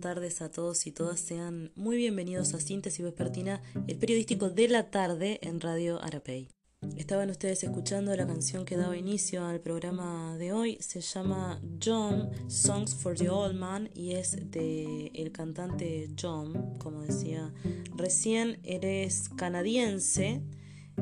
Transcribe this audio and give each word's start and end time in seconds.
tardes 0.00 0.40
a 0.40 0.50
todos 0.50 0.86
y 0.86 0.92
todas. 0.92 1.20
Sean 1.20 1.70
muy 1.76 1.98
bienvenidos 1.98 2.54
a 2.54 2.60
Síntesis 2.60 3.04
Vespertina, 3.04 3.60
el 3.86 3.98
periodístico 3.98 4.48
de 4.48 4.68
la 4.68 4.90
tarde 4.90 5.38
en 5.42 5.60
Radio 5.60 6.02
Arapey. 6.02 6.48
Estaban 6.96 7.28
ustedes 7.28 7.62
escuchando 7.62 8.16
la 8.16 8.26
canción 8.26 8.64
que 8.64 8.78
daba 8.78 8.96
inicio 8.96 9.44
al 9.44 9.60
programa 9.60 10.38
de 10.38 10.52
hoy. 10.52 10.78
Se 10.80 11.02
llama 11.02 11.60
John, 11.84 12.30
Songs 12.48 12.94
for 12.94 13.16
the 13.16 13.28
Old 13.28 13.54
Man, 13.54 13.90
y 13.94 14.12
es 14.12 14.50
de 14.50 15.10
el 15.14 15.30
cantante 15.30 16.08
John, 16.18 16.78
como 16.78 17.02
decía 17.02 17.52
recién. 17.96 18.58
Eres 18.62 19.28
canadiense, 19.36 20.40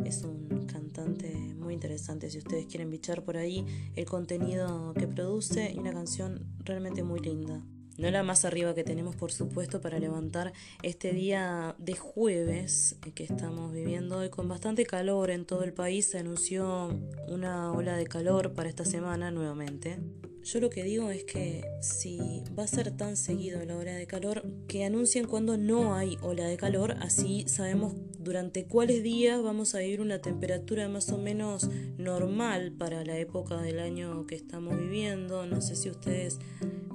es 0.04 0.22
un 0.24 0.66
cantante 0.66 1.32
muy 1.54 1.74
interesante 1.74 2.28
si 2.28 2.38
ustedes 2.38 2.66
quieren 2.66 2.90
bichar 2.90 3.22
por 3.22 3.36
ahí 3.36 3.64
el 3.94 4.04
contenido 4.04 4.94
que 4.94 5.06
produce 5.06 5.72
y 5.72 5.78
una 5.78 5.92
canción 5.92 6.44
realmente 6.64 7.04
muy 7.04 7.20
linda. 7.20 7.62
No 7.98 8.10
la 8.10 8.22
más 8.22 8.44
arriba 8.44 8.74
que 8.74 8.84
tenemos, 8.84 9.16
por 9.16 9.32
supuesto, 9.32 9.80
para 9.80 9.98
levantar 9.98 10.52
este 10.82 11.12
día 11.12 11.74
de 11.78 11.94
jueves 11.94 12.96
que 13.14 13.24
estamos 13.24 13.72
viviendo 13.72 14.18
hoy 14.18 14.28
con 14.28 14.48
bastante 14.48 14.84
calor 14.84 15.30
en 15.30 15.46
todo 15.46 15.64
el 15.64 15.72
país. 15.72 16.10
Se 16.10 16.18
anunció 16.18 16.90
una 17.28 17.72
ola 17.72 17.96
de 17.96 18.06
calor 18.06 18.52
para 18.52 18.68
esta 18.68 18.84
semana 18.84 19.30
nuevamente. 19.30 19.98
Yo 20.46 20.60
lo 20.60 20.70
que 20.70 20.84
digo 20.84 21.10
es 21.10 21.24
que 21.24 21.64
si 21.80 22.44
va 22.56 22.62
a 22.62 22.68
ser 22.68 22.96
tan 22.96 23.16
seguido 23.16 23.64
la 23.64 23.76
ola 23.76 23.96
de 23.96 24.06
calor, 24.06 24.44
que 24.68 24.84
anuncien 24.84 25.26
cuando 25.26 25.56
no 25.56 25.96
hay 25.96 26.18
ola 26.22 26.46
de 26.46 26.56
calor, 26.56 26.92
así 27.00 27.44
sabemos 27.48 27.96
durante 28.20 28.64
cuáles 28.64 29.02
días 29.02 29.42
vamos 29.42 29.74
a 29.74 29.80
vivir 29.80 30.00
una 30.00 30.20
temperatura 30.20 30.88
más 30.88 31.10
o 31.10 31.18
menos 31.18 31.68
normal 31.98 32.70
para 32.70 33.04
la 33.04 33.18
época 33.18 33.60
del 33.60 33.80
año 33.80 34.24
que 34.28 34.36
estamos 34.36 34.78
viviendo. 34.78 35.46
No 35.46 35.60
sé 35.60 35.74
si 35.74 35.90
ustedes 35.90 36.38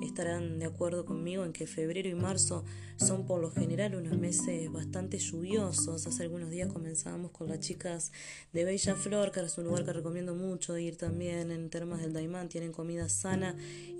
estarán 0.01 0.59
de 0.59 0.65
acuerdo 0.65 1.05
conmigo 1.05 1.43
en 1.43 1.53
que 1.53 1.67
febrero 1.67 2.09
y 2.09 2.15
marzo 2.15 2.63
son 2.95 3.25
por 3.25 3.41
lo 3.41 3.51
general 3.51 3.95
unos 3.95 4.17
meses 4.17 4.71
bastante 4.71 5.17
lluviosos. 5.17 6.05
Hace 6.07 6.23
algunos 6.23 6.49
días 6.49 6.71
comenzábamos 6.71 7.31
con 7.31 7.49
las 7.49 7.59
chicas 7.59 8.11
de 8.53 8.63
Bella 8.63 8.95
Flor, 8.95 9.31
que 9.31 9.39
es 9.39 9.57
un 9.57 9.65
lugar 9.65 9.85
que 9.85 9.93
recomiendo 9.93 10.35
mucho 10.35 10.77
ir 10.77 10.97
también 10.97 11.51
en 11.51 11.69
Termas 11.69 12.01
del 12.01 12.13
Daimán. 12.13 12.49
Tienen 12.49 12.71
comida 12.71 13.09
sana 13.09 13.40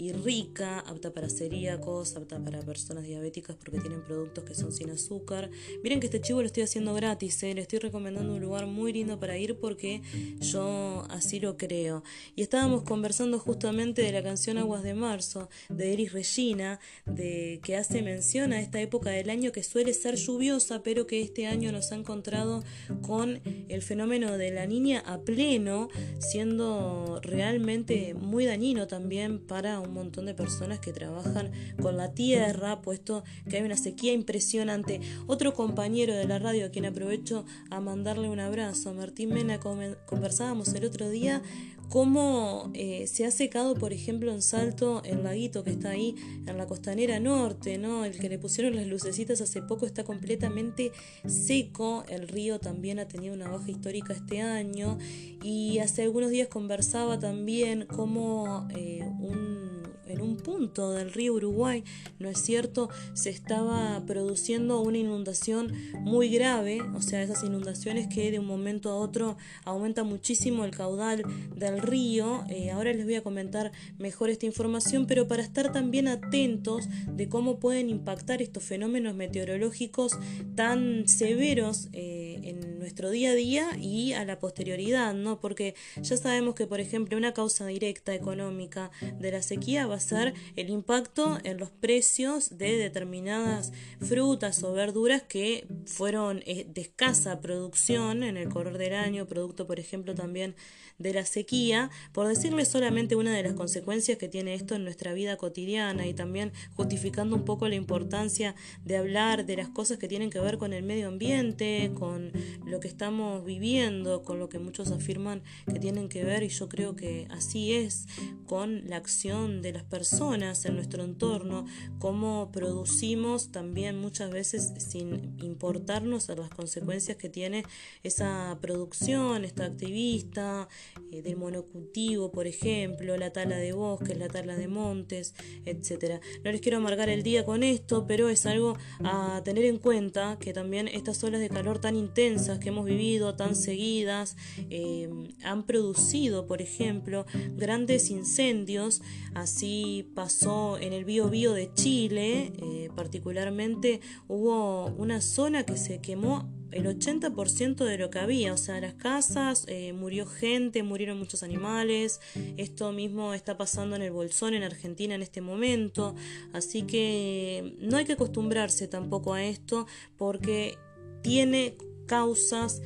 y 0.02 0.14
rica, 0.14 0.80
apta 0.80 1.14
para 1.14 1.30
celíacos, 1.30 2.16
apta 2.16 2.44
para 2.44 2.62
personas 2.62 3.04
diabéticas 3.04 3.56
porque 3.56 3.80
tienen 3.80 4.02
productos 4.04 4.44
que 4.44 4.56
son 4.56 4.72
sin 4.72 4.90
azúcar. 4.90 5.52
Miren 5.84 6.00
que 6.00 6.08
este 6.08 6.20
chivo 6.20 6.42
lo 6.42 6.48
estoy 6.48 6.64
haciendo 6.64 6.96
gratis, 6.96 7.44
¿eh? 7.44 7.54
le 7.54 7.62
estoy 7.62 7.78
recomendando 7.78 8.34
un 8.34 8.42
lugar 8.42 8.66
muy 8.66 8.94
lindo 8.94 9.20
para 9.20 9.38
ir 9.38 9.60
porque 9.60 10.02
yo 10.40 11.06
así 11.12 11.40
lo 11.40 11.56
creo. 11.56 12.04
Y 12.36 12.42
estábamos 12.42 12.82
conversando 12.82 13.38
justamente 13.38 14.02
de 14.02 14.12
la 14.12 14.24
canción 14.24 14.58
Aguas 14.58 14.82
de 14.82 14.96
Marzo, 14.96 15.50
de 15.70 15.94
Eris 15.94 16.14
Regina, 16.14 16.80
de, 17.06 17.60
que 17.64 17.78
hace 17.78 18.02
mención 18.02 18.54
a 18.54 18.60
esta 18.60 18.82
época 18.82 19.12
del 19.12 19.30
año 19.30 19.52
que 19.52 19.62
suele 19.62 19.94
ser 19.94 20.16
lluviosa, 20.16 20.82
pero 20.82 21.06
que 21.06 21.22
este 21.22 21.46
año 21.46 21.72
nos 21.72 21.92
ha 21.92 21.96
encontrado 21.96 22.64
con 23.04 23.40
el 23.70 23.84
fenómeno 23.84 24.36
de 24.40 24.50
la 24.50 24.66
niña 24.66 25.04
a 25.06 25.20
pleno, 25.20 25.90
siendo 26.18 27.20
realmente 27.22 28.16
muy 28.16 28.46
dañino 28.46 28.88
también 28.88 29.21
para 29.48 29.80
un 29.80 29.94
montón 29.94 30.26
de 30.26 30.34
personas 30.34 30.80
que 30.80 30.94
trabajan 30.94 31.52
con 31.82 31.98
la 31.98 32.14
tierra, 32.14 32.82
puesto 32.82 33.24
que 33.50 33.58
hay 33.58 33.64
una 33.64 33.78
sequía 33.78 34.14
impresionante. 34.14 35.02
Otro 35.28 35.54
compañero 35.54 36.14
de 36.16 36.26
la 36.26 36.40
radio, 36.40 36.66
a 36.66 36.70
quien 36.70 36.86
aprovecho 36.86 37.46
a 37.70 37.80
mandarle 37.80 38.30
un 38.30 38.40
abrazo, 38.40 38.94
Martín 38.94 39.30
Mena, 39.30 39.60
conversábamos 40.06 40.74
el 40.74 40.86
otro 40.86 41.10
día 41.10 41.42
cómo 41.92 42.72
eh, 42.74 43.06
se 43.06 43.26
ha 43.26 43.32
secado, 43.32 43.76
por 43.76 43.92
ejemplo, 43.92 44.32
en 44.32 44.42
Salto 44.42 45.02
el 45.04 45.24
laguito 45.24 45.66
que 45.66 45.72
está 45.72 45.90
ahí 45.90 46.16
en 46.48 46.58
la 46.58 46.66
costanera 46.66 47.20
norte, 47.20 47.78
¿no? 47.78 48.06
El 48.06 48.18
que 48.18 48.30
le 48.30 48.40
pusieron 48.40 48.78
las 48.78 48.88
lucecitas 48.88 49.42
hace 49.42 49.62
poco 49.62 49.86
está 49.86 50.06
completamente 50.06 50.94
seco. 51.28 52.06
El 52.08 52.30
río 52.30 52.60
también 52.60 52.98
ha 53.00 53.10
tenido 53.10 53.34
una 53.34 53.50
baja 53.50 53.70
histórica 53.70 54.14
este 54.14 54.40
año. 54.40 54.98
Y 55.44 55.80
hace 55.80 56.04
algunos 56.04 56.32
días 56.32 56.48
conversaba 56.48 57.20
también 57.20 57.86
cómo 57.88 58.70
eh, 58.74 59.04
un 59.20 59.82
en 60.08 60.22
un 60.22 60.38
punto 60.38 60.92
del 60.92 61.12
río 61.14 61.34
Uruguay, 61.34 61.84
¿no 62.20 62.30
es 62.30 62.42
cierto?, 62.42 62.90
se 63.14 63.30
estaba 63.30 64.04
produciendo 64.06 64.82
una 64.82 64.98
inundación 64.98 65.74
muy 66.02 66.30
grave, 66.30 66.82
o 66.96 67.02
sea, 67.02 67.22
esas 67.22 67.44
inundaciones 67.44 68.08
que 68.08 68.32
de 68.32 68.40
un 68.40 68.46
momento 68.46 68.90
a 68.90 68.96
otro 68.96 69.38
aumenta 69.66 70.04
muchísimo 70.04 70.66
el 70.66 70.72
caudal 70.72 71.24
del 71.56 71.80
río. 71.80 72.44
Eh, 72.50 72.72
ahora 72.72 72.94
les 72.94 73.06
voy 73.06 73.16
a 73.16 73.24
comentar 73.24 73.72
mejor 73.98 74.30
esta 74.30 74.46
información, 74.46 75.08
pero 75.08 75.28
para 75.28 75.44
estar 75.44 75.72
también 75.72 76.08
atentos 76.08 76.88
de 77.08 77.30
cómo 77.30 77.60
pueden 77.60 77.90
impactar 77.90 78.42
estos 78.42 78.64
fenómenos 78.64 79.16
meteorológicos 79.16 80.18
tan 80.56 81.08
severos 81.08 81.90
eh, 81.94 82.40
en 82.44 82.80
nuestro 82.80 83.10
día 83.10 83.32
a 83.32 83.36
día 83.36 83.78
y 83.80 84.14
a 84.14 84.26
la 84.26 84.40
posterioridad, 84.40 85.14
¿no? 85.14 85.40
Porque 85.40 85.76
ya 86.02 86.18
sabemos 86.18 86.56
que, 86.56 86.68
por 86.68 86.80
ejemplo, 86.80 87.18
una 87.18 87.34
causa 87.34 87.66
directa 87.68 88.14
económica 88.14 88.92
de 89.20 89.32
la 89.32 89.42
sequía 89.42 89.88
va 89.88 89.96
a 89.96 90.00
ser 90.02 90.34
el 90.56 90.70
impacto 90.70 91.38
en 91.44 91.58
los 91.58 91.70
precios 91.70 92.58
de 92.58 92.78
determinadas 92.78 93.72
frutas 94.00 94.64
o 94.64 94.74
verduras 94.74 95.24
que 95.24 95.68
fueron 95.86 96.44
eh, 96.46 96.66
de 96.68 96.82
escasa 96.82 97.40
producción 97.42 98.24
en 98.24 98.38
el 98.38 98.50
correr 98.50 98.78
del 98.78 98.96
año, 98.96 99.28
producto 99.28 99.68
por 99.68 99.80
ejemplo 99.80 100.16
también 100.16 100.56
de 101.02 101.14
la 101.14 101.26
sequía, 101.26 101.90
por 102.12 102.28
decirles 102.28 102.68
solamente 102.68 103.16
una 103.16 103.36
de 103.36 103.44
las 103.44 103.54
consecuencias 103.54 104.18
que 104.18 104.28
tiene 104.28 104.54
esto 104.54 104.76
en 104.76 104.84
nuestra 104.84 105.14
vida 105.14 105.38
cotidiana 105.38 106.08
y 106.08 106.14
también 106.14 106.52
justificando 106.76 107.36
un 107.36 107.46
poco 107.46 107.68
la 107.68 107.76
importancia 107.76 108.56
de 108.86 108.98
hablar 108.98 109.46
de 109.46 109.58
las 109.58 109.70
cosas 109.70 109.98
que 109.98 110.08
tienen 110.08 110.30
que 110.30 110.40
ver 110.40 110.58
con 110.58 110.74
el 110.74 110.84
medio 110.84 111.08
ambiente, 111.08 111.92
con 111.98 112.32
lo 112.66 112.80
que 112.80 112.88
estamos 112.88 113.44
viviendo, 113.46 114.24
con 114.24 114.40
lo 114.40 114.50
que 114.50 114.60
muchos 114.60 114.92
afirman 114.92 115.42
que 115.72 115.80
tienen 115.80 116.10
que 116.10 116.24
ver, 116.24 116.44
y 116.44 116.50
yo 116.50 116.70
creo 116.70 116.96
que 116.96 117.28
así 117.30 117.74
es, 117.74 118.08
con 118.46 118.88
la 118.88 118.98
acción 118.98 119.62
de 119.62 119.74
las 119.74 119.84
personas 119.84 120.66
en 120.66 120.76
nuestro 120.76 121.04
entorno, 121.04 121.66
cómo 122.00 122.52
producimos 122.52 123.52
también 123.52 124.00
muchas 124.00 124.32
veces 124.32 124.74
sin 124.78 125.36
importarnos 125.42 126.30
a 126.30 126.36
las 126.36 126.50
consecuencias 126.50 127.18
que 127.18 127.30
tiene 127.30 127.64
esa 128.04 128.58
producción, 128.62 129.46
esta 129.46 129.66
activista, 129.66 130.68
eh, 131.12 131.22
del 131.22 131.38
monocultivo, 131.38 132.32
por 132.32 132.48
ejemplo, 132.48 133.18
la 133.18 133.32
tala 133.32 133.58
de 133.58 133.74
bosques, 133.74 134.18
la 134.18 134.28
tala 134.28 134.56
de 134.56 134.68
montes, 134.68 135.34
etcétera. 135.66 136.22
No 136.44 136.52
les 136.52 136.62
quiero 136.62 136.78
amargar 136.78 137.10
el 137.10 137.24
día 137.24 137.46
con 137.46 137.64
esto, 137.64 138.06
pero 138.08 138.30
es 138.30 138.46
algo 138.46 138.78
a 139.04 139.42
tener 139.44 139.66
en 139.66 139.78
cuenta 139.78 140.38
que 140.40 140.54
también 140.54 140.88
estas 140.88 141.24
olas 141.24 141.42
de 141.42 141.50
calor 141.50 141.80
tan 141.80 141.96
intensas 141.96 142.60
que 142.60 142.70
hemos 142.70 142.86
vivido, 142.86 143.36
tan 143.36 143.56
seguidas, 143.56 144.36
eh, 144.70 145.10
han 145.44 145.66
producido, 145.66 146.48
por 146.48 146.62
ejemplo, 146.62 147.26
grandes 147.56 148.10
incendios. 148.10 149.02
Así 149.34 150.12
pasó 150.16 150.78
en 150.78 150.94
el 150.94 151.06
Bío 151.06 151.30
Bío 151.30 151.54
de 151.54 151.74
Chile, 151.74 152.54
eh, 152.62 152.90
particularmente 152.96 154.02
hubo 154.28 154.88
una 154.98 155.22
zona 155.22 155.66
que 155.66 155.78
se 155.78 156.00
quemó 156.00 156.50
el 156.72 156.86
80% 156.86 157.86
de 157.86 157.98
lo 157.98 158.10
que 158.10 158.20
había, 158.20 158.54
o 158.54 158.58
sea, 158.58 158.80
las 158.80 158.94
casas, 158.94 159.66
eh, 159.68 159.94
murió 159.94 160.26
gente, 160.26 160.84
murieron 160.84 161.18
muchos 161.18 161.44
animales, 161.44 162.22
esto 162.58 162.92
mismo 162.92 163.34
está 163.34 163.58
pasando 163.58 163.96
en 163.96 164.02
el 164.02 164.12
Bolsón, 164.12 164.54
en 164.54 164.64
Argentina 164.64 165.16
en 165.16 165.22
este 165.22 165.42
momento, 165.42 166.16
así 166.54 166.84
que 166.84 167.76
no 167.80 167.98
hay 167.98 168.06
que 168.06 168.14
acostumbrarse 168.14 168.88
tampoco 168.88 169.34
a 169.34 169.44
esto 169.44 169.88
porque 170.18 170.78
tiene 171.22 171.76
causas 172.08 172.82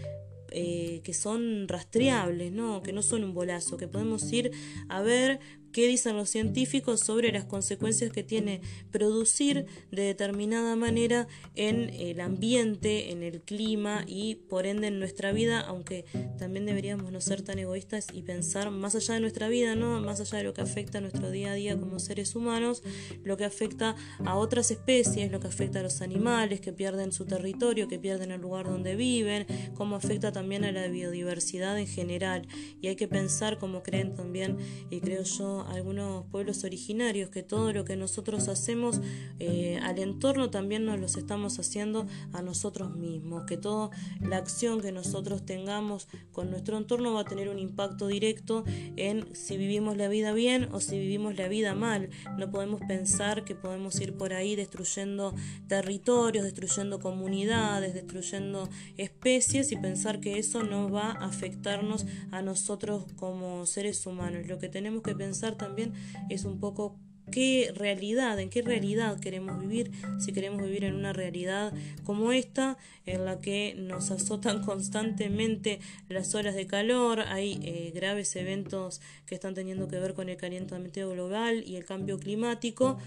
eh, 0.52 1.02
que 1.04 1.14
son 1.14 1.68
rastreables, 1.68 2.52
¿no? 2.52 2.82
que 2.82 2.94
no 2.94 3.02
son 3.02 3.24
un 3.24 3.34
bolazo, 3.34 3.76
que 3.76 3.88
podemos 3.88 4.32
ir 4.32 4.52
a 4.88 5.02
ver 5.02 5.40
qué 5.76 5.88
dicen 5.88 6.16
los 6.16 6.30
científicos 6.30 7.02
sobre 7.02 7.34
las 7.34 7.44
consecuencias 7.44 8.10
que 8.10 8.24
tiene 8.24 8.62
producir 8.94 9.66
de 9.92 10.04
determinada 10.04 10.78
manera 10.78 11.28
en 11.54 11.90
el 11.90 12.22
ambiente, 12.22 13.12
en 13.12 13.24
el 13.24 13.42
clima 13.42 14.06
y 14.08 14.36
por 14.36 14.68
ende 14.68 14.88
en 14.88 15.00
nuestra 15.00 15.34
vida, 15.34 15.60
aunque 15.60 16.06
también 16.38 16.66
deberíamos 16.66 17.12
no 17.12 17.20
ser 17.20 17.42
tan 17.42 17.60
egoístas 17.60 18.08
y 18.14 18.22
pensar 18.22 18.72
más 18.72 18.96
allá 18.96 19.16
de 19.16 19.20
nuestra 19.20 19.50
vida, 19.50 19.76
¿no? 19.76 20.00
más 20.00 20.22
allá 20.22 20.38
de 20.38 20.46
lo 20.46 20.54
que 20.54 20.62
afecta 20.62 21.00
a 21.00 21.02
nuestro 21.02 21.30
día 21.30 21.52
a 21.52 21.56
día 21.56 21.78
como 21.78 22.00
seres 22.00 22.38
humanos, 22.38 22.82
lo 23.26 23.36
que 23.36 23.44
afecta 23.44 23.98
a 24.24 24.38
otras 24.38 24.72
especies, 24.72 25.30
lo 25.30 25.42
que 25.42 25.48
afecta 25.48 25.82
a 25.82 25.84
los 25.84 26.00
animales 26.00 26.62
que 26.62 26.72
pierden 26.72 27.12
su 27.12 27.26
territorio, 27.26 27.90
que 27.90 28.00
pierden 28.00 28.32
el 28.32 28.40
lugar 28.40 28.66
donde 28.68 28.96
viven, 28.96 29.46
cómo 29.74 29.98
afecta 29.98 30.32
también 30.32 30.64
a 30.64 30.72
la 30.72 30.88
biodiversidad 30.88 31.78
en 31.78 31.88
general. 31.88 32.48
Y 32.80 32.88
hay 32.88 32.96
que 32.96 33.10
pensar, 33.10 33.58
como 33.58 33.84
creen 33.84 34.14
también, 34.14 34.58
y 34.90 35.02
creo 35.02 35.24
yo, 35.24 35.65
algunos 35.68 36.26
pueblos 36.28 36.64
originarios, 36.64 37.30
que 37.30 37.44
todo 37.44 37.74
lo 37.74 37.86
que 37.86 37.96
nosotros 37.96 38.48
hacemos 38.48 39.02
eh, 39.40 39.80
al 39.82 40.00
entorno 40.00 40.50
también 40.50 40.86
nos 40.86 41.00
los 41.00 41.18
estamos 41.18 41.60
haciendo 41.60 42.08
a 42.34 42.42
nosotros 42.42 42.96
mismos, 42.96 43.46
que 43.46 43.58
toda 43.58 43.90
la 44.22 44.38
acción 44.38 44.82
que 44.82 44.92
nosotros 44.92 45.46
tengamos 45.46 46.08
con 46.32 46.50
nuestro 46.50 46.78
entorno 46.78 47.14
va 47.14 47.22
a 47.22 47.26
tener 47.26 47.50
un 47.50 47.60
impacto 47.60 48.08
directo 48.08 48.64
en 48.96 49.36
si 49.36 49.58
vivimos 49.58 49.98
la 49.98 50.08
vida 50.08 50.34
bien 50.34 50.70
o 50.72 50.80
si 50.80 50.98
vivimos 50.98 51.38
la 51.38 51.48
vida 51.48 51.76
mal. 51.76 52.10
No 52.38 52.52
podemos 52.52 52.82
pensar 52.88 53.44
que 53.44 53.56
podemos 53.56 54.00
ir 54.00 54.16
por 54.18 54.34
ahí 54.34 54.56
destruyendo 54.56 55.34
territorios, 55.68 56.44
destruyendo 56.44 57.00
comunidades, 57.00 57.94
destruyendo 57.94 58.70
especies 58.98 59.72
y 59.72 59.78
pensar 59.78 60.20
que 60.20 60.40
eso 60.40 60.64
no 60.64 60.90
va 60.90 61.12
a 61.12 61.26
afectarnos 61.26 62.06
a 62.32 62.42
nosotros 62.42 63.06
como 63.16 63.66
seres 63.66 64.06
humanos. 64.06 64.48
Lo 64.48 64.60
que 64.60 64.70
tenemos 64.70 65.02
que 65.02 65.16
pensar 65.16 65.55
también 65.58 65.94
es 66.30 66.46
un 66.46 66.60
poco 66.60 67.00
qué 67.32 67.72
realidad, 67.76 68.40
en 68.40 68.50
qué 68.50 68.62
realidad 68.62 69.20
queremos 69.20 69.60
vivir, 69.60 69.92
si 70.20 70.32
queremos 70.32 70.62
vivir 70.62 70.84
en 70.84 70.96
una 70.96 71.14
realidad 71.14 71.74
como 72.04 72.32
esta, 72.32 72.78
en 73.06 73.26
la 73.26 73.40
que 73.40 73.76
nos 73.78 74.12
azotan 74.12 74.62
constantemente 74.66 75.80
las 76.10 76.34
olas 76.36 76.56
de 76.56 76.68
calor, 76.68 77.22
hay 77.22 77.60
eh, 77.64 77.92
graves 77.94 78.36
eventos 78.36 79.02
que 79.26 79.36
están 79.36 79.54
teniendo 79.54 79.88
que 79.88 80.00
ver 80.00 80.14
con 80.14 80.30
el 80.30 80.38
calentamiento 80.38 81.10
global 81.10 81.64
y 81.66 81.76
el 81.76 81.86
cambio 81.86 82.18
climático. 82.20 82.98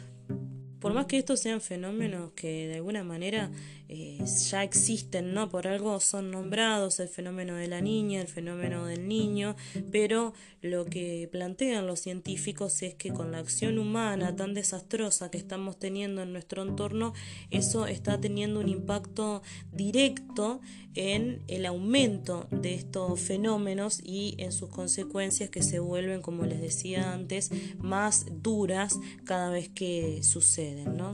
Por 0.80 0.94
más 0.94 1.06
que 1.06 1.18
estos 1.18 1.40
sean 1.40 1.60
fenómenos 1.60 2.32
que 2.32 2.68
de 2.68 2.76
alguna 2.76 3.02
manera 3.02 3.50
eh, 3.88 4.18
ya 4.50 4.62
existen, 4.62 5.32
¿no? 5.34 5.48
Por 5.48 5.66
algo 5.66 5.98
son 5.98 6.30
nombrados 6.30 7.00
el 7.00 7.08
fenómeno 7.08 7.56
de 7.56 7.68
la 7.68 7.80
niña, 7.80 8.20
el 8.20 8.28
fenómeno 8.28 8.86
del 8.86 9.08
niño, 9.08 9.56
pero 9.90 10.34
lo 10.60 10.84
que 10.84 11.28
plantean 11.32 11.86
los 11.86 12.00
científicos 12.00 12.82
es 12.82 12.94
que 12.94 13.12
con 13.12 13.32
la 13.32 13.38
acción 13.38 13.78
humana 13.78 14.36
tan 14.36 14.54
desastrosa 14.54 15.30
que 15.30 15.38
estamos 15.38 15.78
teniendo 15.78 16.22
en 16.22 16.32
nuestro 16.32 16.62
entorno, 16.62 17.14
eso 17.50 17.86
está 17.86 18.20
teniendo 18.20 18.60
un 18.60 18.68
impacto 18.68 19.42
directo 19.72 20.60
en 20.98 21.44
el 21.46 21.64
aumento 21.64 22.48
de 22.50 22.74
estos 22.74 23.20
fenómenos 23.20 24.00
y 24.02 24.34
en 24.38 24.50
sus 24.50 24.68
consecuencias 24.68 25.48
que 25.48 25.62
se 25.62 25.78
vuelven, 25.78 26.22
como 26.22 26.44
les 26.44 26.60
decía 26.60 27.12
antes, 27.12 27.52
más 27.78 28.26
duras 28.42 28.98
cada 29.24 29.48
vez 29.48 29.68
que 29.68 30.24
suceden, 30.24 30.96
¿no? 30.96 31.12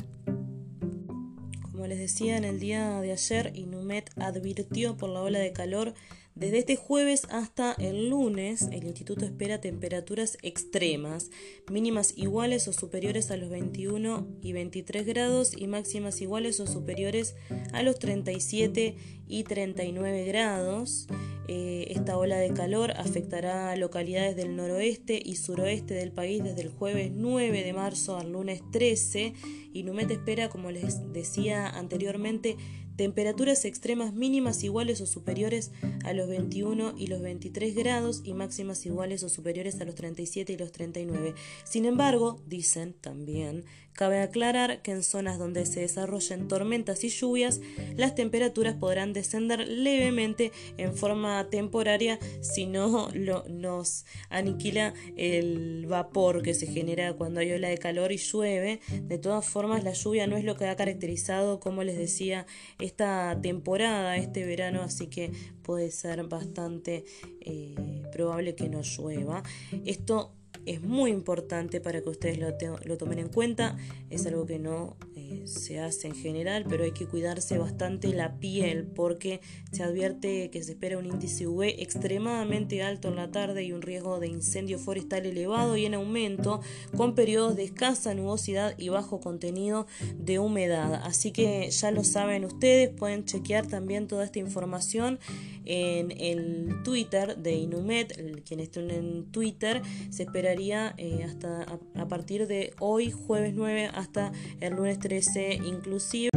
Como 1.60 1.86
les 1.86 1.98
decía 1.98 2.38
en 2.38 2.44
el 2.44 2.60
día 2.60 2.98
de 3.02 3.12
ayer, 3.12 3.52
Inumet 3.54 4.10
advirtió 4.16 4.96
por 4.96 5.10
la 5.10 5.20
ola 5.20 5.38
de 5.38 5.52
calor 5.52 5.92
desde 6.34 6.58
este 6.58 6.74
jueves 6.74 7.28
hasta 7.30 7.74
el 7.74 8.08
lunes, 8.08 8.62
el 8.72 8.86
instituto 8.86 9.24
espera 9.24 9.60
temperaturas 9.60 10.36
extremas, 10.42 11.30
mínimas 11.70 12.12
iguales 12.16 12.66
o 12.66 12.72
superiores 12.72 13.30
a 13.30 13.36
los 13.36 13.50
21 13.50 14.26
y 14.42 14.52
23 14.52 15.06
grados 15.06 15.56
y 15.56 15.68
máximas 15.68 16.20
iguales 16.20 16.58
o 16.58 16.66
superiores 16.66 17.36
a 17.72 17.84
los 17.84 18.00
37 18.00 18.96
y 19.28 19.44
39 19.44 20.24
grados. 20.24 21.06
Eh, 21.46 21.88
esta 21.90 22.16
ola 22.16 22.38
de 22.38 22.54
calor 22.54 22.92
afectará 22.92 23.70
a 23.70 23.76
localidades 23.76 24.34
del 24.34 24.56
noroeste 24.56 25.20
y 25.22 25.36
suroeste 25.36 25.92
del 25.92 26.10
país 26.10 26.42
desde 26.42 26.62
el 26.62 26.70
jueves 26.70 27.12
9 27.14 27.62
de 27.62 27.72
marzo 27.74 28.16
al 28.16 28.32
lunes 28.32 28.62
13 28.72 29.34
y 29.72 29.82
Numet 29.82 30.10
espera, 30.10 30.48
como 30.48 30.70
les 30.70 31.12
decía 31.12 31.68
anteriormente, 31.68 32.56
temperaturas 32.96 33.64
extremas 33.64 34.14
mínimas 34.14 34.62
iguales 34.62 35.00
o 35.00 35.06
superiores 35.06 35.72
a 36.04 36.12
los 36.12 36.28
21 36.28 36.94
y 36.96 37.08
los 37.08 37.20
23 37.20 37.74
grados 37.74 38.22
y 38.24 38.34
máximas 38.34 38.86
iguales 38.86 39.22
o 39.24 39.28
superiores 39.28 39.80
a 39.80 39.84
los 39.84 39.96
37 39.96 40.52
y 40.52 40.56
los 40.56 40.72
39. 40.72 41.34
Sin 41.64 41.84
embargo, 41.84 42.40
dicen 42.46 42.94
también 42.94 43.64
Cabe 43.94 44.20
aclarar 44.20 44.82
que 44.82 44.90
en 44.90 45.04
zonas 45.04 45.38
donde 45.38 45.66
se 45.66 45.78
desarrollen 45.78 46.48
tormentas 46.48 47.04
y 47.04 47.10
lluvias, 47.10 47.60
las 47.96 48.16
temperaturas 48.16 48.74
podrán 48.74 49.12
descender 49.14 49.66
levemente 49.66 50.52
en 50.76 50.94
forma 50.94 51.48
temporaria 51.48 52.18
si 52.42 52.66
no 52.66 53.08
nos 53.48 54.04
aniquila 54.28 54.92
el 55.16 55.86
vapor 55.86 56.42
que 56.42 56.52
se 56.52 56.66
genera 56.66 57.14
cuando 57.14 57.40
hay 57.40 57.52
ola 57.52 57.68
de 57.68 57.78
calor 57.78 58.12
y 58.12 58.18
llueve. 58.18 58.80
De 59.02 59.18
todas 59.18 59.46
formas, 59.46 59.84
la 59.84 59.92
lluvia 59.92 60.26
no 60.26 60.36
es 60.36 60.44
lo 60.44 60.56
que 60.56 60.66
ha 60.66 60.76
caracterizado, 60.76 61.60
como 61.60 61.82
les 61.82 61.96
decía, 61.96 62.46
esta 62.78 63.38
temporada, 63.40 64.16
este 64.16 64.44
verano, 64.44 64.82
así 64.82 65.06
que 65.06 65.30
puede 65.62 65.90
ser 65.90 66.22
bastante 66.24 67.04
eh, 67.40 68.02
probable 68.12 68.54
que 68.54 68.68
no 68.68 68.82
llueva. 68.82 69.42
Esto 69.84 70.32
es 70.66 70.82
muy 70.82 71.10
importante 71.10 71.80
para 71.80 72.00
que 72.02 72.08
ustedes 72.08 72.38
lo, 72.38 72.96
tomen 72.96 73.18
en 73.18 73.28
cuenta. 73.28 73.76
Es 74.10 74.26
algo 74.26 74.46
que 74.46 74.58
no 74.58 74.96
se 75.44 75.80
hace 75.80 76.08
en 76.08 76.14
general, 76.14 76.64
pero 76.68 76.84
hay 76.84 76.92
que 76.92 77.06
cuidarse 77.06 77.58
bastante 77.58 78.08
la 78.08 78.38
piel 78.38 78.86
porque 78.86 79.40
se 79.72 79.82
advierte 79.82 80.50
que 80.50 80.62
se 80.62 80.72
espera 80.72 80.98
un 80.98 81.06
índice 81.06 81.46
UV 81.46 81.62
extremadamente 81.78 82.82
alto 82.82 83.08
en 83.08 83.16
la 83.16 83.30
tarde 83.30 83.64
y 83.64 83.72
un 83.72 83.82
riesgo 83.82 84.20
de 84.20 84.28
incendio 84.28 84.78
forestal 84.78 85.26
elevado 85.26 85.76
y 85.76 85.86
en 85.86 85.94
aumento 85.94 86.60
con 86.96 87.14
periodos 87.14 87.56
de 87.56 87.64
escasa 87.64 88.14
nubosidad 88.14 88.74
y 88.78 88.88
bajo 88.88 89.20
contenido 89.20 89.86
de 90.16 90.38
humedad. 90.38 91.00
Así 91.04 91.30
que 91.30 91.70
ya 91.70 91.90
lo 91.90 92.04
saben 92.04 92.44
ustedes, 92.44 92.90
pueden 92.90 93.24
chequear 93.24 93.66
también 93.66 94.06
toda 94.06 94.24
esta 94.24 94.38
información 94.38 95.18
en 95.64 96.12
el 96.20 96.82
Twitter 96.82 97.36
de 97.36 97.54
Inumet, 97.54 98.42
quien 98.44 98.60
estén 98.60 98.90
en 98.90 99.30
Twitter, 99.30 99.80
se 100.10 100.24
esperaría 100.24 100.94
eh, 100.98 101.24
hasta 101.24 101.62
a, 101.62 101.78
a 101.94 102.08
partir 102.08 102.46
de 102.46 102.74
hoy, 102.80 103.10
jueves 103.10 103.54
9, 103.54 103.90
hasta 103.94 104.32
el 104.60 104.74
lunes 104.74 104.98
13 104.98 105.23
inclusive. 105.64 106.30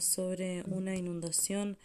sobre 0.00 0.64
una 0.66 0.96
inundación 0.96 1.76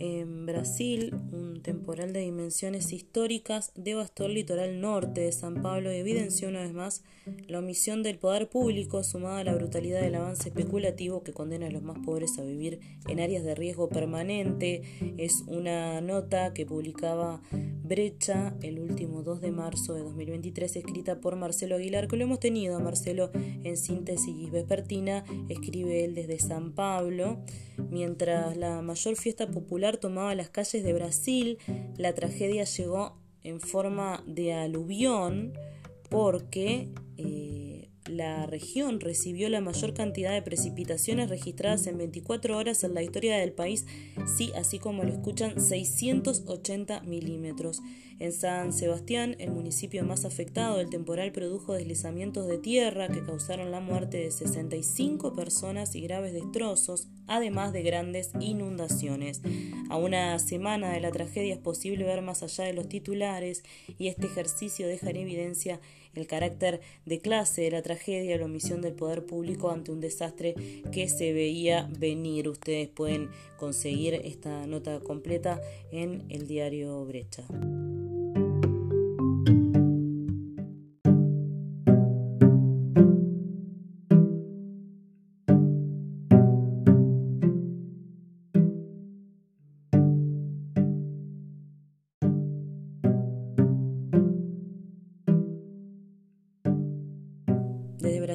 en 0.00 0.46
Brasil, 0.46 1.14
un 1.30 1.62
temporal 1.62 2.14
de 2.14 2.20
dimensiones 2.20 2.90
históricas 2.92 3.70
devastó 3.74 4.24
el 4.24 4.34
litoral 4.34 4.80
norte 4.80 5.20
de 5.20 5.30
San 5.32 5.60
Pablo 5.60 5.92
y 5.92 5.96
evidenció 5.96 6.48
una 6.48 6.62
vez 6.62 6.72
más 6.72 7.04
la 7.46 7.58
omisión 7.58 8.02
del 8.02 8.18
poder 8.18 8.48
público 8.48 9.04
sumada 9.04 9.40
a 9.40 9.44
la 9.44 9.54
brutalidad 9.54 10.00
del 10.00 10.14
avance 10.14 10.48
especulativo 10.48 11.22
que 11.22 11.34
condena 11.34 11.66
a 11.66 11.70
los 11.70 11.82
más 11.82 11.98
pobres 11.98 12.38
a 12.38 12.42
vivir 12.42 12.80
en 13.08 13.20
áreas 13.20 13.44
de 13.44 13.54
riesgo 13.54 13.90
permanente. 13.90 14.82
Es 15.18 15.44
una 15.46 16.00
nota 16.00 16.54
que 16.54 16.64
publicaba 16.64 17.42
Brecha 17.90 18.54
el 18.62 18.78
último 18.78 19.22
2 19.22 19.40
de 19.40 19.50
marzo 19.50 19.94
de 19.94 20.02
2023, 20.02 20.76
escrita 20.76 21.20
por 21.20 21.34
Marcelo 21.34 21.74
Aguilar, 21.74 22.06
que 22.06 22.16
lo 22.16 22.22
hemos 22.22 22.38
tenido 22.38 22.76
a 22.76 22.78
Marcelo 22.78 23.32
en 23.34 23.76
síntesis 23.76 24.50
vespertina, 24.50 25.24
escribe 25.48 26.04
él 26.04 26.14
desde 26.14 26.38
San 26.38 26.72
Pablo. 26.72 27.38
Mientras 27.90 28.56
la 28.56 28.80
mayor 28.82 29.16
fiesta 29.16 29.50
popular 29.50 29.89
tomaba 29.98 30.34
las 30.34 30.50
calles 30.50 30.84
de 30.84 30.92
Brasil, 30.92 31.58
la 31.96 32.14
tragedia 32.14 32.64
llegó 32.64 33.16
en 33.42 33.60
forma 33.60 34.22
de 34.26 34.52
aluvión 34.54 35.54
porque 36.08 36.88
eh, 37.16 37.69
la 38.10 38.46
región 38.46 39.00
recibió 39.00 39.48
la 39.48 39.60
mayor 39.60 39.94
cantidad 39.94 40.32
de 40.32 40.42
precipitaciones 40.42 41.30
registradas 41.30 41.86
en 41.86 41.98
24 41.98 42.56
horas 42.56 42.84
en 42.84 42.94
la 42.94 43.02
historia 43.02 43.36
del 43.38 43.52
país, 43.52 43.86
sí, 44.36 44.52
así 44.56 44.78
como 44.78 45.04
lo 45.04 45.12
escuchan, 45.12 45.60
680 45.60 47.00
milímetros. 47.02 47.80
En 48.20 48.34
San 48.34 48.74
Sebastián, 48.74 49.34
el 49.38 49.50
municipio 49.50 50.04
más 50.04 50.26
afectado, 50.26 50.78
el 50.78 50.90
temporal 50.90 51.32
produjo 51.32 51.72
deslizamientos 51.72 52.46
de 52.48 52.58
tierra 52.58 53.08
que 53.08 53.24
causaron 53.24 53.70
la 53.70 53.80
muerte 53.80 54.18
de 54.18 54.30
65 54.30 55.34
personas 55.34 55.94
y 55.94 56.02
graves 56.02 56.34
destrozos, 56.34 57.08
además 57.26 57.72
de 57.72 57.82
grandes 57.82 58.32
inundaciones. 58.38 59.40
A 59.88 59.96
una 59.96 60.38
semana 60.38 60.92
de 60.92 61.00
la 61.00 61.12
tragedia 61.12 61.54
es 61.54 61.60
posible 61.60 62.04
ver 62.04 62.20
más 62.20 62.42
allá 62.42 62.64
de 62.64 62.74
los 62.74 62.90
titulares 62.90 63.62
y 63.98 64.08
este 64.08 64.26
ejercicio 64.26 64.86
deja 64.86 65.08
en 65.08 65.16
evidencia 65.16 65.80
el 66.14 66.26
carácter 66.26 66.80
de 67.06 67.20
clase 67.20 67.62
de 67.62 67.70
la 67.70 67.82
tragedia, 67.82 68.38
la 68.38 68.46
omisión 68.46 68.82
del 68.82 68.94
poder 68.94 69.24
público 69.26 69.70
ante 69.70 69.92
un 69.92 70.00
desastre 70.00 70.54
que 70.92 71.08
se 71.08 71.32
veía 71.32 71.88
venir. 71.98 72.48
Ustedes 72.48 72.88
pueden 72.88 73.30
conseguir 73.56 74.14
esta 74.14 74.66
nota 74.66 75.00
completa 75.00 75.60
en 75.90 76.24
el 76.28 76.46
diario 76.46 77.04
Brecha. 77.04 77.44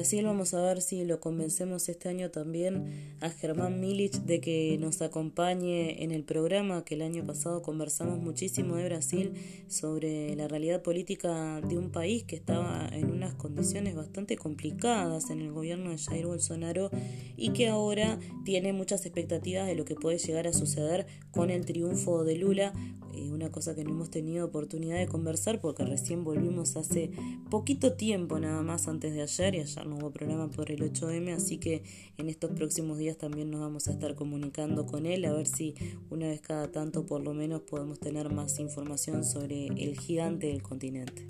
Brasil 0.06 0.24
vamos 0.24 0.54
a 0.54 0.62
ver 0.62 0.82
si 0.82 1.04
lo 1.04 1.18
convencemos 1.18 1.88
este 1.88 2.08
año 2.08 2.30
también 2.30 3.16
a 3.20 3.28
Germán 3.28 3.80
Milic 3.80 4.12
de 4.22 4.40
que 4.40 4.78
nos 4.78 5.02
acompañe 5.02 6.04
en 6.04 6.12
el 6.12 6.22
programa 6.22 6.84
que 6.84 6.94
el 6.94 7.02
año 7.02 7.26
pasado 7.26 7.60
conversamos 7.60 8.20
muchísimo 8.20 8.76
de 8.76 8.84
Brasil 8.84 9.32
sobre 9.66 10.36
la 10.36 10.46
realidad 10.46 10.80
política 10.82 11.60
de 11.60 11.76
un 11.76 11.90
país 11.90 12.22
que 12.22 12.36
estaba 12.36 12.88
en 12.92 13.10
unas 13.10 13.34
condiciones 13.34 13.96
bastante 13.96 14.36
complicadas 14.36 15.30
en 15.30 15.40
el 15.40 15.50
gobierno 15.50 15.90
de 15.90 15.98
Jair 15.98 16.26
Bolsonaro 16.26 16.88
y 17.36 17.52
que 17.52 17.66
ahora 17.66 18.20
tiene 18.44 18.72
muchas 18.72 19.06
expectativas 19.06 19.66
de 19.66 19.74
lo 19.74 19.84
que 19.84 19.96
puede 19.96 20.18
llegar 20.18 20.46
a 20.46 20.52
suceder 20.52 21.08
con 21.32 21.50
el 21.50 21.66
triunfo 21.66 22.22
de 22.22 22.36
Lula, 22.36 22.72
eh, 23.12 23.30
una 23.32 23.50
cosa 23.50 23.74
que 23.74 23.82
no 23.82 23.90
hemos 23.90 24.10
tenido 24.10 24.46
oportunidad 24.46 24.98
de 24.98 25.08
conversar 25.08 25.60
porque 25.60 25.84
recién 25.84 26.22
volvimos 26.22 26.76
hace 26.76 27.10
poquito 27.50 27.94
tiempo 27.94 28.38
nada 28.38 28.62
más 28.62 28.88
antes 28.88 29.14
de 29.14 29.22
ayer 29.22 29.54
y 29.54 29.60
ayer 29.60 29.86
no 29.86 29.95
programa 29.98 30.50
por 30.50 30.70
el 30.70 30.80
8M, 30.80 31.34
así 31.34 31.58
que 31.58 31.82
en 32.16 32.28
estos 32.28 32.50
próximos 32.52 32.98
días 32.98 33.16
también 33.16 33.50
nos 33.50 33.60
vamos 33.60 33.88
a 33.88 33.92
estar 33.92 34.14
comunicando 34.14 34.86
con 34.86 35.06
él 35.06 35.24
a 35.24 35.32
ver 35.32 35.46
si 35.46 35.74
una 36.10 36.28
vez 36.28 36.40
cada 36.40 36.70
tanto 36.70 37.06
por 37.06 37.22
lo 37.22 37.34
menos 37.34 37.62
podemos 37.62 37.98
tener 37.98 38.32
más 38.32 38.58
información 38.58 39.24
sobre 39.24 39.66
el 39.66 39.98
gigante 39.98 40.48
del 40.48 40.62
continente. 40.62 41.28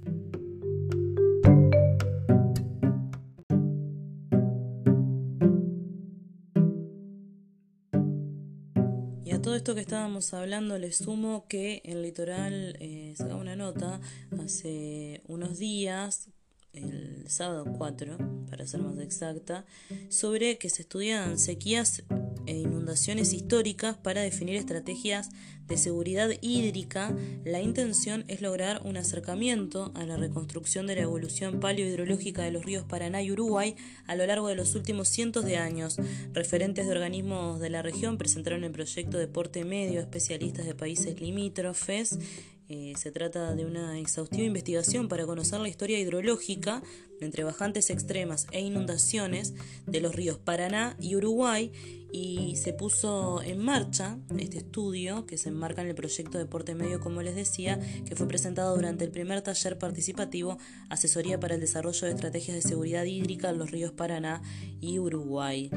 Y 9.25 9.33
a 9.33 9.43
todo 9.43 9.57
esto 9.57 9.75
que 9.75 9.81
estábamos 9.81 10.33
hablando 10.35 10.79
le 10.79 10.93
sumo 10.93 11.47
que 11.49 11.83
el 11.85 12.03
litoral 12.03 12.77
eh, 12.81 13.15
sacaba 13.17 13.41
una 13.41 13.57
nota 13.57 14.01
hace 14.39 15.23
unos 15.27 15.59
días 15.59 16.31
el 16.76 17.25
sábado 17.28 17.64
4, 17.76 18.18
para 18.49 18.66
ser 18.66 18.80
más 18.80 18.99
exacta, 18.99 19.64
sobre 20.09 20.59
que 20.59 20.71
se 20.71 20.83
estudian 20.83 21.38
sequías 21.38 22.04
e 22.47 22.56
inundaciones 22.56 23.33
históricas 23.33 23.97
para 23.97 24.23
definir 24.23 24.56
estrategias 24.56 25.30
de 25.66 25.76
seguridad 25.76 26.30
hídrica. 26.40 27.14
La 27.45 27.61
intención 27.61 28.25
es 28.28 28.40
lograr 28.40 28.83
un 28.85 28.97
acercamiento 28.97 29.90
a 29.95 30.06
la 30.06 30.16
reconstrucción 30.16 30.87
de 30.87 30.95
la 30.95 31.02
evolución 31.02 31.61
paleohidrológica 31.61 32.42
de 32.42 32.52
los 32.52 32.64
ríos 32.64 32.85
Paraná 32.85 33.23
y 33.23 33.33
Uruguay 33.33 33.75
a 34.06 34.14
lo 34.14 34.26
largo 34.26 34.49
de 34.49 34.54
los 34.54 34.75
últimos 34.75 35.09
cientos 35.09 35.45
de 35.45 35.56
años. 35.56 35.97
Referentes 36.33 36.87
de 36.87 36.92
organismos 36.92 37.61
de 37.61 37.71
la 37.71 37.83
región 37.83 38.16
presentaron 38.18 38.62
el 38.62 38.71
proyecto 38.71 39.18
de 39.18 39.26
porte 39.26 39.64
medio, 39.64 40.00
especialistas 40.00 40.66
de 40.66 40.75
países 40.75 41.21
limítrofes 41.21 42.18
eh, 42.69 42.95
se 42.97 43.13
trata 43.13 43.55
de 43.55 43.65
una 43.65 43.99
exhaustiva 43.99 44.45
investigación 44.45 45.09
para 45.09 45.25
conocer 45.25 45.61
la 45.61 45.69
historia 45.69 46.01
hidrológica 46.01 46.83
entre 47.21 47.45
bajantes 47.45 47.91
extremas 47.91 48.47
e 48.51 48.61
inundaciones 48.61 49.55
de 49.87 50.01
los 50.01 50.15
ríos 50.15 50.39
Paraná 50.39 50.97
y 51.01 51.15
Uruguay 51.15 51.71
y 52.13 52.57
se 52.57 52.73
puso 52.73 53.43
en 53.43 53.59
marcha 53.59 54.19
este 54.39 54.59
estudio 54.59 55.27
que 55.27 55.39
se 55.39 55.51
enmarca 55.51 55.83
en 55.83 55.89
el 55.89 55.95
proyecto 55.95 56.39
Deporte 56.39 56.75
Medio, 56.75 57.01
como 57.01 57.23
les 57.23 57.35
decía, 57.35 57.79
que 58.05 58.17
fue 58.17 58.27
presentado 58.27 58.75
durante 58.75 59.05
el 59.05 59.11
primer 59.11 59.43
taller 59.43 59.79
participativo 59.79 60.59
Asesoría 60.89 61.39
para 61.39 61.55
el 61.55 61.61
Desarrollo 61.61 62.07
de 62.07 62.15
Estrategias 62.15 62.57
de 62.57 62.69
Seguridad 62.69 63.05
Hídrica 63.05 63.51
en 63.51 63.59
los 63.59 63.71
ríos 63.71 63.93
Paraná 63.93 64.43
y 64.81 64.99
Uruguay. 64.99 65.71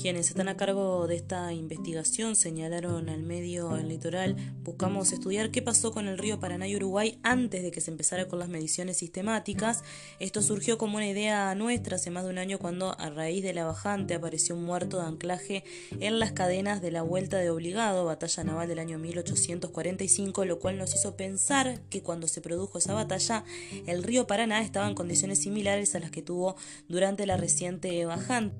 Quienes 0.00 0.28
están 0.28 0.46
a 0.46 0.56
cargo 0.56 1.08
de 1.08 1.16
esta 1.16 1.52
investigación 1.52 2.36
señalaron 2.36 3.08
al 3.08 3.24
medio 3.24 3.76
El 3.76 3.88
Litoral, 3.88 4.36
buscamos 4.62 5.10
estudiar 5.10 5.50
qué 5.50 5.60
pasó 5.60 5.90
con 5.90 6.06
el 6.06 6.18
río 6.18 6.38
Paraná 6.38 6.68
y 6.68 6.76
Uruguay 6.76 7.18
antes 7.24 7.64
de 7.64 7.72
que 7.72 7.80
se 7.80 7.90
empezara 7.90 8.28
con 8.28 8.38
las 8.38 8.48
mediciones 8.48 8.98
sistemáticas. 8.98 9.82
Esto 10.20 10.40
surgió 10.40 10.78
como 10.78 10.98
una 10.98 11.08
idea 11.08 11.52
nuestra 11.56 11.96
hace 11.96 12.12
más 12.12 12.22
de 12.22 12.30
un 12.30 12.38
año 12.38 12.60
cuando 12.60 12.96
a 12.96 13.10
raíz 13.10 13.42
de 13.42 13.52
la 13.52 13.64
bajante 13.64 14.14
apareció 14.14 14.54
un 14.54 14.62
muerto 14.62 15.00
de 15.00 15.08
anclaje 15.08 15.64
en 15.98 16.20
las 16.20 16.30
cadenas 16.30 16.80
de 16.80 16.92
la 16.92 17.02
Vuelta 17.02 17.38
de 17.38 17.50
Obligado, 17.50 18.04
batalla 18.04 18.44
naval 18.44 18.68
del 18.68 18.78
año 18.78 19.00
1845, 19.00 20.44
lo 20.44 20.60
cual 20.60 20.78
nos 20.78 20.94
hizo 20.94 21.16
pensar 21.16 21.80
que 21.90 22.04
cuando 22.04 22.28
se 22.28 22.40
produjo 22.40 22.78
esa 22.78 22.94
batalla 22.94 23.42
el 23.88 24.04
río 24.04 24.28
Paraná 24.28 24.60
estaba 24.60 24.86
en 24.86 24.94
condiciones 24.94 25.42
similares 25.42 25.96
a 25.96 25.98
las 25.98 26.12
que 26.12 26.22
tuvo 26.22 26.54
durante 26.86 27.26
la 27.26 27.36
reciente 27.36 28.06
bajante. 28.06 28.54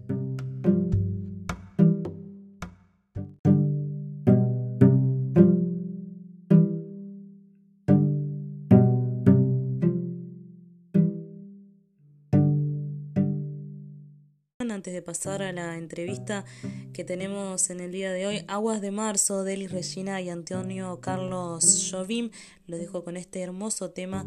Antes 14.79 14.95
de 14.95 15.03
pasar 15.03 15.43
a 15.43 15.51
la 15.51 15.77
entrevista 15.77 16.45
que 16.93 17.03
tenemos 17.03 17.69
en 17.71 17.81
el 17.81 17.91
día 17.91 18.13
de 18.13 18.29
hoy, 18.29 18.45
Aguas 18.47 18.81
de 18.81 18.93
Marzo, 18.93 19.43
Deli 19.43 19.67
Regina 19.67 20.21
y 20.21 20.31
Antonio 20.31 21.01
Carlos 21.01 21.91
Jovim. 21.91 22.31
Lo 22.69 22.79
dejo 22.79 23.03
con 23.03 23.17
este 23.17 23.41
hermoso 23.41 23.91
tema. 23.91 24.25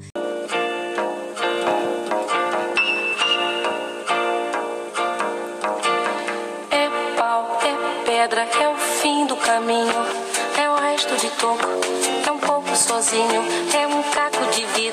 É 8.61 8.67
o 8.67 8.77
fim 9.01 9.25
do 9.25 9.35
caminho, 9.37 10.01
é 10.57 10.69
o 10.69 10.75
resto 10.75 11.15
de 11.17 11.29
toco, 11.39 11.65
é 12.27 12.31
um 12.31 12.37
pouco 12.37 12.75
sozinho, 12.75 13.41
é 13.73 13.87
um 13.87 14.03
caco 14.11 14.45
de 14.53 14.65
vidro, 14.75 14.90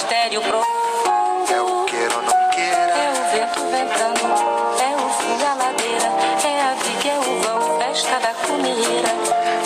mistério 0.00 0.40
profundo. 0.40 1.52
É 1.52 1.60
o 1.60 1.84
queira 1.84 2.16
ou 2.16 2.22
não 2.22 2.50
queira. 2.50 2.94
É 2.96 3.10
o 3.10 3.22
vento 3.32 3.60
ventando, 3.70 4.24
é 4.80 4.96
o 4.96 5.08
fim 5.10 5.36
da 5.36 5.54
ladeira. 5.54 6.08
É 6.42 6.62
a 6.62 6.74
viga, 6.74 7.10
é 7.10 7.18
o 7.18 7.40
vão, 7.42 7.78
festa 7.78 8.18
da 8.18 8.32
cuneira. 8.46 9.08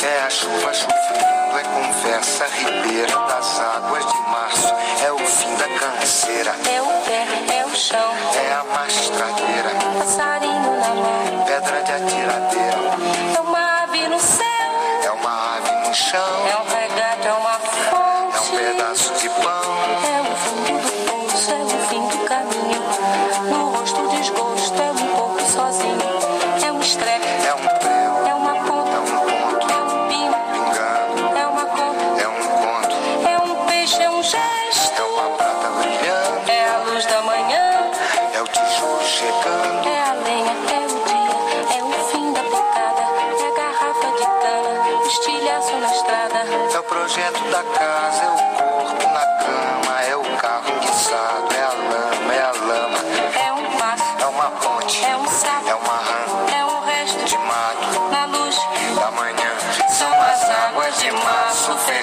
É 0.03 0.27
a 0.27 0.31
chuva 0.31 0.75
chovendo, 0.75 1.59
é 1.59 1.63
conversa 1.63 2.47
ribeira 2.47 3.17
das 3.29 3.61
águas 3.61 4.05
de 4.05 4.21
março. 4.29 4.75
É 5.07 5.13
o 5.13 5.19
fim 5.19 5.55
da 5.55 5.69
canseira. 5.79 6.57
É 6.69 6.83
o 6.83 6.94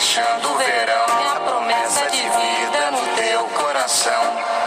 fechando 0.02 0.52
o 0.52 0.58
verão. 0.58 1.06
E 1.22 1.28
a 1.28 1.40
promessa 1.40 2.10
de 2.10 2.18
vida 2.18 2.92
no 2.92 3.16
teu 3.16 3.44
coração. 3.50 4.61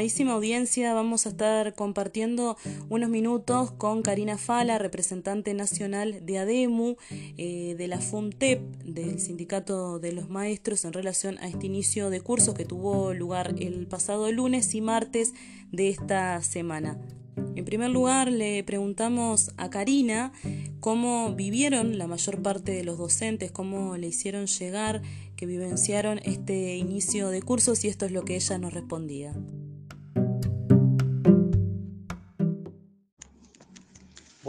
Estimadísima 0.00 0.32
audiencia, 0.32 0.94
vamos 0.94 1.26
a 1.26 1.28
estar 1.28 1.74
compartiendo 1.74 2.56
unos 2.88 3.10
minutos 3.10 3.70
con 3.72 4.00
Karina 4.00 4.38
Fala, 4.38 4.78
representante 4.78 5.52
nacional 5.52 6.24
de 6.24 6.38
ADEMU, 6.38 6.96
eh, 7.36 7.74
de 7.76 7.86
la 7.86 8.00
FUNTEP, 8.00 8.62
del 8.82 9.20
Sindicato 9.20 9.98
de 9.98 10.12
los 10.12 10.30
Maestros, 10.30 10.86
en 10.86 10.94
relación 10.94 11.36
a 11.40 11.48
este 11.48 11.66
inicio 11.66 12.08
de 12.08 12.22
curso 12.22 12.54
que 12.54 12.64
tuvo 12.64 13.12
lugar 13.12 13.54
el 13.58 13.86
pasado 13.88 14.32
lunes 14.32 14.74
y 14.74 14.80
martes 14.80 15.34
de 15.70 15.90
esta 15.90 16.40
semana. 16.40 16.98
En 17.54 17.66
primer 17.66 17.90
lugar, 17.90 18.32
le 18.32 18.64
preguntamos 18.64 19.50
a 19.58 19.68
Karina 19.68 20.32
cómo 20.80 21.34
vivieron 21.34 21.98
la 21.98 22.06
mayor 22.06 22.40
parte 22.40 22.72
de 22.72 22.84
los 22.84 22.96
docentes, 22.96 23.52
cómo 23.52 23.98
le 23.98 24.08
hicieron 24.08 24.46
llegar, 24.46 25.02
que 25.36 25.44
vivenciaron 25.44 26.20
este 26.24 26.76
inicio 26.76 27.28
de 27.28 27.42
cursos 27.42 27.84
y 27.84 27.88
esto 27.88 28.06
es 28.06 28.12
lo 28.12 28.24
que 28.24 28.36
ella 28.36 28.56
nos 28.56 28.72
respondía. 28.72 29.34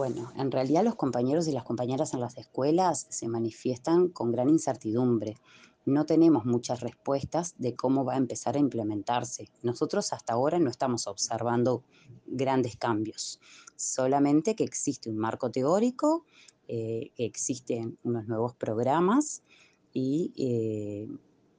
Bueno, 0.02 0.34
en 0.36 0.50
realidad 0.50 0.84
los 0.84 0.96
compañeros 0.96 1.48
y 1.48 1.52
las 1.52 1.64
compañeras 1.64 2.16
en 2.16 2.22
las 2.22 2.36
escuelas 2.36 3.06
se 3.12 3.28
manifiestan 3.28 4.08
con 4.08 4.32
gran 4.32 4.50
incertidumbre. 4.50 5.38
No 5.86 6.08
tenemos 6.08 6.44
muchas 6.44 6.80
respuestas 6.80 7.54
de 7.60 7.76
cómo 7.76 8.04
va 8.04 8.16
a 8.16 8.18
empezar 8.18 8.56
a 8.56 8.60
implementarse. 8.60 9.52
Nosotros 9.62 10.12
hasta 10.12 10.34
ahora 10.34 10.58
no 10.58 10.72
estamos 10.72 11.06
observando 11.06 11.84
grandes 12.26 12.78
cambios, 12.78 13.40
solamente 13.76 14.56
que 14.56 14.64
existe 14.64 15.08
un 15.08 15.20
marco 15.20 15.52
teórico, 15.52 16.26
eh, 16.68 17.12
que 17.16 17.26
existen 17.26 18.00
unos 18.02 18.28
nuevos 18.28 18.56
programas 18.56 19.44
y 19.94 20.34
eh, 20.36 21.16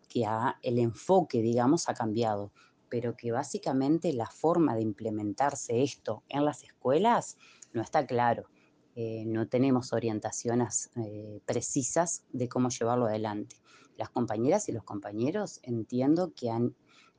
que 0.09 0.26
el 0.62 0.81
enfoque, 0.81 1.42
digamos, 1.42 1.88
ha 1.88 1.94
cambiado, 1.94 2.50
pero 2.88 3.16
que 3.16 3.31
básicamente 3.31 4.12
la 4.12 4.26
forma 4.26 4.74
de 4.74 4.83
implementarse 4.83 5.85
esto 5.85 6.24
en 6.28 6.44
las 6.44 6.64
escuelas 6.64 7.37
no 7.72 7.82
está 7.82 8.06
claro. 8.06 8.48
Eh, 8.94 9.24
no 9.26 9.48
tenemos 9.48 9.92
orientaciones 9.94 10.90
eh, 10.96 11.40
precisas 11.46 12.24
de 12.32 12.48
cómo 12.48 12.68
llevarlo 12.68 13.06
adelante. 13.06 13.56
Las 13.96 14.11
compañeras 14.11 14.68
y 14.68 14.72
los 14.72 14.85
compañeros 14.85 15.61
entiendo 15.62 16.32
que 16.35 16.50
han 16.50 16.74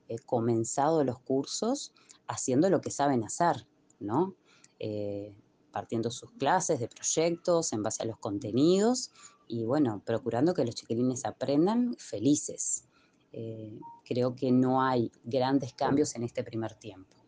eh, 0.08 0.18
comenzado 0.20 1.04
los 1.04 1.20
cursos 1.20 1.94
haciendo 2.28 2.70
lo 2.70 2.82
que 2.82 2.92
saben 2.92 3.24
hacer, 3.24 3.68
¿no? 4.00 4.36
partiendo 5.72 6.12
sus 6.12 6.30
clases 6.32 6.82
de 6.82 6.90
proyectos 6.90 7.72
en 7.72 7.84
base 7.84 8.04
a 8.04 8.06
los 8.06 8.18
contenidos 8.18 9.12
y 9.48 9.64
bueno, 9.64 10.04
procurando 10.06 10.54
que 10.54 10.66
los 10.66 10.76
chiquilines 10.76 11.24
aprendan 11.24 11.96
felices. 11.98 12.84
creo 14.04 14.36
que 14.36 14.52
no 14.52 14.82
hay 14.82 15.10
grandes 15.24 15.74
cambios 15.74 16.16
en 16.16 16.24
este 16.24 16.44
primer 16.44 16.76
tiempo. 16.76 17.23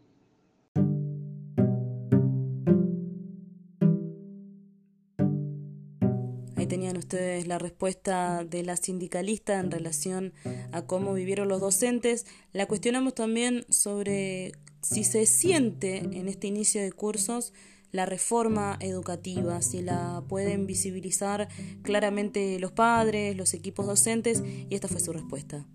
Tenían 6.85 6.97
ustedes 6.97 7.47
la 7.47 7.57
respuesta 7.57 8.43
de 8.43 8.61
la 8.61 8.77
sindicalista 8.77 9.59
en 9.59 9.71
relación 9.71 10.33
a 10.71 10.83
cómo 10.83 11.15
vivieron 11.15 11.47
los 11.47 11.59
docentes. 11.59 12.27
La 12.53 12.67
cuestionamos 12.67 13.15
también 13.15 13.65
sobre 13.69 14.51
si 14.83 15.03
se 15.03 15.25
siente 15.25 15.97
en 15.97 16.27
este 16.27 16.45
inicio 16.45 16.83
de 16.83 16.91
cursos 16.91 17.53
la 17.91 18.05
reforma 18.05 18.77
educativa, 18.81 19.63
si 19.63 19.81
la 19.81 20.23
pueden 20.27 20.67
visibilizar 20.67 21.47
claramente 21.81 22.59
los 22.59 22.71
padres, 22.71 23.35
los 23.35 23.55
equipos 23.55 23.87
docentes, 23.87 24.43
y 24.45 24.75
esta 24.75 24.87
fue 24.87 24.99
su 24.99 25.11
respuesta. 25.11 25.65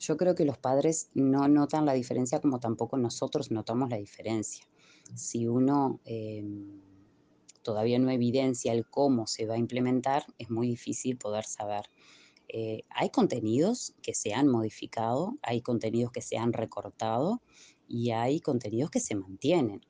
Yo 0.00 0.16
creo 0.16 0.34
que 0.34 0.44
los 0.44 0.58
padres 0.58 1.08
no 1.14 1.46
notan 1.46 1.86
la 1.86 1.92
diferencia 1.92 2.40
como 2.40 2.58
tampoco 2.58 2.96
nosotros 2.96 3.52
notamos 3.52 3.90
la 3.90 3.96
diferencia 3.96 4.64
si 5.14 5.46
uno 5.46 6.00
em, 6.04 6.80
todavía 7.62 7.98
no 7.98 8.10
evidencia 8.10 8.72
el 8.72 8.86
cómo 8.86 9.26
se 9.26 9.46
va 9.46 9.54
a 9.54 9.58
implementar, 9.58 10.24
es 10.38 10.50
muy 10.50 10.68
difícil 10.68 11.18
poder 11.18 11.44
saber. 11.44 11.86
Eh, 12.48 12.84
hay 12.90 13.10
contenidos 13.10 13.94
que 14.02 14.14
se 14.14 14.34
han 14.34 14.46
modificado, 14.46 15.36
hay 15.42 15.62
contenidos 15.62 16.12
que 16.12 16.22
se 16.22 16.36
han 16.36 16.52
recortado 16.52 17.42
y 17.88 18.10
hay 18.10 18.40
contenidos 18.40 18.90
que 18.90 19.00
se 19.00 19.16
mantienen. 19.16 19.80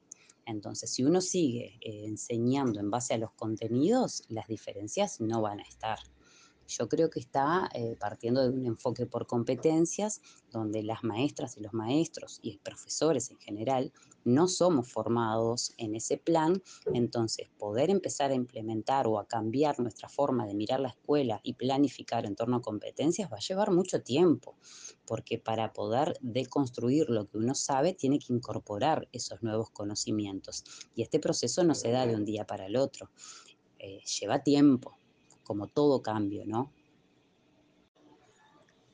Entonces, 0.46 0.90
si 0.90 1.04
uno 1.04 1.20
sigue 1.20 1.78
eh, 1.80 2.04
enseñando 2.06 2.80
en 2.80 2.90
base 2.90 3.14
a 3.14 3.18
los 3.18 3.32
contenidos, 3.32 4.22
las 4.28 4.46
diferencias 4.46 5.20
no 5.20 5.42
van 5.42 5.60
a 5.60 5.64
estar. 5.64 5.98
Yo 6.68 6.88
creo 6.88 7.10
que 7.10 7.20
está 7.20 7.68
eh, 7.74 7.96
partiendo 8.00 8.42
de 8.42 8.48
un 8.48 8.66
enfoque 8.66 9.06
por 9.06 9.26
competencias, 9.26 10.20
donde 10.50 10.82
las 10.82 11.04
maestras 11.04 11.56
y 11.56 11.60
los 11.60 11.72
maestros 11.72 12.38
y 12.42 12.58
profesores 12.58 13.30
en 13.30 13.38
general 13.38 13.92
no 14.26 14.48
somos 14.48 14.92
formados 14.92 15.72
en 15.78 15.94
ese 15.94 16.18
plan, 16.18 16.60
entonces 16.92 17.48
poder 17.58 17.90
empezar 17.90 18.32
a 18.32 18.34
implementar 18.34 19.06
o 19.06 19.18
a 19.18 19.26
cambiar 19.26 19.78
nuestra 19.78 20.08
forma 20.08 20.46
de 20.46 20.54
mirar 20.54 20.80
la 20.80 20.88
escuela 20.88 21.40
y 21.44 21.54
planificar 21.54 22.26
en 22.26 22.34
torno 22.34 22.56
a 22.56 22.62
competencias 22.62 23.30
va 23.32 23.36
a 23.36 23.40
llevar 23.40 23.70
mucho 23.70 24.02
tiempo, 24.02 24.56
porque 25.06 25.38
para 25.38 25.72
poder 25.72 26.18
deconstruir 26.20 27.08
lo 27.08 27.28
que 27.28 27.38
uno 27.38 27.54
sabe 27.54 27.94
tiene 27.94 28.18
que 28.18 28.32
incorporar 28.32 29.08
esos 29.12 29.42
nuevos 29.42 29.70
conocimientos 29.70 30.64
y 30.94 31.02
este 31.02 31.20
proceso 31.20 31.62
no 31.62 31.76
se 31.76 31.92
da 31.92 32.06
de 32.06 32.16
un 32.16 32.24
día 32.24 32.46
para 32.46 32.66
el 32.66 32.76
otro, 32.76 33.10
eh, 33.78 34.00
lleva 34.20 34.42
tiempo 34.42 34.98
como 35.44 35.68
todo 35.68 36.02
cambio, 36.02 36.44
¿no? 36.44 36.72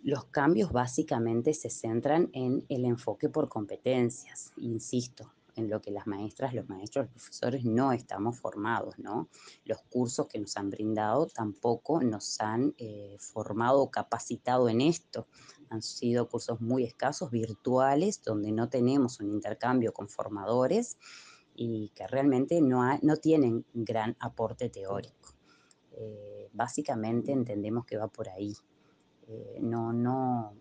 Los 0.02 0.24
cambios 0.24 0.72
básicamente 0.72 1.54
se 1.54 1.70
centran 1.70 2.28
en 2.32 2.64
el 2.68 2.84
enfoque 2.84 3.28
por 3.28 3.48
competencias, 3.48 4.52
insisto, 4.56 5.32
en 5.54 5.70
lo 5.70 5.80
que 5.80 5.90
las 5.90 6.08
maestras, 6.08 6.54
los 6.54 6.68
maestros, 6.68 7.04
los 7.06 7.12
profesores 7.12 7.64
no 7.64 7.92
estamos 7.92 8.36
formados, 8.38 8.98
¿no? 8.98 9.28
Los 9.64 9.80
cursos 9.82 10.26
que 10.26 10.40
nos 10.40 10.56
han 10.56 10.70
brindado 10.70 11.26
tampoco 11.26 12.02
nos 12.02 12.40
han 12.40 12.74
eh, 12.78 13.16
formado 13.20 13.82
o 13.82 13.90
capacitado 13.90 14.68
en 14.68 14.80
esto. 14.80 15.28
Han 15.70 15.82
sido 15.82 16.28
cursos 16.28 16.60
muy 16.60 16.84
escasos, 16.84 17.30
virtuales, 17.30 18.22
donde 18.24 18.50
no 18.50 18.68
tenemos 18.68 19.20
un 19.20 19.28
intercambio 19.28 19.92
con 19.92 20.08
formadores 20.08 20.96
y 21.54 21.90
que 21.94 22.06
realmente 22.06 22.60
no, 22.60 22.98
tienen 23.20 23.64
gran 23.72 24.16
aporte 24.18 24.68
teórico. 24.68 25.34
Eh, 25.92 26.48
básicamente 26.52 27.30
entendemos 27.30 27.84
que 27.84 27.98
va 27.98 28.08
por 28.08 28.28
ahí. 28.28 28.56
Eh, 29.32 29.60
no, 29.60 29.94
no, 29.94 30.54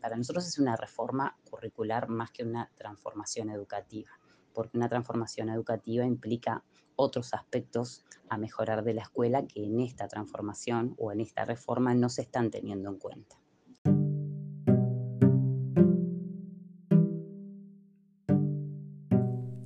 para 0.00 0.16
nosotros 0.16 0.46
es 0.46 0.58
una 0.58 0.76
reforma 0.76 1.36
curricular 1.48 2.08
más 2.08 2.32
que 2.32 2.42
una 2.42 2.68
transformación 2.74 3.48
educativa, 3.50 4.10
porque 4.52 4.76
una 4.76 4.88
transformación 4.88 5.50
educativa 5.50 6.04
implica 6.04 6.64
otros 6.96 7.32
aspectos 7.32 8.04
a 8.28 8.36
mejorar 8.36 8.82
de 8.82 8.94
la 8.94 9.02
escuela 9.02 9.46
que 9.46 9.64
en 9.64 9.78
esta 9.78 10.08
transformación 10.08 10.96
o 10.98 11.12
en 11.12 11.20
esta 11.20 11.44
reforma 11.44 11.94
no 11.94 12.08
se 12.08 12.22
están 12.22 12.50
teniendo 12.50 12.90
en 12.90 12.98
cuenta. 12.98 13.36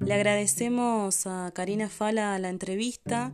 Le 0.05 0.13
agradecemos 0.13 1.27
a 1.27 1.53
Karina 1.55 1.89
Fala 1.89 2.39
la 2.39 2.51
entrevista 2.51 3.33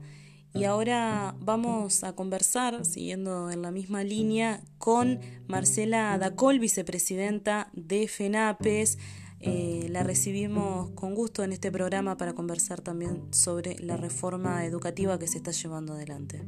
y 0.54 0.64
ahora 0.64 1.34
vamos 1.40 2.04
a 2.04 2.14
conversar, 2.14 2.84
siguiendo 2.84 3.50
en 3.50 3.62
la 3.62 3.70
misma 3.70 4.02
línea, 4.02 4.62
con 4.78 5.20
Marcela 5.46 6.16
Dacol, 6.18 6.58
vicepresidenta 6.58 7.70
de 7.72 8.08
FENAPES. 8.08 8.98
Eh, 9.40 9.86
la 9.90 10.02
recibimos 10.02 10.90
con 10.90 11.14
gusto 11.14 11.44
en 11.44 11.52
este 11.52 11.70
programa 11.70 12.16
para 12.16 12.32
conversar 12.32 12.80
también 12.80 13.22
sobre 13.32 13.78
la 13.78 13.96
reforma 13.96 14.64
educativa 14.64 15.18
que 15.18 15.28
se 15.28 15.38
está 15.38 15.52
llevando 15.52 15.92
adelante. 15.92 16.44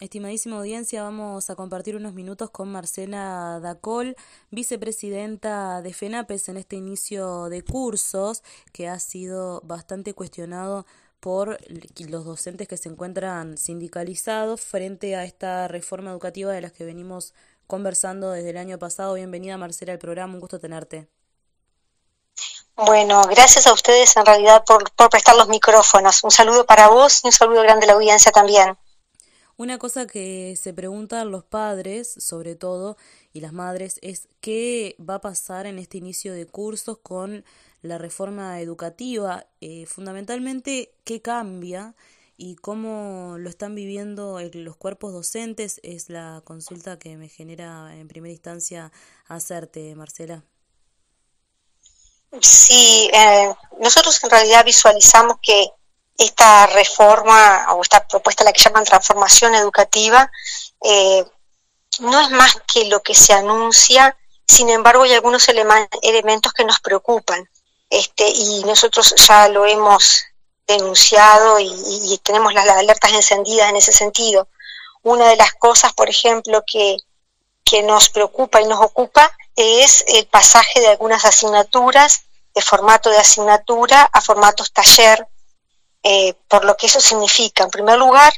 Estimadísima 0.00 0.56
audiencia, 0.56 1.02
vamos 1.02 1.50
a 1.50 1.56
compartir 1.56 1.94
unos 1.94 2.14
minutos 2.14 2.48
con 2.48 2.72
Marcela 2.72 3.60
Dacol, 3.60 4.16
vicepresidenta 4.50 5.82
de 5.82 5.92
FENAPES 5.92 6.48
en 6.48 6.56
este 6.56 6.76
inicio 6.76 7.50
de 7.50 7.62
cursos 7.62 8.42
que 8.72 8.88
ha 8.88 8.98
sido 8.98 9.60
bastante 9.62 10.14
cuestionado 10.14 10.86
por 11.20 11.58
los 11.98 12.24
docentes 12.24 12.66
que 12.66 12.78
se 12.78 12.88
encuentran 12.88 13.58
sindicalizados 13.58 14.62
frente 14.62 15.16
a 15.16 15.24
esta 15.24 15.68
reforma 15.68 16.12
educativa 16.12 16.50
de 16.50 16.62
las 16.62 16.72
que 16.72 16.86
venimos 16.86 17.34
conversando 17.66 18.30
desde 18.30 18.50
el 18.50 18.56
año 18.56 18.78
pasado. 18.78 19.12
Bienvenida 19.12 19.58
Marcela 19.58 19.92
al 19.92 19.98
programa, 19.98 20.32
un 20.32 20.40
gusto 20.40 20.58
tenerte. 20.58 21.08
Bueno, 22.74 23.20
gracias 23.24 23.66
a 23.66 23.74
ustedes 23.74 24.16
en 24.16 24.24
realidad 24.24 24.64
por, 24.64 24.90
por 24.92 25.10
prestar 25.10 25.36
los 25.36 25.48
micrófonos. 25.48 26.24
Un 26.24 26.30
saludo 26.30 26.64
para 26.64 26.88
vos 26.88 27.20
y 27.22 27.26
un 27.26 27.32
saludo 27.32 27.60
grande 27.60 27.84
a 27.84 27.88
la 27.88 27.92
audiencia 27.92 28.32
también. 28.32 28.78
Una 29.60 29.76
cosa 29.76 30.06
que 30.06 30.56
se 30.56 30.72
preguntan 30.72 31.30
los 31.30 31.44
padres, 31.44 32.14
sobre 32.16 32.54
todo, 32.54 32.96
y 33.34 33.40
las 33.40 33.52
madres, 33.52 33.98
es 34.00 34.26
qué 34.40 34.96
va 34.98 35.16
a 35.16 35.20
pasar 35.20 35.66
en 35.66 35.78
este 35.78 35.98
inicio 35.98 36.32
de 36.32 36.46
cursos 36.46 36.96
con 36.96 37.44
la 37.82 37.98
reforma 37.98 38.58
educativa, 38.62 39.44
eh, 39.60 39.84
fundamentalmente 39.84 40.94
qué 41.04 41.20
cambia 41.20 41.94
y 42.38 42.56
cómo 42.56 43.34
lo 43.36 43.50
están 43.50 43.74
viviendo 43.74 44.40
los 44.40 44.76
cuerpos 44.76 45.12
docentes 45.12 45.78
es 45.82 46.08
la 46.08 46.40
consulta 46.42 46.98
que 46.98 47.18
me 47.18 47.28
genera 47.28 47.94
en 47.94 48.08
primera 48.08 48.32
instancia 48.32 48.90
hacerte, 49.26 49.94
Marcela. 49.94 50.42
Sí, 52.40 53.10
eh, 53.12 53.54
nosotros 53.78 54.24
en 54.24 54.30
realidad 54.30 54.64
visualizamos 54.64 55.36
que 55.42 55.66
esta 56.20 56.66
reforma 56.66 57.66
o 57.74 57.82
esta 57.82 58.06
propuesta, 58.06 58.44
la 58.44 58.52
que 58.52 58.62
llaman 58.62 58.84
transformación 58.84 59.54
educativa, 59.54 60.30
eh, 60.84 61.24
no 62.00 62.20
es 62.20 62.30
más 62.30 62.56
que 62.72 62.84
lo 62.84 63.02
que 63.02 63.14
se 63.14 63.32
anuncia, 63.32 64.16
sin 64.46 64.68
embargo 64.68 65.04
hay 65.04 65.14
algunos 65.14 65.48
elementos 65.48 66.52
que 66.52 66.64
nos 66.64 66.78
preocupan 66.80 67.48
este, 67.88 68.28
y 68.28 68.62
nosotros 68.64 69.14
ya 69.16 69.48
lo 69.48 69.64
hemos 69.64 70.22
denunciado 70.66 71.58
y, 71.58 72.20
tenemos 72.22 72.52
las, 72.52 72.68
alertas 72.68 73.12
encendidas 73.12 73.70
en 73.70 73.76
ese 73.76 73.92
sentido. 73.92 74.48
Una 75.02 75.26
de 75.26 75.36
las 75.36 75.54
cosas, 75.54 75.94
por 75.94 76.10
ejemplo, 76.10 76.62
que, 76.70 76.98
que 77.64 77.82
nos 77.82 78.10
preocupa 78.10 78.60
y 78.60 78.66
nos 78.66 78.80
ocupa 78.80 79.34
es 79.56 80.04
el 80.08 80.26
pasaje 80.26 80.80
de 80.80 80.88
algunas 80.88 81.24
asignaturas 81.24 82.24
de 82.54 82.62
formato 82.62 83.08
de 83.08 83.18
asignatura 83.18 84.02
a 84.12 84.20
formatos 84.20 84.72
taller, 84.72 85.26
eh, 86.02 86.34
por 86.48 86.64
lo 86.64 86.76
que 86.76 86.86
eso 86.86 87.00
significa, 87.00 87.64
en 87.64 87.70
primer 87.70 87.98
lugar, 87.98 88.32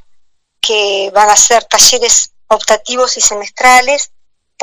que 0.61 1.11
van 1.15 1.31
a 1.31 1.37
ser 1.37 1.65
talleres 1.65 2.33
optativos 2.49 3.17
y 3.17 3.21
semestrales, 3.21 4.13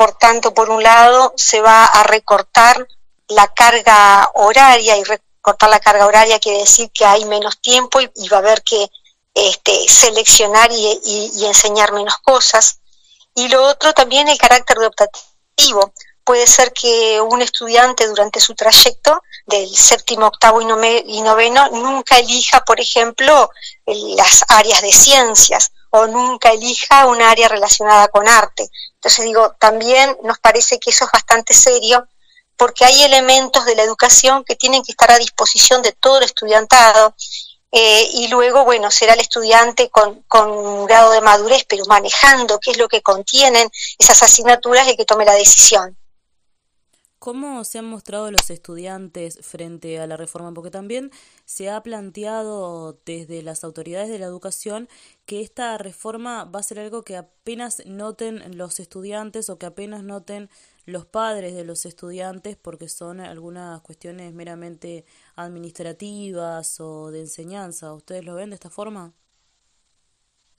por 0.00 0.16
tanto, 0.16 0.54
por 0.54 0.70
un 0.70 0.82
lado, 0.82 1.34
se 1.36 1.60
va 1.60 1.84
a 1.84 2.02
recortar 2.04 2.86
la 3.28 3.48
carga 3.48 4.30
horaria 4.34 4.96
y 4.96 5.04
recortar 5.04 5.70
la 5.70 5.80
carga 5.80 6.06
horaria 6.06 6.38
quiere 6.38 6.60
decir 6.60 6.90
que 6.90 7.04
hay 7.04 7.24
menos 7.24 7.60
tiempo 7.60 8.00
y, 8.00 8.28
va 8.28 8.38
a 8.38 8.40
haber 8.40 8.62
que 8.62 8.90
este, 9.34 9.88
seleccionar 9.88 10.70
y, 10.72 11.44
enseñar 11.44 11.92
menos 11.92 12.16
cosas. 12.18 12.80
Y 13.34 13.48
lo 13.48 13.62
otro 13.62 13.92
también 13.92 14.28
el 14.28 14.38
carácter 14.38 14.78
de 14.78 14.86
optativo. 14.86 15.92
Puede 16.24 16.46
ser 16.46 16.72
que 16.72 17.20
un 17.20 17.42
estudiante 17.42 18.06
durante 18.08 18.40
su 18.40 18.54
trayecto 18.54 19.22
del 19.46 19.74
séptimo, 19.76 20.26
octavo 20.26 20.60
y 20.60 21.22
noveno 21.22 21.68
nunca 21.70 22.18
elija, 22.18 22.64
por 22.64 22.80
ejemplo, 22.80 23.50
las 23.86 24.44
áreas 24.48 24.82
de 24.82 24.92
ciencias 24.92 25.72
o 25.90 26.06
nunca 26.06 26.50
elija 26.50 27.06
un 27.06 27.20
área 27.20 27.48
relacionada 27.48 28.08
con 28.08 28.28
arte. 28.28 28.68
Entonces 28.94 29.24
digo, 29.24 29.56
también 29.58 30.16
nos 30.22 30.38
parece 30.38 30.78
que 30.78 30.90
eso 30.90 31.04
es 31.04 31.12
bastante 31.12 31.54
serio 31.54 32.06
porque 32.56 32.84
hay 32.84 33.02
elementos 33.02 33.64
de 33.64 33.74
la 33.74 33.82
educación 33.82 34.44
que 34.44 34.54
tienen 34.54 34.82
que 34.82 34.92
estar 34.92 35.10
a 35.10 35.18
disposición 35.18 35.80
de 35.80 35.92
todo 35.92 36.18
el 36.18 36.24
estudiantado 36.24 37.14
eh, 37.72 38.10
y 38.14 38.28
luego, 38.28 38.64
bueno, 38.64 38.90
será 38.90 39.14
el 39.14 39.20
estudiante 39.20 39.90
con, 39.90 40.22
con, 40.22 40.50
un 40.50 40.86
grado 40.86 41.12
de 41.12 41.20
madurez, 41.20 41.64
pero 41.68 41.84
manejando 41.86 42.58
qué 42.58 42.72
es 42.72 42.78
lo 42.78 42.88
que 42.88 43.00
contienen 43.00 43.70
esas 43.98 44.22
asignaturas 44.22 44.86
el 44.88 44.96
que 44.96 45.04
tome 45.04 45.24
la 45.24 45.34
decisión. 45.34 45.96
¿Cómo 47.20 47.64
se 47.64 47.78
han 47.78 47.84
mostrado 47.84 48.30
los 48.30 48.48
estudiantes 48.48 49.40
frente 49.42 50.00
a 50.00 50.06
la 50.06 50.16
reforma? 50.16 50.54
Porque 50.54 50.70
también 50.70 51.12
se 51.44 51.68
ha 51.68 51.82
planteado 51.82 52.98
desde 53.04 53.42
las 53.42 53.62
autoridades 53.62 54.08
de 54.08 54.18
la 54.18 54.24
educación 54.24 54.88
que 55.26 55.42
esta 55.42 55.76
reforma 55.76 56.44
va 56.46 56.60
a 56.60 56.62
ser 56.62 56.80
algo 56.80 57.04
que 57.04 57.18
apenas 57.18 57.82
noten 57.84 58.56
los 58.56 58.80
estudiantes 58.80 59.50
o 59.50 59.58
que 59.58 59.66
apenas 59.66 60.02
noten 60.02 60.48
los 60.86 61.04
padres 61.04 61.54
de 61.54 61.64
los 61.64 61.84
estudiantes 61.84 62.56
porque 62.56 62.88
son 62.88 63.20
algunas 63.20 63.82
cuestiones 63.82 64.32
meramente 64.32 65.04
administrativas 65.36 66.80
o 66.80 67.10
de 67.10 67.20
enseñanza. 67.20 67.92
¿Ustedes 67.92 68.24
lo 68.24 68.34
ven 68.34 68.48
de 68.48 68.54
esta 68.54 68.70
forma? 68.70 69.12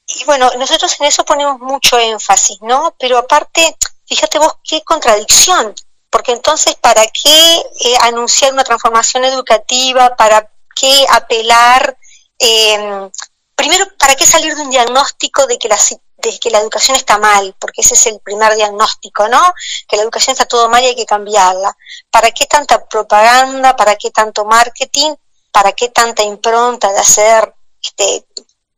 Y 0.05 0.25
bueno, 0.25 0.47
nosotros 0.59 0.95
en 0.99 1.07
eso 1.07 1.25
ponemos 1.25 1.59
mucho 1.59 1.97
énfasis, 1.97 2.61
¿no? 2.61 2.95
Pero 2.99 3.17
aparte, 3.17 3.75
fíjate 4.05 4.37
vos 4.37 4.59
qué 4.63 4.83
contradicción 4.83 5.73
porque 6.11 6.33
entonces, 6.33 6.75
¿para 6.75 7.07
qué 7.07 7.55
eh, 7.55 7.95
anunciar 8.01 8.51
una 8.53 8.65
transformación 8.65 9.23
educativa? 9.23 10.15
¿Para 10.17 10.51
qué 10.75 11.05
apelar? 11.09 11.97
Em, 12.37 13.09
primero, 13.55 13.85
¿para 13.97 14.15
qué 14.15 14.25
salir 14.25 14.53
de 14.55 14.61
un 14.61 14.69
diagnóstico 14.69 15.47
de 15.47 15.57
que, 15.57 15.69
la, 15.69 15.79
de 16.17 16.37
que 16.37 16.49
la 16.49 16.59
educación 16.59 16.97
está 16.97 17.17
mal? 17.17 17.55
Porque 17.57 17.79
ese 17.79 17.93
es 17.93 18.05
el 18.07 18.19
primer 18.19 18.53
diagnóstico, 18.55 19.29
¿no? 19.29 19.53
Que 19.87 19.95
la 19.95 20.03
educación 20.03 20.33
está 20.33 20.45
todo 20.45 20.67
mal 20.67 20.83
y 20.83 20.87
hay 20.87 20.95
que 20.95 21.05
cambiarla. 21.05 21.75
¿Para 22.09 22.29
qué 22.31 22.45
tanta 22.45 22.85
propaganda? 22.85 23.77
¿Para 23.77 23.95
qué 23.95 24.11
tanto 24.11 24.43
marketing? 24.43 25.15
¿Para 25.49 25.71
qué 25.71 25.89
tanta 25.89 26.23
impronta 26.23 26.91
de 26.91 26.99
hacer 26.99 27.55
este, 27.81 28.25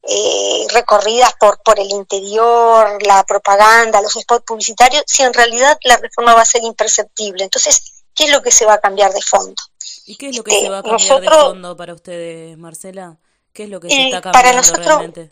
eh, 0.05 0.67
recorridas 0.73 1.33
por, 1.39 1.61
por 1.63 1.79
el 1.79 1.89
interior, 1.89 3.01
la 3.03 3.23
propaganda, 3.23 4.01
los 4.01 4.13
spots 4.13 4.43
publicitarios, 4.45 5.03
si 5.07 5.23
en 5.23 5.33
realidad 5.33 5.77
la 5.83 5.97
reforma 5.97 6.33
va 6.33 6.41
a 6.41 6.45
ser 6.45 6.63
imperceptible. 6.63 7.45
Entonces, 7.45 8.03
¿qué 8.13 8.25
es 8.25 8.31
lo 8.31 8.41
que 8.41 8.51
se 8.51 8.65
va 8.65 8.73
a 8.73 8.81
cambiar 8.81 9.13
de 9.13 9.21
fondo? 9.21 9.55
¿Y 10.05 10.17
qué 10.17 10.29
es 10.29 10.35
lo 10.35 10.43
que 10.43 10.59
se 10.59 10.69
va 10.69 10.77
a 10.77 10.79
este, 10.79 10.89
cambiar 10.89 11.21
de 11.21 11.29
fondo 11.29 11.77
para 11.77 11.93
ustedes, 11.93 12.57
Marcela? 12.57 13.17
¿Qué 13.53 13.63
es 13.63 13.69
lo 13.69 13.79
que 13.79 13.89
se 13.89 14.05
está 14.05 14.21
cambiando 14.21 14.31
para 14.31 14.53
nosotros, 14.53 14.85
realmente? 14.85 15.31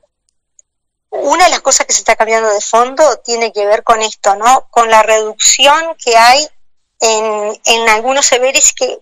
Una 1.10 1.46
de 1.46 1.52
las 1.52 1.62
cosas 1.62 1.86
que 1.86 1.94
se 1.94 2.00
está 2.00 2.16
cambiando 2.16 2.50
de 2.50 2.62
fondo 2.62 3.04
tiene 3.18 3.52
que 3.52 3.66
ver 3.66 3.84
con 3.84 4.02
esto, 4.02 4.36
¿no? 4.36 4.68
Con 4.70 4.90
la 4.90 5.04
reducción 5.04 5.96
que 6.02 6.16
hay 6.16 6.48
en, 7.02 7.62
en 7.66 7.90
algunos 7.90 8.28
saberes 8.28 8.72
que, 8.72 9.00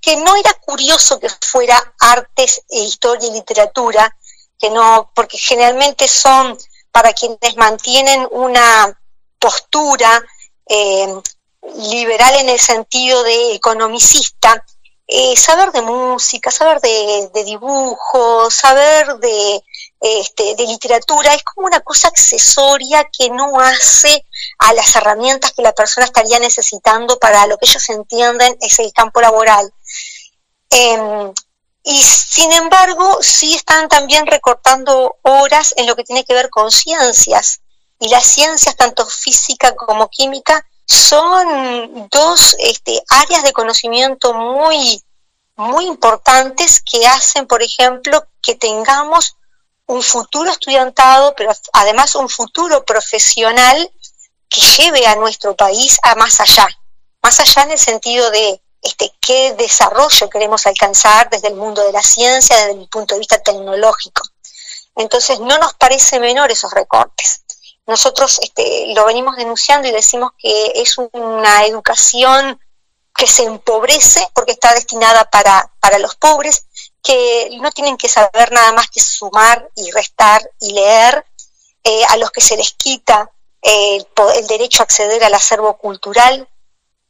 que 0.00 0.16
no 0.16 0.36
era 0.36 0.54
curioso 0.54 1.20
que 1.20 1.28
fuera 1.28 1.76
artes, 1.98 2.62
e 2.70 2.80
historia 2.80 3.28
y 3.28 3.32
literatura, 3.32 4.16
que 4.58 4.70
no, 4.70 5.10
porque 5.14 5.38
generalmente 5.38 6.08
son 6.08 6.56
para 6.90 7.12
quienes 7.12 7.56
mantienen 7.56 8.26
una 8.30 8.98
postura 9.38 10.24
eh, 10.68 11.14
liberal 11.76 12.34
en 12.36 12.48
el 12.48 12.58
sentido 12.58 13.22
de 13.22 13.54
economicista, 13.54 14.64
eh, 15.08 15.36
saber 15.36 15.70
de 15.70 15.82
música, 15.82 16.50
saber 16.50 16.80
de, 16.80 17.44
dibujo, 17.44 18.50
saber 18.50 19.06
de, 19.18 19.62
este, 20.00 20.56
de 20.56 20.66
literatura 20.66 21.32
es 21.32 21.44
como 21.44 21.68
una 21.68 21.80
cosa 21.80 22.08
accesoria 22.08 23.08
que 23.16 23.30
no 23.30 23.60
hace 23.60 24.26
a 24.58 24.72
las 24.72 24.96
herramientas 24.96 25.52
que 25.52 25.62
la 25.62 25.72
persona 25.72 26.06
estaría 26.06 26.40
necesitando 26.40 27.18
para 27.18 27.46
lo 27.46 27.56
que 27.56 27.66
ellos 27.66 27.88
entienden 27.90 28.56
es 28.60 28.78
el 28.80 28.92
campo 28.92 29.20
laboral. 29.20 29.72
Em, 30.70 31.32
y 31.88 32.02
sin 32.02 32.50
embargo, 32.52 33.18
sí 33.22 33.54
están 33.54 33.88
también 33.88 34.26
recortando 34.26 35.18
horas 35.22 35.72
en 35.76 35.86
lo 35.86 35.94
que 35.94 36.02
tiene 36.02 36.24
que 36.24 36.34
ver 36.34 36.50
con 36.50 36.72
ciencias. 36.72 37.60
Y 38.00 38.08
las 38.08 38.24
ciencias, 38.24 38.74
tanto 38.74 39.06
física 39.06 39.76
como 39.76 40.08
química, 40.08 40.66
son 40.84 42.08
dos 42.10 42.56
este, 42.58 43.00
áreas 43.08 43.44
de 43.44 43.52
conocimiento 43.52 44.34
muy, 44.34 45.00
muy 45.54 45.86
importantes 45.86 46.82
que 46.82 47.06
hacen, 47.06 47.46
por 47.46 47.62
ejemplo, 47.62 48.26
que 48.42 48.56
tengamos 48.56 49.36
un 49.86 50.02
futuro 50.02 50.50
estudiantado, 50.50 51.36
pero 51.36 51.52
además 51.72 52.16
un 52.16 52.28
futuro 52.28 52.84
profesional 52.84 53.92
que 54.48 54.60
lleve 54.60 55.06
a 55.06 55.14
nuestro 55.14 55.54
país 55.54 56.00
a 56.02 56.16
más 56.16 56.40
allá. 56.40 56.66
Más 57.22 57.38
allá 57.38 57.62
en 57.62 57.70
el 57.70 57.78
sentido 57.78 58.28
de 58.32 58.60
este, 58.86 59.12
qué 59.20 59.54
desarrollo 59.54 60.30
queremos 60.30 60.66
alcanzar 60.66 61.28
desde 61.28 61.48
el 61.48 61.56
mundo 61.56 61.82
de 61.84 61.92
la 61.92 62.02
ciencia, 62.02 62.56
desde 62.56 62.80
el 62.80 62.88
punto 62.88 63.14
de 63.14 63.18
vista 63.18 63.42
tecnológico. 63.42 64.22
Entonces, 64.94 65.40
no 65.40 65.58
nos 65.58 65.74
parece 65.74 66.20
menor 66.20 66.50
esos 66.50 66.72
recortes. 66.72 67.42
Nosotros 67.86 68.38
este, 68.42 68.94
lo 68.94 69.04
venimos 69.04 69.36
denunciando 69.36 69.88
y 69.88 69.92
decimos 69.92 70.32
que 70.38 70.72
es 70.76 70.96
una 70.98 71.66
educación 71.66 72.60
que 73.14 73.26
se 73.26 73.44
empobrece 73.44 74.28
porque 74.34 74.52
está 74.52 74.72
destinada 74.74 75.24
para, 75.30 75.70
para 75.80 75.98
los 75.98 76.16
pobres, 76.16 76.66
que 77.02 77.48
no 77.60 77.70
tienen 77.72 77.96
que 77.96 78.08
saber 78.08 78.52
nada 78.52 78.72
más 78.72 78.88
que 78.88 79.00
sumar 79.00 79.68
y 79.74 79.90
restar 79.90 80.48
y 80.60 80.72
leer, 80.72 81.24
eh, 81.82 82.02
a 82.08 82.16
los 82.16 82.30
que 82.30 82.40
se 82.40 82.56
les 82.56 82.72
quita 82.72 83.30
eh, 83.62 83.98
el 84.34 84.46
derecho 84.46 84.82
a 84.82 84.84
acceder 84.84 85.22
al 85.24 85.34
acervo 85.34 85.76
cultural, 85.76 86.48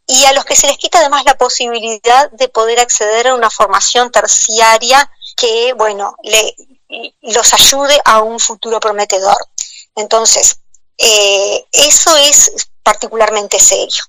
y 0.07 0.25
a 0.25 0.33
los 0.33 0.45
que 0.45 0.57
se 0.57 0.69
les 0.69 0.79
quita 0.79 1.01
además 1.01 1.25
la 1.25 1.37
posibilidad 1.37 2.31
de 2.31 2.49
poder 2.49 2.79
acceder 2.79 3.29
a 3.29 3.35
una 3.35 3.51
formación 3.51 4.11
terciaria 4.13 5.11
que, 5.37 5.73
bueno, 5.73 6.17
le, 6.23 6.55
los 7.23 7.53
ayude 7.55 8.01
a 8.05 8.23
un 8.23 8.39
futuro 8.39 8.79
prometedor. 8.79 9.37
Entonces, 9.97 10.61
eh, 10.97 11.67
eso 11.73 12.17
es 12.17 12.69
particularmente 12.83 13.59
serio. 13.59 14.05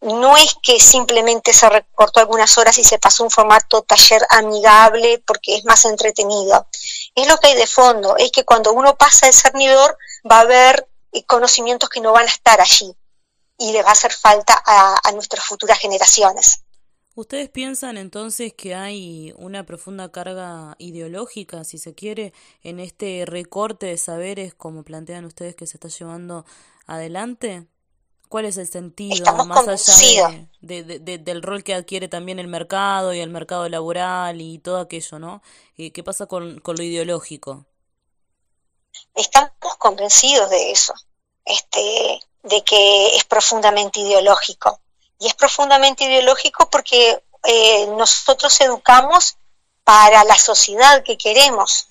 No 0.00 0.36
es 0.36 0.54
que 0.62 0.80
simplemente 0.80 1.52
se 1.52 1.68
recortó 1.68 2.20
algunas 2.20 2.56
horas 2.58 2.76
y 2.78 2.84
se 2.84 2.98
pasó 2.98 3.24
un 3.24 3.30
formato 3.30 3.82
taller 3.82 4.26
amigable 4.30 5.22
porque 5.26 5.56
es 5.56 5.64
más 5.64 5.84
entretenido. 5.84 6.66
Es 7.14 7.26
lo 7.26 7.36
que 7.38 7.48
hay 7.48 7.54
de 7.54 7.66
fondo, 7.66 8.16
es 8.16 8.30
que 8.30 8.44
cuando 8.44 8.72
uno 8.72 8.96
pasa 8.96 9.26
el 9.26 9.34
cernidor 9.34 9.96
va 10.30 10.38
a 10.38 10.40
haber 10.40 10.88
conocimientos 11.26 11.88
que 11.88 12.00
no 12.00 12.12
van 12.12 12.26
a 12.26 12.30
estar 12.30 12.60
allí 12.60 12.94
y 13.58 13.72
le 13.72 13.82
va 13.82 13.90
a 13.90 13.92
hacer 13.92 14.12
falta 14.12 14.60
a, 14.66 15.12
nuestras 15.12 15.44
futuras 15.44 15.78
generaciones. 15.78 16.64
¿Ustedes 17.14 17.48
piensan 17.48 17.96
entonces 17.96 18.52
que 18.54 18.74
hay 18.74 19.32
una 19.36 19.64
profunda 19.64 20.10
carga 20.10 20.74
ideológica, 20.78 21.62
si 21.62 21.78
se 21.78 21.94
quiere, 21.94 22.32
en 22.62 22.80
este 22.80 23.24
recorte 23.24 23.86
de 23.86 23.96
saberes, 23.96 24.54
como 24.54 24.82
plantean 24.82 25.24
ustedes 25.24 25.54
que 25.54 25.66
se 25.66 25.76
está 25.76 25.88
llevando 25.88 26.44
adelante? 26.86 27.68
¿Cuál 28.28 28.46
es 28.46 28.56
el 28.56 28.66
sentido, 28.66 29.32
más 29.44 29.68
allá 29.68 30.48
de, 30.60 30.82
del 30.98 31.42
rol 31.42 31.62
que 31.62 31.74
adquiere 31.74 32.08
también 32.08 32.40
el 32.40 32.48
mercado 32.48 33.14
y 33.14 33.20
el 33.20 33.30
mercado 33.30 33.68
laboral 33.68 34.40
y 34.40 34.58
todo 34.58 34.78
aquello, 34.78 35.20
¿no? 35.20 35.42
Eh, 35.76 35.92
¿Qué 35.92 36.02
pasa 36.02 36.26
con, 36.26 36.58
con 36.58 36.76
lo 36.76 36.82
ideológico? 36.82 37.64
Estamos 39.14 39.76
convencidos 39.78 40.50
de 40.50 40.72
eso, 40.72 40.94
este, 41.44 42.20
de 42.44 42.62
que 42.62 43.16
es 43.16 43.24
profundamente 43.24 44.00
ideológico 44.00 44.80
y 45.18 45.26
es 45.26 45.34
profundamente 45.34 46.04
ideológico 46.04 46.68
porque 46.70 47.22
eh, 47.44 47.86
nosotros 47.88 48.60
educamos 48.60 49.36
para 49.82 50.24
la 50.24 50.38
sociedad 50.38 51.02
que 51.02 51.16
queremos. 51.16 51.88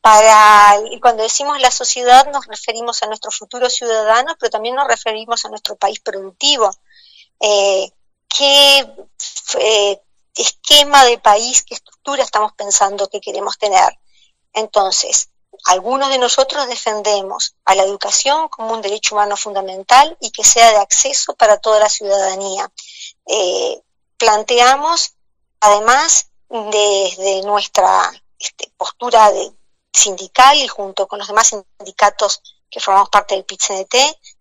Para, 0.00 0.76
y 0.90 1.00
cuando 1.00 1.22
decimos 1.22 1.58
la 1.60 1.70
sociedad 1.70 2.30
nos 2.30 2.46
referimos 2.46 3.02
a 3.02 3.06
nuestros 3.06 3.36
futuros 3.38 3.72
ciudadanos, 3.72 4.36
pero 4.38 4.50
también 4.50 4.74
nos 4.74 4.86
referimos 4.86 5.44
a 5.44 5.48
nuestro 5.48 5.76
país 5.76 6.00
productivo. 6.00 6.70
Eh, 7.40 7.90
¿Qué 8.28 8.86
eh, 9.58 10.02
esquema 10.36 11.04
de 11.04 11.18
país, 11.18 11.62
qué 11.62 11.74
estructura 11.74 12.22
estamos 12.22 12.52
pensando 12.52 13.08
que 13.08 13.20
queremos 13.20 13.56
tener? 13.56 13.98
Entonces, 14.52 15.30
algunos 15.64 16.10
de 16.10 16.18
nosotros 16.18 16.68
defendemos 16.68 17.54
a 17.64 17.74
la 17.74 17.84
educación 17.84 18.48
como 18.48 18.74
un 18.74 18.82
derecho 18.82 19.14
humano 19.14 19.36
fundamental 19.36 20.16
y 20.20 20.30
que 20.30 20.44
sea 20.44 20.70
de 20.70 20.76
acceso 20.76 21.34
para 21.34 21.58
toda 21.58 21.80
la 21.80 21.88
ciudadanía. 21.88 22.70
Eh, 23.26 23.82
planteamos, 24.18 25.14
además, 25.60 26.28
desde 26.48 27.42
nuestra 27.42 28.12
este, 28.38 28.70
postura 28.76 29.32
sindical 29.92 30.58
y 30.58 30.68
junto 30.68 31.08
con 31.08 31.18
los 31.18 31.28
demás 31.28 31.48
sindicatos 31.48 32.42
que 32.70 32.80
formamos 32.80 33.08
parte 33.08 33.34
del 33.34 33.44
PIT-CNT, 33.44 33.94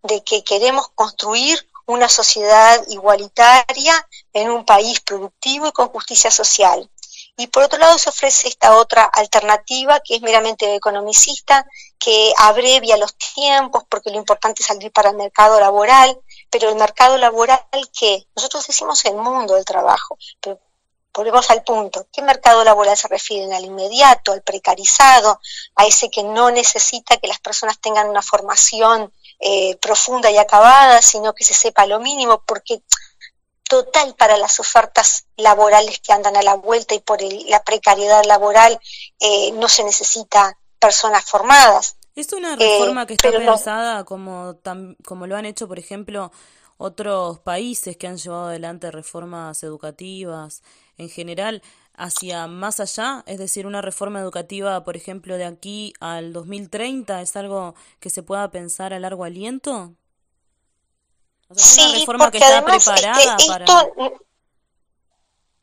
de 0.04 0.24
que 0.24 0.44
queremos 0.44 0.90
construir 0.90 1.70
una 1.86 2.10
sociedad 2.10 2.84
igualitaria 2.88 4.08
en 4.34 4.50
un 4.50 4.66
país 4.66 5.00
productivo 5.02 5.68
y 5.68 5.72
con 5.72 5.90
justicia 5.90 6.32
social. 6.32 6.90
Y 7.36 7.48
por 7.48 7.64
otro 7.64 7.80
lado 7.80 7.98
se 7.98 8.10
ofrece 8.10 8.48
esta 8.48 8.78
otra 8.78 9.06
alternativa 9.06 10.00
que 10.02 10.16
es 10.16 10.22
meramente 10.22 10.76
economicista, 10.76 11.66
que 11.98 12.32
abrevia 12.38 12.98
los 12.98 13.16
tiempos 13.16 13.84
porque 13.90 14.12
lo 14.12 14.18
importante 14.18 14.62
es 14.62 14.68
salir 14.68 14.92
para 14.92 15.10
el 15.10 15.18
mercado 15.18 15.60
laboral, 15.60 16.20
pero 16.52 16.70
el 16.70 16.76
mercado 16.76 17.18
laboral 17.18 17.60
que 17.98 18.28
nosotros 18.36 18.68
decimos 18.68 19.04
el 19.06 19.16
mundo 19.16 19.56
del 19.56 19.66
trabajo, 19.66 20.18
pero 20.40 20.60
volvemos 21.14 21.50
al 21.52 21.64
punto, 21.64 22.08
¿qué 22.12 22.22
mercado 22.22 22.64
laboral 22.64 22.98
se 22.98 23.08
refieren? 23.08 23.54
Al 23.54 23.66
inmediato, 23.66 24.32
al 24.32 24.42
precarizado, 24.42 25.40
a 25.76 25.86
ese 25.86 26.10
que 26.10 26.24
no 26.24 26.50
necesita 26.52 27.18
que 27.18 27.28
las 27.28 27.40
personas 27.40 27.80
tengan 27.80 28.10
una 28.10 28.22
formación 28.22 29.14
eh, 29.40 29.76
profunda 29.78 30.32
y 30.32 30.38
acabada, 30.38 31.02
sino 31.02 31.34
que 31.34 31.44
se 31.44 31.54
sepa 31.54 31.86
lo 31.86 32.00
mínimo, 32.00 32.42
porque 32.46 32.82
total 33.68 34.16
para 34.16 34.38
las 34.38 34.60
ofertas 34.60 35.26
laborales 35.38 36.00
que 36.00 36.14
andan 36.14 36.36
a 36.38 36.44
la 36.44 36.56
vuelta 36.56 36.96
y 36.96 37.00
por 37.00 37.20
la 37.22 37.64
precariedad 37.64 38.24
laboral 38.26 38.80
eh, 39.20 39.52
no 39.54 39.68
se 39.68 39.84
necesita 39.84 40.58
personas 40.80 41.24
formadas. 41.24 41.98
¿Es 42.16 42.32
una 42.34 42.56
reforma 42.56 43.08
que 43.08 43.14
está 43.14 43.32
pensada 43.32 44.04
como, 44.04 44.60
como 45.04 45.26
lo 45.26 45.36
han 45.36 45.46
hecho, 45.46 45.68
por 45.68 45.80
ejemplo, 45.80 46.32
otros 46.78 47.40
países 47.40 47.98
que 47.98 48.08
han 48.08 48.18
llevado 48.18 48.48
adelante 48.48 48.92
reformas 48.92 49.64
educativas 49.64 50.62
en 50.98 51.10
general 51.10 51.64
hacia 51.96 52.46
más 52.48 52.80
allá? 52.80 53.24
Es 53.26 53.40
decir, 53.40 53.66
una 53.66 53.82
reforma 53.82 54.20
educativa, 54.20 54.84
por 54.84 54.96
ejemplo, 54.96 55.38
de 55.38 55.46
aquí 55.46 55.94
al 56.00 56.34
2030, 56.34 57.22
¿es 57.22 57.36
algo 57.36 57.74
que 58.00 58.12
se 58.12 58.22
pueda 58.22 58.52
pensar 58.52 58.94
a 58.94 59.00
largo 59.00 59.24
aliento? 59.24 59.96
Sí, 61.56 62.06
porque 62.06 62.44
además 62.44 62.88
esto, 62.88 63.92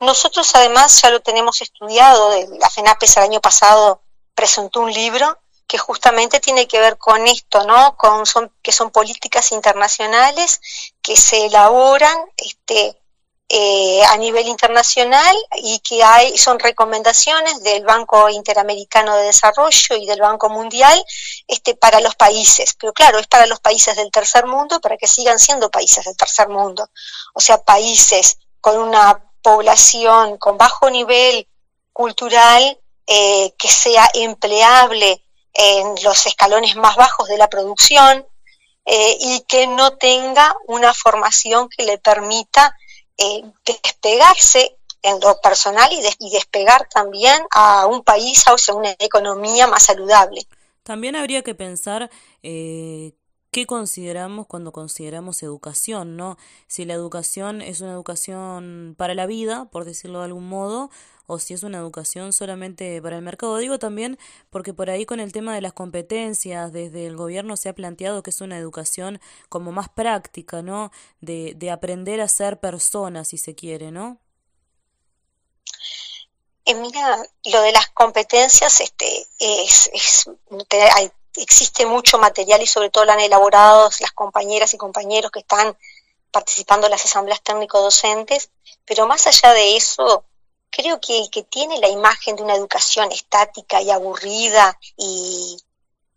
nosotros 0.00 0.54
además 0.54 1.00
ya 1.02 1.10
lo 1.10 1.20
tenemos 1.20 1.60
estudiado, 1.60 2.32
la 2.58 2.70
FENAPES 2.70 3.18
el 3.18 3.22
año 3.24 3.40
pasado 3.40 4.02
presentó 4.34 4.80
un 4.80 4.92
libro 4.92 5.38
que 5.66 5.78
justamente 5.78 6.40
tiene 6.40 6.66
que 6.66 6.80
ver 6.80 6.98
con 6.98 7.28
esto, 7.28 7.64
¿no? 7.64 7.96
Con 7.96 8.26
son, 8.26 8.52
que 8.60 8.72
son 8.72 8.90
políticas 8.90 9.52
internacionales 9.52 10.60
que 11.00 11.16
se 11.16 11.46
elaboran 11.46 12.16
este, 12.36 12.99
eh, 13.52 14.00
a 14.04 14.16
nivel 14.16 14.46
internacional 14.46 15.36
y 15.56 15.80
que 15.80 16.04
hay, 16.04 16.38
son 16.38 16.60
recomendaciones 16.60 17.60
del 17.64 17.84
Banco 17.84 18.28
Interamericano 18.28 19.16
de 19.16 19.24
Desarrollo 19.24 19.96
y 19.96 20.06
del 20.06 20.20
Banco 20.20 20.48
Mundial 20.48 21.04
este, 21.48 21.74
para 21.74 21.98
los 21.98 22.14
países. 22.14 22.76
Pero 22.78 22.92
claro, 22.92 23.18
es 23.18 23.26
para 23.26 23.46
los 23.46 23.58
países 23.58 23.96
del 23.96 24.12
tercer 24.12 24.46
mundo 24.46 24.80
para 24.80 24.96
que 24.96 25.08
sigan 25.08 25.40
siendo 25.40 25.68
países 25.68 26.04
del 26.04 26.16
tercer 26.16 26.48
mundo. 26.48 26.90
O 27.34 27.40
sea, 27.40 27.60
países 27.60 28.38
con 28.60 28.78
una 28.78 29.20
población 29.42 30.38
con 30.38 30.56
bajo 30.56 30.88
nivel 30.88 31.48
cultural 31.92 32.78
eh, 33.08 33.52
que 33.58 33.68
sea 33.68 34.08
empleable 34.14 35.24
en 35.54 35.96
los 36.04 36.24
escalones 36.24 36.76
más 36.76 36.94
bajos 36.94 37.26
de 37.26 37.36
la 37.36 37.48
producción 37.48 38.24
eh, 38.84 39.16
y 39.18 39.40
que 39.48 39.66
no 39.66 39.96
tenga 39.96 40.54
una 40.68 40.94
formación 40.94 41.68
que 41.68 41.84
le 41.84 41.98
permita 41.98 42.76
eh, 43.20 43.42
despegarse 43.64 44.76
en 45.02 45.20
lo 45.20 45.40
personal 45.40 45.90
y, 45.92 46.30
despegar 46.30 46.88
también 46.88 47.40
a 47.50 47.86
un 47.86 48.02
país 48.02 48.44
hacia 48.46 48.74
una 48.74 48.94
economía 48.98 49.66
más 49.66 49.84
saludable. 49.84 50.46
También 50.82 51.16
habría 51.16 51.42
que 51.42 51.54
pensar 51.54 52.10
eh, 52.42 53.12
qué 53.50 53.66
consideramos 53.66 54.46
cuando 54.46 54.72
consideramos 54.72 55.42
educación, 55.42 56.16
¿no? 56.16 56.36
Si 56.66 56.84
la 56.84 56.94
educación 56.94 57.62
es 57.62 57.80
una 57.80 57.92
educación 57.92 58.94
para 58.96 59.14
la 59.14 59.26
vida, 59.26 59.66
por 59.70 59.84
decirlo 59.84 60.20
de 60.20 60.26
algún 60.26 60.48
modo, 60.48 60.90
o 61.30 61.38
si 61.38 61.54
es 61.54 61.62
una 61.62 61.78
educación 61.78 62.32
solamente 62.32 63.00
para 63.00 63.16
el 63.16 63.22
mercado. 63.22 63.56
Digo 63.58 63.78
también 63.78 64.18
porque 64.50 64.74
por 64.74 64.90
ahí 64.90 65.06
con 65.06 65.20
el 65.20 65.32
tema 65.32 65.54
de 65.54 65.60
las 65.60 65.72
competencias, 65.72 66.72
desde 66.72 67.06
el 67.06 67.16
gobierno 67.16 67.56
se 67.56 67.68
ha 67.68 67.74
planteado 67.74 68.22
que 68.22 68.30
es 68.30 68.40
una 68.40 68.58
educación 68.58 69.20
como 69.48 69.70
más 69.72 69.88
práctica, 69.88 70.62
¿no? 70.62 70.90
De, 71.20 71.54
de 71.54 71.70
aprender 71.70 72.20
a 72.20 72.28
ser 72.28 72.58
persona, 72.58 73.24
si 73.24 73.38
se 73.38 73.54
quiere, 73.54 73.90
¿no? 73.92 74.18
Eh, 76.64 76.74
mira, 76.74 77.22
lo 77.44 77.62
de 77.62 77.72
las 77.72 77.88
competencias 77.90 78.80
este, 78.80 79.26
es, 79.38 79.90
es 79.92 80.30
existe 81.36 81.86
mucho 81.86 82.18
material 82.18 82.60
y 82.60 82.66
sobre 82.66 82.90
todo 82.90 83.04
lo 83.04 83.12
han 83.12 83.20
elaborado 83.20 83.88
las 84.00 84.12
compañeras 84.12 84.74
y 84.74 84.78
compañeros 84.78 85.30
que 85.30 85.40
están 85.40 85.76
participando 86.30 86.86
en 86.86 86.92
las 86.92 87.04
asambleas 87.04 87.42
técnico-docentes, 87.42 88.50
pero 88.84 89.06
más 89.06 89.26
allá 89.26 89.52
de 89.52 89.76
eso, 89.76 90.24
creo 90.70 91.00
que 91.00 91.18
el 91.18 91.30
que 91.30 91.42
tiene 91.42 91.78
la 91.78 91.88
imagen 91.88 92.36
de 92.36 92.42
una 92.42 92.54
educación 92.54 93.10
estática 93.12 93.82
y 93.82 93.90
aburrida 93.90 94.78
y, 94.96 95.58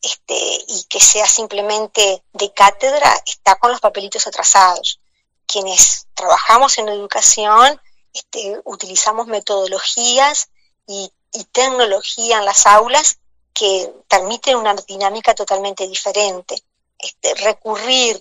este, 0.01 0.35
y 0.67 0.83
que 0.89 0.99
sea 0.99 1.25
simplemente 1.25 2.23
de 2.33 2.53
cátedra 2.53 3.11
está 3.25 3.55
con 3.55 3.71
los 3.71 3.81
papelitos 3.81 4.27
atrasados. 4.27 4.99
Quienes 5.45 6.07
trabajamos 6.13 6.77
en 6.77 6.89
educación 6.89 7.79
este, 8.13 8.61
utilizamos 8.65 9.27
metodologías 9.27 10.49
y, 10.87 11.11
tecnología 11.51 12.37
en 12.37 12.45
las 12.45 12.67
aulas 12.67 13.17
que 13.53 13.91
permiten 14.07 14.55
una 14.55 14.75
dinámica 14.75 15.33
totalmente 15.33 15.87
diferente. 15.87 16.61
Este, 16.97 17.33
recurrir 17.35 18.19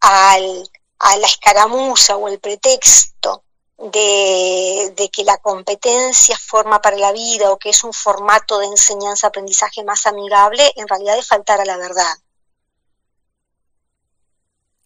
al, 0.00 0.70
a 1.00 1.16
la 1.16 1.26
escaramuza 1.26 2.16
o 2.16 2.28
el 2.28 2.38
pretexto 2.38 3.42
de, 3.90 5.10
que 5.12 5.24
la 5.24 5.38
competencia 5.38 6.36
forma 6.38 6.80
para 6.80 6.96
la 6.96 7.12
vida 7.12 7.50
o 7.50 7.58
que 7.58 7.70
es 7.70 7.82
un 7.82 7.92
formato 7.92 8.58
de 8.58 8.66
enseñanza-aprendizaje 8.66 9.82
más 9.82 10.06
amigable, 10.06 10.72
en 10.76 10.86
realidad 10.86 11.18
es 11.18 11.26
faltar 11.26 11.60
a 11.60 11.64
la 11.64 11.76
verdad. 11.76 12.14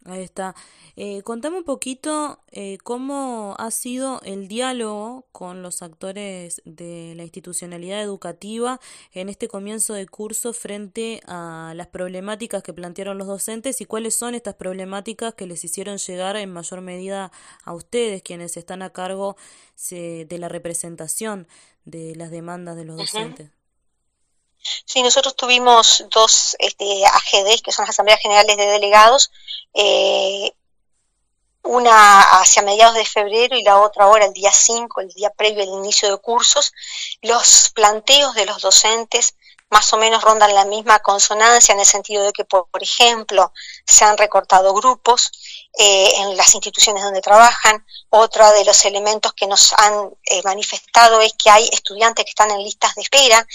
Ahí 0.06 0.22
está. 0.22 0.54
Eh, 0.98 1.22
contame 1.24 1.58
un 1.58 1.64
poquito 1.64 2.40
eh, 2.52 2.78
cómo 2.82 3.54
ha 3.58 3.70
sido 3.70 4.22
el 4.22 4.48
diálogo 4.48 5.26
con 5.30 5.62
los 5.62 5.82
actores 5.82 6.62
de 6.64 7.12
la 7.16 7.22
institucionalidad 7.22 8.00
educativa 8.00 8.80
en 9.12 9.28
este 9.28 9.46
comienzo 9.46 9.92
de 9.92 10.06
curso 10.06 10.54
frente 10.54 11.20
a 11.26 11.74
las 11.76 11.88
problemáticas 11.88 12.62
que 12.62 12.72
plantearon 12.72 13.18
los 13.18 13.26
docentes 13.26 13.82
y 13.82 13.84
cuáles 13.84 14.14
son 14.14 14.34
estas 14.34 14.54
problemáticas 14.54 15.34
que 15.34 15.46
les 15.46 15.64
hicieron 15.64 15.98
llegar 15.98 16.36
en 16.36 16.50
mayor 16.50 16.80
medida 16.80 17.30
a 17.64 17.74
ustedes, 17.74 18.22
quienes 18.22 18.56
están 18.56 18.80
a 18.80 18.88
cargo 18.88 19.36
de 19.90 20.38
la 20.38 20.48
representación 20.48 21.46
de 21.84 22.16
las 22.16 22.30
demandas 22.30 22.74
de 22.74 22.84
los 22.86 22.96
docentes. 22.96 23.50
Sí, 24.84 25.02
nosotros 25.02 25.36
tuvimos 25.36 26.04
dos 26.10 26.56
este, 26.58 27.04
AGDs, 27.04 27.62
que 27.62 27.72
son 27.72 27.84
las 27.84 27.90
Asambleas 27.90 28.20
Generales 28.20 28.56
de 28.56 28.66
Delegados, 28.66 29.30
eh, 29.74 30.52
una 31.66 32.20
hacia 32.40 32.62
mediados 32.62 32.94
de 32.94 33.04
febrero 33.04 33.56
y 33.56 33.62
la 33.62 33.80
otra 33.80 34.04
ahora 34.04 34.26
el 34.26 34.32
día 34.32 34.52
5, 34.52 35.00
el 35.00 35.08
día 35.08 35.30
previo 35.30 35.62
al 35.62 35.68
inicio 35.68 36.10
de 36.10 36.18
cursos, 36.18 36.72
los 37.22 37.70
planteos 37.74 38.34
de 38.34 38.46
los 38.46 38.62
docentes 38.62 39.34
más 39.70 39.92
o 39.92 39.96
menos 39.96 40.22
rondan 40.22 40.54
la 40.54 40.64
misma 40.64 41.00
consonancia 41.00 41.72
en 41.72 41.80
el 41.80 41.86
sentido 41.86 42.24
de 42.24 42.32
que, 42.32 42.44
por, 42.44 42.68
ejemplo, 42.80 43.52
se 43.84 44.04
han 44.04 44.16
recortado 44.16 44.72
grupos 44.74 45.32
eh, 45.78 46.12
en 46.16 46.36
las 46.38 46.54
instituciones 46.54 47.02
donde 47.02 47.20
trabajan. 47.20 47.84
Otro 48.08 48.50
de 48.52 48.64
los 48.64 48.82
elementos 48.86 49.34
que 49.34 49.46
nos 49.46 49.74
han 49.74 50.10
eh, 50.24 50.40
manifestado 50.42 51.20
es 51.20 51.34
que 51.34 51.50
hay 51.50 51.68
estudiantes 51.70 52.24
que 52.24 52.30
están 52.30 52.50
en 52.50 52.62
listas 52.62 52.94
de 52.94 53.02
espera 53.02 53.46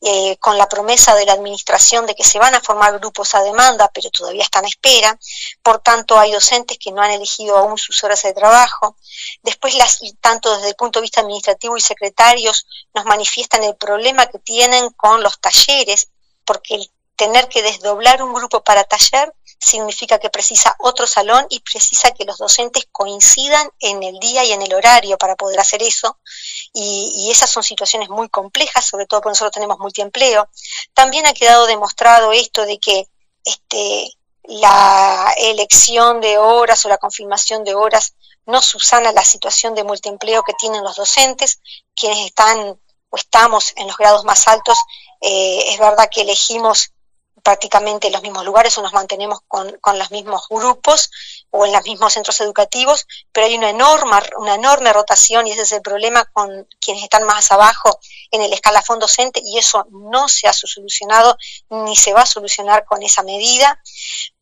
eh, 0.00 0.36
con 0.38 0.58
la 0.58 0.68
promesa 0.68 1.14
de 1.14 1.24
la 1.24 1.34
administración 1.34 2.04
de 2.06 2.16
que 2.16 2.24
se 2.24 2.40
van 2.40 2.56
a 2.56 2.60
formar 2.60 2.98
grupos 2.98 3.32
a 3.36 3.42
demanda, 3.42 3.88
pero 3.94 4.10
todavía 4.10 4.42
están 4.42 4.64
a 4.64 4.68
espera. 4.68 5.16
Por 5.62 5.78
tanto, 5.78 6.18
hay 6.18 6.32
docentes 6.32 6.78
que 6.78 6.90
no 6.90 7.00
han 7.00 7.12
elegido 7.12 7.56
aún 7.56 7.78
sus 7.78 8.02
horas 8.02 8.22
de 8.24 8.32
trabajo. 8.32 8.96
Después, 9.42 9.76
las, 9.76 10.00
tanto 10.20 10.56
desde 10.56 10.70
el 10.70 10.74
punto 10.74 10.98
de 10.98 11.02
vista 11.02 11.20
administrativo 11.20 11.76
y 11.76 11.80
secretarios, 11.80 12.66
nos 12.92 13.04
manifiestan 13.04 13.62
el 13.62 13.76
problema 13.76 14.26
que 14.26 14.40
tienen 14.40 14.90
con 14.90 15.22
los 15.22 15.38
talleres, 15.38 16.08
porque 16.44 16.74
el 16.74 16.90
tener 17.14 17.48
que 17.48 17.62
desdoblar 17.62 18.22
un 18.22 18.32
grupo 18.32 18.62
para 18.62 18.84
taller 18.84 19.32
significa 19.58 20.18
que 20.18 20.30
precisa 20.30 20.76
otro 20.78 21.06
salón 21.06 21.46
y 21.50 21.60
precisa 21.60 22.12
que 22.12 22.24
los 22.24 22.38
docentes 22.38 22.86
coincidan 22.92 23.68
en 23.80 24.02
el 24.02 24.18
día 24.18 24.44
y 24.44 24.52
en 24.52 24.62
el 24.62 24.72
horario 24.72 25.18
para 25.18 25.36
poder 25.36 25.58
hacer 25.58 25.82
eso. 25.82 26.18
Y, 26.72 27.28
esas 27.30 27.50
son 27.50 27.62
situaciones 27.62 28.08
muy 28.08 28.28
complejas, 28.28 28.86
sobre 28.86 29.06
todo 29.06 29.20
porque 29.20 29.32
nosotros 29.32 29.52
tenemos 29.52 29.78
multiempleo. 29.78 30.48
También 30.94 31.26
ha 31.26 31.34
quedado 31.34 31.66
demostrado 31.66 32.32
esto 32.32 32.64
de 32.64 32.78
que 32.78 33.08
este, 33.44 34.12
la 34.44 35.34
elección 35.36 36.20
de 36.20 36.38
horas 36.38 36.84
o 36.84 36.88
la 36.88 36.98
confirmación 36.98 37.64
de 37.64 37.74
horas 37.74 38.14
no 38.46 38.62
subsana 38.62 39.12
la 39.12 39.24
situación 39.24 39.74
de 39.74 39.84
multiempleo 39.84 40.42
que 40.42 40.54
tienen 40.54 40.82
los 40.82 40.96
docentes, 40.96 41.60
quienes 41.94 42.24
están 42.24 42.80
o 43.10 43.16
estamos 43.16 43.72
en 43.76 43.86
los 43.86 43.96
grados 43.96 44.24
más 44.24 44.48
altos, 44.48 44.78
eh, 45.20 45.64
es 45.68 45.78
verdad 45.78 46.08
que 46.10 46.22
elegimos 46.22 46.92
prácticamente 47.48 48.10
los 48.10 48.20
mismos 48.20 48.44
lugares 48.44 48.76
o 48.76 48.82
nos 48.82 48.92
mantenemos 48.92 49.38
con, 49.48 49.78
con, 49.80 49.98
los 49.98 50.10
mismos 50.10 50.46
grupos 50.50 51.10
o 51.48 51.64
en 51.64 51.72
los 51.72 51.82
mismos 51.84 52.12
centros 52.12 52.38
educativos, 52.42 53.06
pero 53.32 53.46
hay 53.46 53.56
una 53.56 53.70
enorme, 53.70 54.18
una 54.36 54.56
enorme 54.56 54.92
rotación 54.92 55.46
y 55.46 55.52
ese 55.52 55.62
es 55.62 55.72
el 55.72 55.80
problema 55.80 56.26
con 56.26 56.68
quienes 56.78 57.04
están 57.04 57.24
más 57.24 57.50
abajo 57.50 58.00
en 58.32 58.42
el 58.42 58.52
escalafón 58.52 58.98
docente 58.98 59.40
y 59.42 59.56
eso 59.56 59.86
no 59.90 60.28
se 60.28 60.46
ha 60.46 60.52
solucionado 60.52 61.38
ni 61.70 61.96
se 61.96 62.12
va 62.12 62.20
a 62.20 62.26
solucionar 62.26 62.84
con 62.84 63.02
esa 63.02 63.22
medida. 63.22 63.82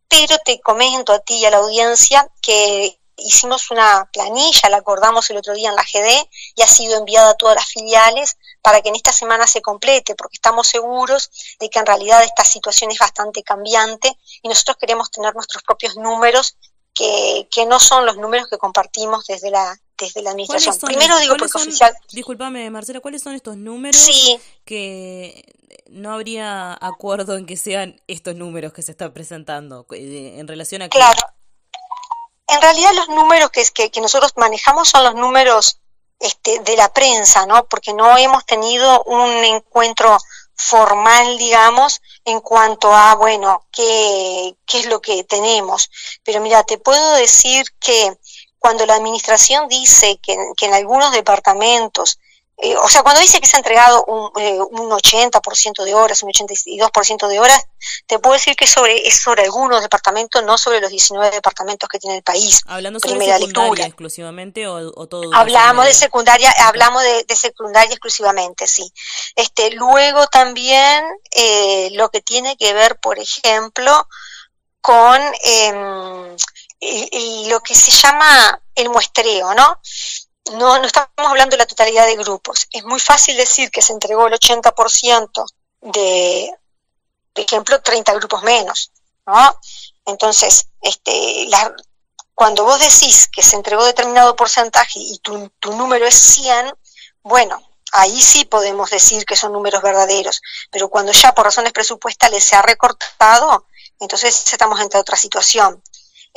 Pero 0.09 0.37
te 0.45 0.61
comento 0.61 1.12
a 1.12 1.21
ti 1.21 1.37
y 1.37 1.45
a 1.45 1.51
la 1.51 1.59
audiencia 1.59 2.29
que 2.42 2.99
hicimos 3.19 3.71
una 3.71 4.11
planilla, 4.12 4.69
la 4.69 4.79
acordamos 4.79 5.31
el 5.31 5.37
otro 5.37 5.55
día 5.55 5.71
en 5.71 5.77
la 5.77 5.85
GD 5.85 6.29
y 6.57 6.62
ha 6.62 6.66
sido 6.66 6.99
enviada 6.99 7.31
a 7.31 7.37
todas 7.37 7.55
las 7.55 7.66
filiales 7.66 8.37
para 8.66 8.83
que 8.83 8.88
en 8.88 8.96
esta 8.96 9.12
semana 9.12 9.46
se 9.46 9.62
complete, 9.62 10.16
porque 10.16 10.35
estamos 10.35 10.66
seguros 10.66 11.31
de 11.61 11.70
que 11.70 11.79
en 11.79 11.87
realidad 11.87 12.24
esta 12.24 12.42
situación 12.42 12.90
es 12.90 12.98
bastante 12.98 13.44
cambiante 13.44 14.18
y 14.42 14.48
nosotros 14.48 14.76
queremos 14.76 15.09
tener 15.09 15.33
nuestros 15.37 15.62
propios 15.62 15.94
números 15.94 16.57
que, 16.92 17.46
que 17.48 17.64
no 17.64 17.79
son 17.79 18.05
los 18.05 18.16
números 18.16 18.48
que 18.50 18.59
compartimos 18.59 19.24
desde 19.29 19.52
la 19.52 19.79
desde 19.96 20.20
la 20.20 20.33
administración. 20.33 20.76
Primero 20.81 21.16
digo 21.18 21.37
porque 21.37 21.59
oficial. 21.59 21.96
Disculpame, 22.11 22.68
Marcela, 22.70 22.98
¿cuáles 22.98 23.22
son 23.22 23.37
estos 23.37 23.57
números 23.57 24.05
que 24.64 25.44
no 25.87 26.12
habría 26.12 26.76
acuerdo 26.81 27.37
en 27.37 27.46
que 27.46 27.57
sean 27.57 28.02
estos 28.09 28.35
números 28.35 28.72
que 28.72 28.83
se 28.83 28.90
están 28.90 29.14
presentando 29.14 29.87
eh, 29.92 30.35
en 30.38 30.48
relación 30.48 30.83
a 30.83 30.88
Claro 30.88 31.22
en 32.48 32.62
realidad 32.62 32.90
los 32.94 33.09
números 33.09 33.50
que, 33.50 33.64
que, 33.72 33.90
que 33.90 34.00
nosotros 34.00 34.33
manejamos 34.37 34.88
son 34.88 35.05
los 35.05 35.14
números 35.14 35.81
este, 36.18 36.61
de 36.61 36.76
la 36.76 36.92
prensa, 36.92 37.46
¿no? 37.46 37.66
Porque 37.66 37.92
no 37.92 38.16
hemos 38.16 38.44
tenido 38.46 39.02
un 39.05 39.31
encuentro 39.44 40.16
formal, 40.55 41.37
digamos, 41.37 42.00
en 42.24 42.40
cuanto 42.40 42.92
a, 42.94 43.14
bueno, 43.14 43.66
qué, 43.70 44.57
qué 44.66 44.81
es 44.81 44.87
lo 44.87 45.00
que 45.00 45.24
tenemos. 45.24 45.90
Pero 46.24 46.40
mira, 46.40 46.62
te 46.64 46.79
puedo 46.79 47.12
decir 47.12 47.66
que 47.79 48.16
cuando 48.59 48.87
la 48.87 48.94
administración 48.94 49.68
dice 49.68 50.18
que, 50.22 50.37
que 50.57 50.66
en 50.66 50.74
algunos 50.74 51.12
departamentos 51.12 52.18
eh, 52.59 52.75
o 52.75 52.88
sea, 52.88 53.03
cuando 53.03 53.21
dice 53.21 53.38
que 53.38 53.47
se 53.47 53.57
ha 53.57 53.59
entregado 53.59 54.03
un, 54.07 54.31
eh, 54.40 54.59
un 54.59 54.90
80% 54.90 55.85
de 55.85 55.92
horas, 55.92 56.23
un 56.23 56.31
82% 56.31 57.29
de 57.29 57.38
horas, 57.38 57.62
te 58.07 58.19
puedo 58.19 58.33
decir 58.33 58.57
que 58.57 58.66
sobre, 58.66 59.07
es 59.07 59.21
sobre 59.21 59.42
algunos 59.42 59.83
departamentos, 59.83 60.42
no 60.42 60.57
sobre 60.57 60.81
los 60.81 60.90
19 60.90 61.33
departamentos 61.33 61.87
que 61.87 61.99
tiene 61.99 62.16
el 62.16 62.23
país. 62.23 62.62
Hablando 62.66 62.99
sobre 62.99 63.16
Primera 63.16 63.38
secundaria 63.38 63.87
exclusivamente 63.87 64.66
o, 64.66 64.90
o 64.95 65.07
todo. 65.07 65.35
Hablamos 65.35 65.85
de 65.85 65.92
secundaria, 65.92 66.51
hablamos 66.64 67.03
de, 67.03 67.25
de, 67.25 67.37
secundaria 67.37 67.92
exclusivamente, 67.92 68.66
sí. 68.66 68.90
Este, 69.35 69.73
luego 69.73 70.27
también 70.29 71.05
eh, 71.33 71.90
lo 71.92 72.09
que 72.09 72.23
tiene 72.23 72.57
que 72.57 72.73
ver, 72.73 72.99
por 73.01 73.19
ejemplo, 73.19 74.09
con 74.81 75.21
eh, 75.45 76.37
lo 77.49 77.61
que 77.61 77.75
se 77.75 77.90
llama 77.90 78.62
el 78.75 78.88
muestreo, 78.88 79.53
¿no? 79.53 79.79
No, 80.52 80.78
no 80.78 80.87
estamos 80.87 81.11
hablando 81.16 81.54
de 81.54 81.59
la 81.59 81.66
totalidad 81.66 82.06
de 82.06 82.16
grupos. 82.16 82.66
Es 82.70 82.85
muy 82.85 83.00
fácil 83.00 83.37
decir 83.37 83.70
que 83.70 83.82
se 83.82 83.92
entregó 83.92 84.26
el 84.26 84.35
80% 84.35 85.44
de, 85.80 86.50
por 87.32 87.44
ejemplo, 87.44 87.80
30 87.80 88.14
grupos 88.14 88.42
menos, 88.42 88.92
¿no? 89.26 89.59
Entonces, 90.04 90.68
este, 90.80 91.48
cuando 92.35 92.64
vos 92.64 92.78
decís 92.78 93.28
que 93.28 93.42
se 93.42 93.56
entregó 93.56 93.85
determinado 93.85 94.37
porcentaje 94.37 95.00
y 95.00 95.18
tu, 95.18 95.48
tu 95.58 95.75
número 95.75 96.06
es 96.06 96.14
100, 96.14 96.73
bueno, 97.23 97.60
ahí 97.92 98.21
sí 98.21 98.44
podemos 98.44 98.90
decir 98.90 99.25
que 99.25 99.37
son 99.37 99.52
números 99.52 99.83
verdaderos, 99.83 100.40
pero 100.71 100.88
cuando 100.88 101.12
ya 101.12 101.35
por 101.35 101.44
razones 101.44 101.73
presupuestales 101.73 102.44
se 102.44 102.54
ha 102.54 102.62
recortado, 102.62 103.66
entonces 104.00 104.52
estamos 104.52 104.79
ante 104.81 104.98
otra 104.98 105.16
situación. 105.16 105.83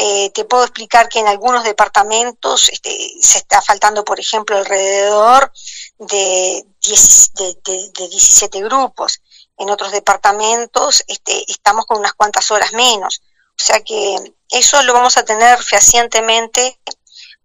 Eh, 0.01 0.29
te 0.29 0.45
puedo 0.45 0.63
explicar 0.63 1.09
que 1.09 1.19
en 1.19 1.27
algunos 1.27 1.65
departamentos 1.65 2.69
este, 2.69 2.89
se 3.19 3.39
está 3.39 3.61
faltando, 3.61 4.05
por 4.05 4.17
ejemplo, 4.17 4.55
alrededor 4.55 5.51
de, 5.97 6.63
de, 6.85 8.07
17 8.07 8.61
grupos. 8.61 9.21
En 9.57 9.69
otros 9.69 9.91
departamentos 9.91 11.03
este, 11.05 11.43
estamos 11.51 11.85
con 11.85 11.97
unas 11.97 12.13
cuantas 12.13 12.49
horas 12.49 12.71
menos. 12.71 13.21
O 13.49 13.61
sea 13.61 13.81
que 13.81 14.15
eso 14.49 14.81
lo 14.83 14.93
vamos 14.93 15.17
a 15.17 15.25
tener 15.25 15.61
fehacientemente 15.61 16.79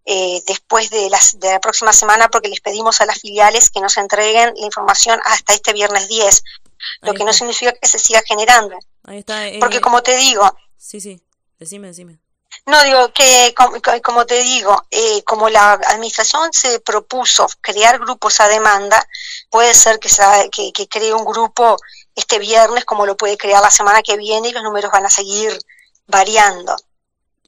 eh, 0.05 0.40
después 0.46 0.90
de, 0.90 1.11
las, 1.11 1.40
de 1.40 1.50
la 1.50 1.61
próxima 1.61 1.92
semana 1.92 2.28
porque 2.28 2.50
les 2.50 2.61
pedimos 2.61 3.00
a 3.00 3.07
las 3.07 3.18
filiales 3.18 3.68
que 3.68 3.80
nos 3.80 3.96
entreguen 3.96 4.55
la 4.57 4.64
información 4.64 5.18
hasta 5.24 5.55
este 5.55 5.72
viernes 5.72 6.07
10, 6.07 6.44
lo 7.00 7.14
que 7.14 7.24
no 7.24 7.32
significa 7.32 7.72
que 7.72 7.88
se 7.88 7.98
siga 7.98 8.22
generando. 8.24 8.78
Ahí 9.02 9.18
está, 9.18 9.48
eh, 9.48 9.59
porque 9.59 9.80
como 9.80 10.05
te 10.05 10.16
digo... 10.16 10.57
Sí, 10.76 11.00
sí, 11.00 11.20
decime, 11.59 11.88
decime. 11.88 12.24
No, 12.66 12.82
digo 12.82 13.12
que, 13.12 13.55
como, 14.02 14.26
te 14.26 14.42
digo, 14.42 14.86
eh, 14.90 15.22
como 15.24 15.48
la 15.48 15.72
administración 15.72 16.52
se 16.52 16.80
propuso 16.80 17.46
crear 17.61 17.98
grupos 17.98 18.40
a 18.40 18.48
demanda, 18.48 19.07
puede 19.50 19.74
ser 19.74 19.98
que, 19.98 20.09
que, 20.50 20.72
que 20.72 20.88
cree 20.88 21.12
un 21.12 21.24
grupo 21.24 21.76
este 22.14 22.38
viernes 22.38 22.84
como 22.84 23.07
lo 23.07 23.16
puede 23.16 23.36
crear 23.36 23.62
la 23.62 23.70
semana 23.70 24.02
que 24.02 24.16
viene 24.16 24.48
y 24.48 24.52
los 24.52 24.62
números 24.62 24.90
van 24.92 25.07
a 25.07 25.11
seguir 25.11 25.59
variando. 26.07 26.76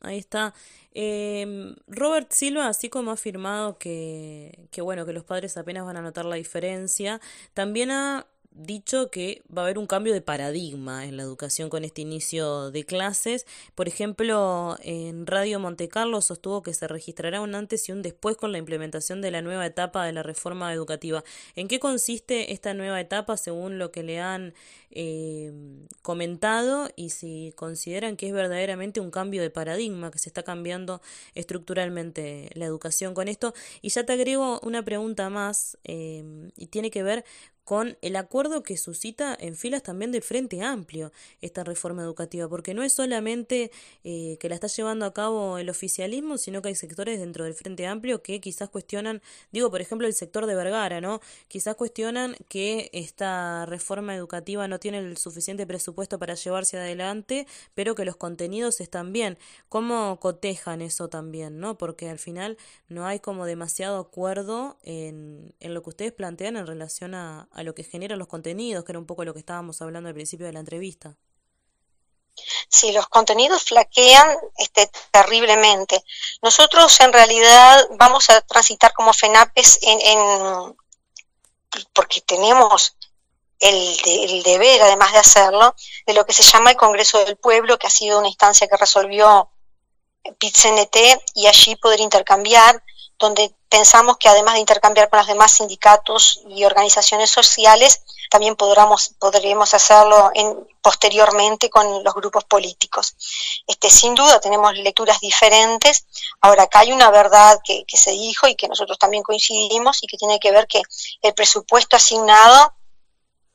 Ahí 0.02 0.18
está. 0.18 0.54
Eh, 0.98 1.74
Robert 1.88 2.32
Silva, 2.32 2.68
así 2.68 2.88
como 2.88 3.11
ha 3.11 3.14
afirmado 3.14 3.76
que, 3.76 4.68
que, 4.70 4.80
bueno, 4.80 5.04
que 5.04 5.12
los 5.12 5.24
padres 5.24 5.57
apenas 5.59 5.84
van 5.84 5.98
a 5.98 6.02
notar 6.02 6.24
la 6.24 6.36
diferencia, 6.36 7.20
también 7.52 7.90
ha 7.90 8.26
dicho 8.57 9.11
que 9.11 9.42
va 9.54 9.62
a 9.62 9.64
haber 9.66 9.78
un 9.78 9.86
cambio 9.86 10.14
de 10.14 10.22
paradigma 10.22 11.04
en 11.04 11.16
la 11.16 11.22
educación 11.22 11.68
con 11.68 11.84
este 11.84 12.00
inicio 12.00 12.70
de 12.70 12.84
clases. 12.84 13.46
Por 13.74 13.86
ejemplo, 13.86 14.76
en 14.80 15.26
Radio 15.26 15.61
Monte 15.61 15.88
Carlo 15.88 16.22
sostuvo 16.22 16.62
que 16.62 16.72
se 16.72 16.88
registrará 16.88 17.40
un 17.42 17.54
antes 17.54 17.88
y 17.88 17.92
un 17.92 18.02
después 18.02 18.36
con 18.36 18.52
la 18.52 18.59
implementación 18.59 19.20
de 19.20 19.30
la 19.30 19.42
nueva 19.42 19.66
etapa 19.66 20.04
de 20.07 20.12
la 20.12 20.22
reforma 20.22 20.72
educativa. 20.72 21.22
¿En 21.54 21.68
qué 21.68 21.78
consiste 21.78 22.52
esta 22.52 22.72
nueva 22.72 23.00
etapa 23.00 23.36
según 23.36 23.78
lo 23.78 23.92
que 23.92 24.02
le 24.02 24.20
han 24.20 24.54
eh, 24.90 25.52
comentado 26.00 26.88
y 26.96 27.11
si 27.11 27.52
consideran 27.57 28.16
que 28.16 28.28
es 28.28 28.32
verdaderamente 28.32 29.00
un 29.00 29.11
cambio 29.11 29.42
de 29.42 29.50
paradigma, 29.50 30.11
que 30.11 30.18
se 30.18 30.30
está 30.30 30.42
cambiando 30.42 31.02
estructuralmente 31.34 32.50
la 32.54 32.64
educación 32.64 33.12
con 33.12 33.28
esto? 33.28 33.52
Y 33.82 33.90
ya 33.90 34.07
te 34.07 34.14
agrego 34.14 34.61
una 34.62 34.82
pregunta 34.82 35.28
más 35.28 35.76
eh, 35.84 36.50
y 36.57 36.68
tiene 36.68 36.90
que 36.90 37.02
ver 37.02 37.24
con 37.67 37.99
el 38.01 38.14
acuerdo 38.14 38.62
que 38.62 38.77
suscita 38.77 39.37
en 39.41 39.57
filas 39.57 39.83
también 39.83 40.12
del 40.12 40.23
Frente 40.23 40.62
Amplio 40.62 41.11
esta 41.41 41.64
reforma 41.64 42.03
educativa, 42.03 42.49
porque 42.49 42.75
no 42.75 42.85
es 42.85 42.93
solamente 42.93 43.73
eh, 44.05 44.37
que 44.39 44.49
la 44.49 44.55
está 44.55 44.69
llevando 44.69 45.05
a 45.05 45.12
cabo 45.12 45.59
el 45.59 45.69
oficialismo, 45.69 46.39
sino 46.39 46.62
que 46.62 46.69
hay 46.69 46.77
sectores 46.77 47.19
dentro 47.19 47.43
del 47.43 47.55
Frente 47.55 47.85
Amplio 47.89 48.23
que 48.23 48.41
quizás 48.41 48.69
cuestionan, 48.69 49.21
digo, 49.51 49.69
por 49.69 49.81
ejemplo, 49.81 50.07
el 50.07 50.14
sector 50.14 50.47
de 50.47 50.55
Vergara, 50.55 51.01
¿no? 51.01 51.21
Quizás 51.49 51.75
cuestionan 51.75 52.37
que 52.49 52.89
esta 52.93 53.67
reforma 53.67 54.14
educativa 54.14 54.69
no 54.69 54.79
tiene 54.79 54.99
el 54.99 55.17
suficiente 55.17 55.67
presupuesto 55.67 56.21
para 56.21 56.35
llevarse 56.35 56.79
adelante, 56.79 57.49
pero 57.75 57.97
que 57.97 58.05
los 58.05 58.14
contenidos 58.14 58.81
están 58.81 59.12
bien. 59.12 59.39
¿Cómo 59.69 60.21
cotejan 60.21 60.83
eso 60.83 61.09
también, 61.09 61.59
no? 61.59 61.79
Porque 61.79 62.11
al 62.11 62.21
final 62.21 62.59
no 62.89 63.07
hay 63.07 63.19
como 63.19 63.45
demasiado 63.45 63.99
acuerdo 63.99 64.79
en, 64.85 65.53
en 65.59 65.75
lo 65.75 65.83
que 65.83 65.91
ustedes 65.91 66.12
plantean 66.12 66.57
en 66.57 66.69
relación 66.69 67.17
a, 67.17 67.49
a 67.57 67.62
lo 67.62 67.74
que 67.74 67.84
generan 67.84 68.18
los 68.18 68.28
contenidos, 68.28 68.84
que 68.84 68.92
era 68.92 68.98
un 68.98 69.07
poco 69.07 69.24
lo 69.24 69.32
que 69.32 69.40
estábamos 69.40 69.80
hablando 69.80 70.09
al 70.09 70.14
principio 70.14 70.46
de 70.46 70.52
la 70.52 70.61
entrevista. 70.61 71.16
Sí, 72.68 72.92
los 72.92 73.09
contenidos 73.09 73.64
flaquean 73.64 74.36
este, 74.59 74.90
terriblemente. 75.11 76.04
Nosotros 76.42 77.00
en 77.00 77.12
realidad 77.12 77.88
vamos 77.92 78.28
a 78.28 78.42
transitar 78.42 78.92
como 78.92 79.14
FENAPES 79.14 79.78
en, 79.82 80.00
en 80.02 80.76
porque 81.94 82.20
tenemos 82.20 82.94
el, 83.59 83.96
el, 84.04 84.42
deber, 84.42 84.82
además 84.82 85.12
de 85.12 85.18
hacerlo, 85.18 85.74
de 86.07 86.12
lo 86.12 86.26
que 86.26 86.34
se 86.34 86.42
llama 86.42 86.70
el 86.70 86.76
Congreso 86.76 87.24
del 87.24 87.36
Pueblo, 87.36 87.78
que 87.78 87.86
ha 87.86 87.90
sido 87.90 88.18
una 88.18 88.28
instancia 88.28 88.68
que 88.68 88.76
resolvió 88.76 89.50
PIT-CNT 90.38 91.22
y 91.34 91.46
allí 91.46 91.76
poder 91.76 92.00
intercambiar 92.00 92.82
donde 93.19 93.55
pensamos 93.69 94.17
que 94.19 94.29
además 94.29 94.55
de 94.55 94.61
intercambiar 94.61 95.09
con 95.09 95.19
los 95.19 95.27
demás 95.27 95.53
sindicatos 95.53 96.43
y 96.49 96.64
organizaciones 96.64 97.31
sociales, 97.31 98.03
también 98.31 98.57
podremos, 98.57 99.11
podríamos 99.19 99.73
hacerlo 99.75 100.31
en, 100.35 100.57
posteriormente 100.83 101.71
con 101.71 102.05
los 102.05 102.14
grupos 102.14 102.45
políticos. 102.45 103.17
Este, 103.67 103.91
sin 103.91 104.14
duda 104.14 104.41
tenemos 104.41 104.77
lecturas 104.77 105.21
diferentes. 105.21 106.07
Ahora, 106.41 106.64
acá 106.64 106.81
hay 106.81 106.93
una 106.93 107.11
verdad 107.11 107.59
que, 107.64 107.85
se 107.89 108.11
dijo 108.11 108.47
y 108.47 108.55
que 108.55 108.69
nosotros 108.69 108.99
también 108.99 109.23
coincidimos 109.23 110.03
y 110.03 110.07
que 110.07 110.17
tiene 110.17 110.39
que 110.39 110.53
ver 110.53 110.67
que 110.67 110.83
el 111.23 111.35
presupuesto 111.35 111.97
asignado 111.97 112.75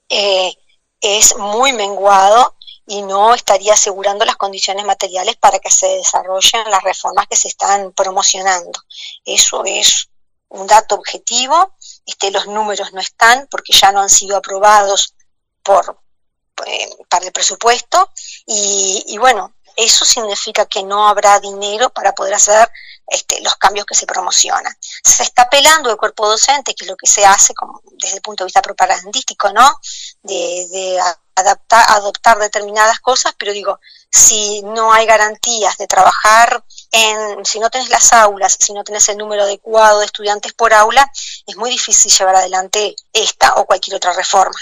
eh, 0.10 0.54
es 1.00 1.38
muy 1.38 1.74
menguado 1.74 2.56
y 2.92 3.04
no 3.04 3.34
estaría 3.34 3.72
asegurando 3.72 4.26
las 4.26 4.36
condiciones 4.36 4.84
materiales 4.84 5.38
para 5.38 5.60
que 5.60 5.72
se 5.72 5.88
desarrollen 5.88 6.70
las 6.70 6.84
reformas 6.84 7.26
que 7.30 7.38
se 7.38 7.48
están 7.48 7.94
promocionando. 7.94 8.84
Eso 9.24 9.64
es 9.64 10.10
un 10.50 10.68
dato 10.68 10.96
objetivo, 10.96 11.74
este, 12.06 12.32
los 12.32 12.48
números 12.48 12.92
no 12.92 13.00
están 13.00 13.48
porque 13.50 13.72
ya 13.72 13.94
no 13.94 14.02
han 14.02 14.10
sido 14.10 14.36
aprobados 14.36 15.16
por, 15.64 16.02
eh, 16.66 16.90
para 17.08 17.28
el 17.28 17.32
presupuesto 17.32 18.10
y, 18.46 19.06
y, 19.08 19.18
bueno, 19.18 19.54
eso 19.84 20.06
significa 20.06 20.66
que 20.66 20.84
no 20.84 21.08
habrá 21.08 21.40
dinero 21.40 21.90
para 21.90 22.14
poder 22.14 22.34
hacer 22.34 22.70
este, 23.08 23.42
los 23.42 23.56
cambios 23.56 23.86
que 23.86 23.96
se 23.96 24.06
promocionan. 24.06 24.76
Se 25.04 25.24
está 25.24 25.44
apelando 25.44 25.90
el 25.90 25.98
cuerpo 25.98 26.28
docente, 26.28 26.74
que 26.74 26.86
es 26.86 26.90
lo 26.90 26.96
que 26.96 27.08
se 27.08 27.26
hace 27.26 27.54
desde 27.98 28.18
el 28.18 28.22
punto 28.22 28.44
de 28.44 28.48
vista 28.48 28.62
propagandístico, 28.62 29.52
¿no? 29.52 29.70
De, 30.24 30.68
de 30.72 31.00
adaptar, 31.36 31.86
adoptar 31.90 32.40
determinadas 32.40 33.00
cosas, 33.00 33.34
pero 33.38 33.54
digo, 33.54 33.80
si 34.10 34.62
no 34.62 34.94
hay 34.94 35.06
garantías 35.06 35.78
de 35.78 35.88
trabajar 35.88 36.64
en, 36.92 37.46
si 37.46 37.60
no 37.60 37.70
tenés 37.70 37.90
las 37.90 38.14
aulas, 38.14 38.58
si 38.60 38.74
no 38.74 38.84
tenés 38.84 39.08
el 39.10 39.18
número 39.18 39.44
adecuado 39.44 40.00
de 40.00 40.06
estudiantes 40.06 40.54
por 40.54 40.74
aula, 40.74 41.10
es 41.48 41.56
muy 41.58 41.70
difícil 41.70 42.12
llevar 42.12 42.36
adelante 42.36 42.96
esta 43.14 43.56
o 43.56 43.66
cualquier 43.66 43.96
otra 43.96 44.14
reforma. 44.14 44.60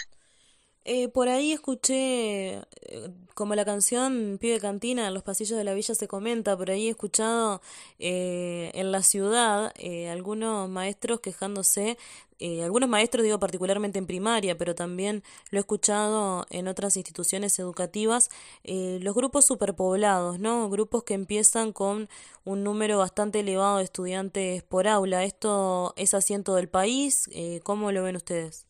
Eh, 0.86 1.08
por 1.10 1.30
ahí 1.30 1.54
escuché, 1.54 2.54
eh, 2.56 3.10
como 3.40 3.56
la 3.56 3.66
canción 3.66 4.38
Pibe 4.40 4.60
Cantina, 4.60 5.08
en 5.08 5.14
los 5.16 5.24
pasillos 5.24 5.58
de 5.58 5.64
la 5.64 5.74
villa 5.74 5.96
se 5.96 6.08
comenta, 6.08 6.56
por 6.56 6.70
ahí 6.70 6.88
he 6.88 6.90
escuchado 6.92 7.62
eh, 7.98 8.70
en 8.76 8.92
la 8.92 9.02
ciudad 9.02 9.74
eh, 9.78 10.10
algunos 10.10 10.70
maestros 10.70 11.22
quejándose 11.22 11.98
eh, 12.40 12.64
algunos 12.64 12.88
maestros, 12.90 13.24
digo 13.24 13.38
particularmente 13.40 14.00
en 14.00 14.08
primaria, 14.08 14.58
pero 14.58 14.74
también 14.74 15.24
lo 15.52 15.60
he 15.60 15.62
escuchado 15.62 16.46
en 16.50 16.70
otras 16.70 16.96
instituciones 16.96 17.60
educativas, 17.60 18.30
eh, 18.64 19.00
los 19.02 19.14
grupos 19.14 19.46
superpoblados, 19.46 20.40
¿no? 20.40 20.70
Grupos 20.70 21.04
que 21.04 21.16
empiezan 21.16 21.74
con 21.74 22.08
un 22.46 22.64
número 22.64 22.98
bastante 22.98 23.42
elevado 23.42 23.78
de 23.78 23.84
estudiantes 23.84 24.64
por 24.64 24.88
aula. 24.88 25.26
¿Esto 25.26 25.94
es 25.98 26.14
asiento 26.14 26.56
del 26.56 26.70
país? 26.70 27.30
Eh, 27.34 27.60
¿Cómo 27.64 27.92
lo 27.92 28.04
ven 28.04 28.16
ustedes? 28.16 28.69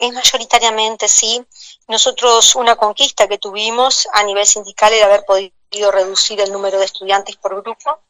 Es 0.00 0.14
mayoritariamente 0.14 1.08
sí. 1.08 1.44
Nosotros 1.86 2.54
una 2.54 2.74
conquista 2.74 3.28
que 3.28 3.36
tuvimos 3.36 4.08
a 4.14 4.22
nivel 4.22 4.46
sindical 4.46 4.94
era 4.94 5.04
haber 5.04 5.26
podido 5.26 5.92
reducir 5.92 6.40
el 6.40 6.50
número 6.50 6.78
de 6.78 6.86
estudiantes 6.86 7.36
por 7.36 7.60
grupo. 7.62 8.00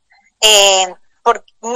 Eh, 0.40 0.86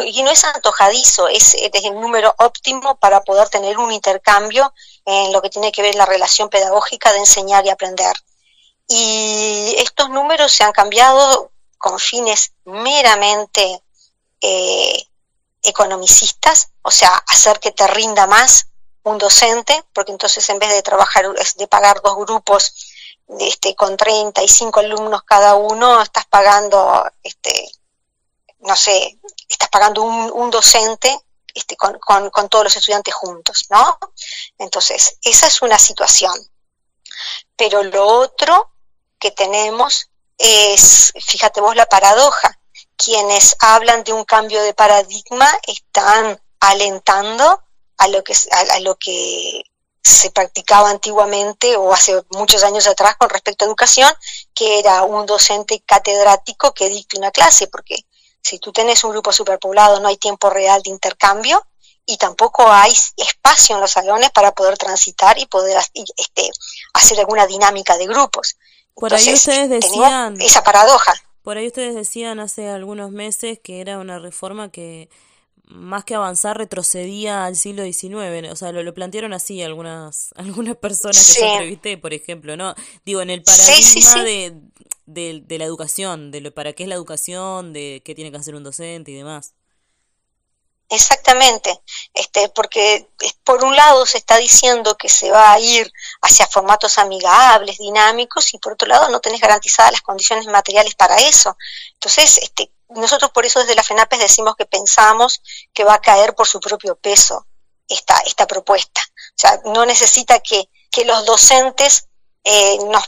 y 0.06 0.22
no 0.22 0.30
es 0.30 0.44
antojadizo, 0.44 1.26
es, 1.28 1.54
es, 1.54 1.84
el 1.84 1.94
número 2.00 2.32
óptimo 2.38 2.96
para 2.96 3.22
poder 3.24 3.48
tener 3.48 3.76
un 3.76 3.90
intercambio 3.92 4.72
en 5.04 5.32
lo 5.32 5.42
que 5.42 5.50
tiene 5.50 5.72
que 5.72 5.82
ver 5.82 5.96
la 5.96 6.06
relación 6.06 6.48
pedagógica 6.48 7.12
de 7.12 7.18
enseñar 7.18 7.66
y 7.66 7.70
aprender. 7.70 8.14
Y 8.86 9.74
estos 9.78 10.10
números 10.10 10.52
se 10.52 10.62
han 10.62 10.72
cambiado 10.72 11.50
con 11.76 11.98
fines 11.98 12.52
meramente 12.64 13.82
eh, 14.40 15.06
economicistas, 15.62 16.70
o 16.82 16.90
sea, 16.92 17.10
hacer 17.26 17.58
que 17.58 17.72
te 17.72 17.86
rinda 17.88 18.28
más 18.28 18.68
un 19.05 19.18
docente, 19.18 19.84
porque 19.92 20.12
entonces 20.12 20.48
en 20.48 20.59
vez 20.59 20.70
de 20.70 20.82
trabajar, 20.82 21.26
de 21.32 21.68
pagar 21.68 22.00
dos 22.02 22.16
grupos 22.16 22.74
este, 23.38 23.74
con 23.74 23.96
35 23.96 24.80
alumnos 24.80 25.22
cada 25.22 25.55
uno, 25.55 26.02
estás 26.02 26.26
pagando 26.26 27.05
este, 27.22 27.70
no 28.61 28.76
sé, 28.76 29.18
estás 29.48 29.68
pagando 29.68 30.02
un, 30.02 30.30
un 30.32 30.50
docente 30.50 31.18
este, 31.55 31.76
con, 31.76 31.98
con, 31.98 32.30
con, 32.30 32.48
todos 32.48 32.64
los 32.64 32.76
estudiantes 32.76 33.14
juntos, 33.14 33.66
¿no? 33.70 33.98
Entonces, 34.59 35.18
esa 35.22 35.46
es 35.46 35.62
una 35.62 35.78
situación. 35.78 36.34
Pero 37.57 37.82
lo 37.84 38.07
otro 38.07 38.72
que 39.18 39.30
tenemos 39.30 40.11
es, 40.38 41.12
fíjate 41.24 41.61
vos 41.61 41.76
la 41.76 41.86
paradoja, 41.86 42.59
quienes 42.96 43.57
hablan 43.61 44.02
de 44.02 44.12
un 44.12 44.24
cambio 44.24 44.62
de 44.62 44.74
paradigma 44.74 45.48
están 45.66 46.40
alentando 46.61 47.63
a 47.99 48.09
lo 48.09 48.22
que, 48.24 48.32
a, 48.32 48.74
a 48.74 48.80
lo 48.80 48.97
que 48.97 49.62
se 50.03 50.30
practicaba 50.30 50.90
antiguamente 50.90 51.76
o 51.76 51.92
hace 51.95 52.22
muchos 52.30 52.62
años 52.62 52.86
atrás 52.86 53.16
con 53.16 53.30
respecto 53.30 53.64
a 53.64 53.68
educación, 53.68 54.12
que 54.55 54.78
era 54.78 55.03
un 55.03 55.24
docente 55.24 55.82
catedrático 55.86 56.74
que 56.74 56.90
dicte 56.90 57.18
una 57.18 57.30
clase, 57.30 57.68
porque 57.68 58.05
si 58.42 58.59
tú 58.59 58.70
tenés 58.70 59.03
un 59.05 59.12
grupo 59.12 59.32
superpoblado 59.32 60.01
no 60.01 60.09
hay 60.09 60.18
tiempo 60.18 60.51
real 60.51 60.82
de 60.82 60.90
intercambio 60.90 61.66
y 62.05 62.18
tampoco 62.18 62.70
hay 62.70 62.92
espacio 63.16 63.76
en 63.76 63.80
los 63.80 63.92
salones 63.92 64.30
para 64.30 64.53
poder 64.53 64.76
transitar 64.76 65.38
y 65.38 65.47
poder 65.47 65.78
este, 66.18 66.51
hacer 66.92 67.18
alguna 67.20 67.47
dinámica 67.47 67.97
de 67.97 68.07
grupos. 68.07 68.57
Por 68.95 69.11
Entonces, 69.11 69.28
ahí 69.28 69.34
ustedes 69.34 69.70
decían 69.70 70.38
esa 70.40 70.62
paradoja. 70.62 71.14
Por 71.42 71.57
ahí 71.57 71.66
ustedes 71.66 71.95
decían 71.95 72.40
hace 72.40 72.68
algunos 72.68 73.11
meses 73.11 73.59
que 73.62 73.80
era 73.80 73.99
una 73.99 74.18
reforma 74.18 74.70
que 74.70 75.09
más 75.66 76.04
que 76.04 76.14
avanzar 76.14 76.58
retrocedía 76.58 77.44
al 77.44 77.56
siglo 77.56 77.84
XIX, 77.84 78.50
o 78.50 78.56
sea, 78.56 78.72
lo, 78.72 78.82
lo 78.82 78.94
plantearon 78.94 79.32
así 79.32 79.62
algunas 79.62 80.30
algunas 80.36 80.76
personas 80.76 81.18
que 81.18 81.32
sí. 81.32 81.40
yo 81.40 81.46
entrevisté, 81.46 81.98
por 81.98 82.12
ejemplo, 82.12 82.56
¿no? 82.56 82.74
Digo, 83.04 83.22
en 83.22 83.30
el 83.30 83.42
paradigma 83.42 83.90
sí, 83.90 84.02
sí, 84.02 84.20
de, 84.20 84.54
de, 85.06 85.42
de, 85.44 85.58
la 85.58 85.64
educación, 85.64 86.30
de 86.30 86.40
lo, 86.40 86.54
para 86.54 86.72
qué 86.72 86.84
es 86.84 86.88
la 86.88 86.94
educación, 86.94 87.72
de 87.72 88.02
qué 88.04 88.14
tiene 88.14 88.30
que 88.30 88.36
hacer 88.36 88.54
un 88.54 88.64
docente 88.64 89.10
y 89.10 89.14
demás. 89.14 89.54
Exactamente, 90.90 91.80
este, 92.12 92.50
porque 92.50 93.08
por 93.42 93.64
un 93.64 93.74
lado 93.74 94.04
se 94.04 94.18
está 94.18 94.36
diciendo 94.36 94.96
que 94.96 95.08
se 95.08 95.30
va 95.30 95.52
a 95.52 95.58
ir 95.58 95.90
hacia 96.20 96.46
formatos 96.46 96.98
amigables, 96.98 97.78
dinámicos, 97.78 98.52
y 98.52 98.58
por 98.58 98.74
otro 98.74 98.86
lado 98.86 99.08
no 99.08 99.20
tenés 99.20 99.40
garantizadas 99.40 99.92
las 99.92 100.02
condiciones 100.02 100.46
materiales 100.46 100.94
para 100.94 101.16
eso. 101.16 101.56
Entonces, 101.94 102.38
este, 102.38 102.70
nosotros 102.95 103.30
por 103.32 103.47
eso 103.47 103.61
desde 103.61 103.74
la 103.74 103.82
FENAPES 103.82 104.20
decimos 104.20 104.57
que 104.57 104.66
pensamos 104.66 105.42
que 105.72 105.84
va 105.84 105.95
a 105.95 106.01
caer 106.01 106.34
por 106.34 106.47
su 106.47 106.61
propio 106.61 106.97
peso 106.97 107.47
esta, 107.88 108.18
esta 108.26 108.47
propuesta. 108.47 109.01
O 109.01 109.36
sea, 109.36 109.61
no 109.66 109.84
necesita 109.86 110.40
que, 110.40 110.68
que 110.90 111.05
los 111.05 111.24
docentes 111.26 112.09
eh, 112.45 112.78
nos, 112.90 113.05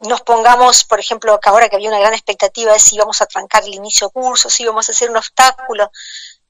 nos 0.00 0.20
pongamos, 0.22 0.84
por 0.84 1.00
ejemplo, 1.00 1.38
que 1.40 1.48
ahora 1.48 1.68
que 1.68 1.76
había 1.76 1.88
una 1.88 2.00
gran 2.00 2.14
expectativa 2.14 2.72
de 2.72 2.78
si 2.78 2.96
íbamos 2.96 3.20
a 3.20 3.26
trancar 3.26 3.64
el 3.64 3.74
inicio 3.74 4.10
curso, 4.10 4.48
si 4.50 4.62
íbamos 4.62 4.88
a 4.88 4.92
hacer 4.92 5.10
un 5.10 5.16
obstáculo. 5.16 5.90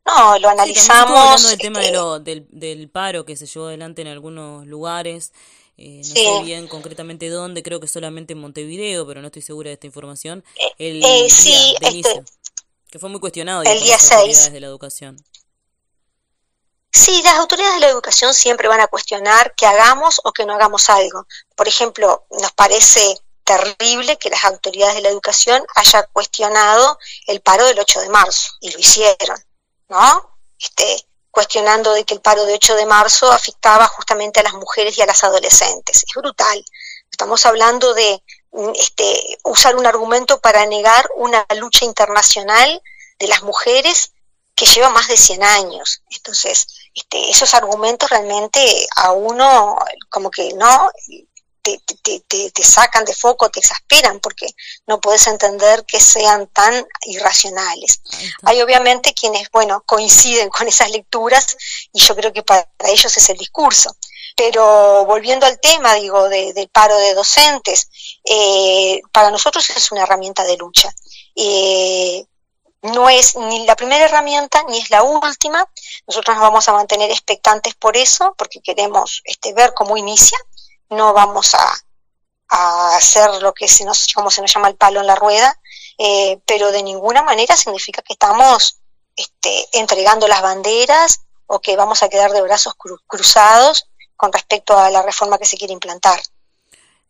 No, 0.05 0.39
lo 0.39 0.49
analizamos. 0.49 1.13
Sí, 1.13 1.19
hablando 1.19 1.49
del 1.49 1.59
tema 1.59 1.81
de 1.81 1.93
lo, 1.93 2.19
del, 2.19 2.47
del 2.51 2.89
paro 2.91 3.25
que 3.25 3.37
se 3.37 3.47
llevó 3.47 3.67
adelante 3.67 4.03
en 4.03 4.09
algunos 4.09 4.67
lugares. 4.67 5.33
Eh, 5.79 5.99
no 5.99 6.05
sí. 6.05 6.13
sé 6.13 6.43
bien 6.45 6.69
concretamente 6.69 7.29
dónde, 7.29 7.63
creo 7.63 7.81
que 7.81 7.89
solamente 7.89 8.35
en 8.35 8.41
Montevideo, 8.41 9.07
pero 9.07 9.21
no 9.21 9.29
estoy 9.29 9.43
segura 9.43 9.69
de 9.69 9.75
esta 9.75 9.87
información. 9.87 10.45
El 10.79 11.03
eh, 11.03 11.31
sí, 11.31 11.75
de 11.81 11.89
este, 11.89 12.25
que 12.93 12.99
fue 12.99 13.09
muy 13.09 13.21
cuestionado 13.21 13.63
el 13.63 13.81
día 13.81 13.99
6 13.99 14.53
de 14.53 14.61
la 14.61 14.67
educación. 14.67 15.17
Sí, 16.93 17.23
las 17.23 17.37
autoridades 17.37 17.77
de 17.77 17.81
la 17.81 17.89
educación 17.89 18.35
siempre 18.35 18.69
van 18.69 18.81
a 18.81 18.87
cuestionar 18.87 19.55
que 19.55 19.65
hagamos 19.65 20.21
o 20.25 20.33
que 20.33 20.45
no 20.45 20.53
hagamos 20.53 20.91
algo. 20.91 21.27
Por 21.57 21.67
ejemplo, 21.67 22.27
nos 22.31 22.53
parece 22.53 23.19
terrible 23.45 24.19
que 24.19 24.29
las 24.29 24.45
autoridades 24.45 24.97
de 24.97 25.01
la 25.01 25.09
educación 25.09 25.65
hayan 25.75 26.05
cuestionado 26.13 26.99
el 27.29 27.41
paro 27.41 27.65
del 27.65 27.81
8 27.81 28.01
de 28.03 28.09
marzo, 28.11 28.53
y 28.61 28.71
lo 28.71 28.79
hicieron, 28.79 29.43
¿no? 29.89 30.39
Este, 30.61 31.09
cuestionando 31.31 31.95
de 31.95 32.05
que 32.05 32.13
el 32.13 32.21
paro 32.21 32.45
del 32.45 32.57
8 32.57 32.77
de 32.77 32.85
marzo 32.85 33.33
afectaba 33.33 33.89
justamente 33.89 34.41
a 34.41 34.43
las 34.43 34.53
mujeres 34.53 34.99
y 34.99 35.01
a 35.01 35.07
las 35.07 35.25
adolescentes. 35.25 36.05
Es 36.07 36.15
brutal. 36.15 36.63
Estamos 37.11 37.47
hablando 37.47 37.95
de 37.95 38.23
este, 38.75 39.39
usar 39.45 39.77
un 39.77 39.87
argumento 39.87 40.41
para 40.41 40.67
negar 40.67 41.09
una 41.17 41.47
lucha 41.57 41.85
internacional 41.85 42.83
de 43.19 43.29
las 43.29 43.43
mujeres 43.43 44.13
que 44.55 44.67
lleva 44.67 44.91
más 44.91 45.09
de 45.09 45.17
100 45.17 45.43
años. 45.43 46.03
Entonces, 46.11 46.67
este, 46.95 47.31
esos 47.31 47.55
argumentos 47.55 48.11
realmente 48.11 48.87
a 48.97 49.13
uno 49.13 49.77
como 50.11 50.31
que 50.31 50.53
no 50.55 50.91
te, 51.63 51.81
te, 52.03 52.51
te, 52.51 52.65
sacan 52.65 53.05
de 53.05 53.15
foco, 53.15 53.49
te 53.49 53.61
exasperan, 53.61 54.19
porque 54.21 54.49
no 54.87 55.01
puedes 55.01 55.27
entender 55.29 55.85
que 55.87 56.01
sean 56.01 56.49
tan 56.49 56.87
irracionales. 57.07 58.03
Hay 58.43 58.61
obviamente 58.61 59.15
quienes, 59.15 59.49
bueno, 59.51 59.83
coinciden 59.87 60.51
con 60.51 60.67
esas 60.67 60.91
lecturas 60.91 61.57
y 61.93 62.01
yo 62.01 62.17
creo 62.17 62.33
que 62.33 62.43
para 62.43 62.69
ellos 62.87 63.17
es 63.17 63.31
el 63.31 63.39
discurso. 63.39 63.97
Pero 64.37 65.05
volviendo 65.05 65.47
al 65.47 65.61
tema, 65.61 65.95
digo, 65.95 66.29
del 66.29 66.69
paro 66.69 66.97
de 66.97 67.15
docentes, 67.15 67.89
eh, 68.25 69.01
para 69.13 69.31
nosotros 69.31 69.69
es 69.71 69.93
una 69.93 70.03
herramienta 70.03 70.45
de 70.45 70.57
lucha. 70.57 70.93
Eh, 71.37 72.25
no 72.83 73.09
es 73.09 73.37
ni 73.37 73.65
la 73.65 73.77
primera 73.77 74.07
herramienta 74.07 74.65
ni 74.69 74.79
es 74.79 74.91
la 74.91 75.03
última. 75.03 75.65
Nosotros 76.07 76.37
nos 76.37 76.43
vamos 76.43 76.69
a 76.69 76.73
mantener 76.73 77.11
expectantes 77.11 77.75
por 77.75 77.97
eso, 77.97 78.35
porque 78.37 78.61
queremos 78.61 79.23
este, 79.25 79.53
ver 79.53 79.73
cómo 79.75 79.97
inicia. 79.97 80.39
No 80.91 81.13
vamos 81.13 81.55
a, 81.55 81.75
hacer 82.95 83.31
lo 83.41 83.55
que 83.55 83.67
se 83.67 83.83
nos, 83.83 84.09
como 84.13 84.31
se 84.31 84.43
nos 84.43 84.53
llama 84.53 84.69
el 84.69 84.77
palo 84.77 85.01
en 85.01 85.07
la 85.07 85.15
rueda, 85.15 85.59
eh, 85.97 86.39
pero 86.45 86.71
de 86.71 86.83
ninguna 86.83 87.23
manera 87.23 87.57
significa 87.57 88.03
que 88.03 88.13
estamos 88.13 88.77
este, 89.17 89.69
entregando 89.73 90.29
las 90.29 90.43
banderas 90.43 91.23
o 91.47 91.61
que 91.61 91.77
vamos 91.77 92.03
a 92.03 92.11
quedar 92.11 92.33
de 92.33 92.43
brazos 92.43 92.75
cruzados 93.07 93.89
con 94.23 94.33
respecto 94.33 94.79
a 94.79 94.89
la 94.89 95.03
reforma 95.03 95.37
que 95.37 95.47
se 95.47 95.57
quiere 95.57 95.75
implantar. 95.75 96.21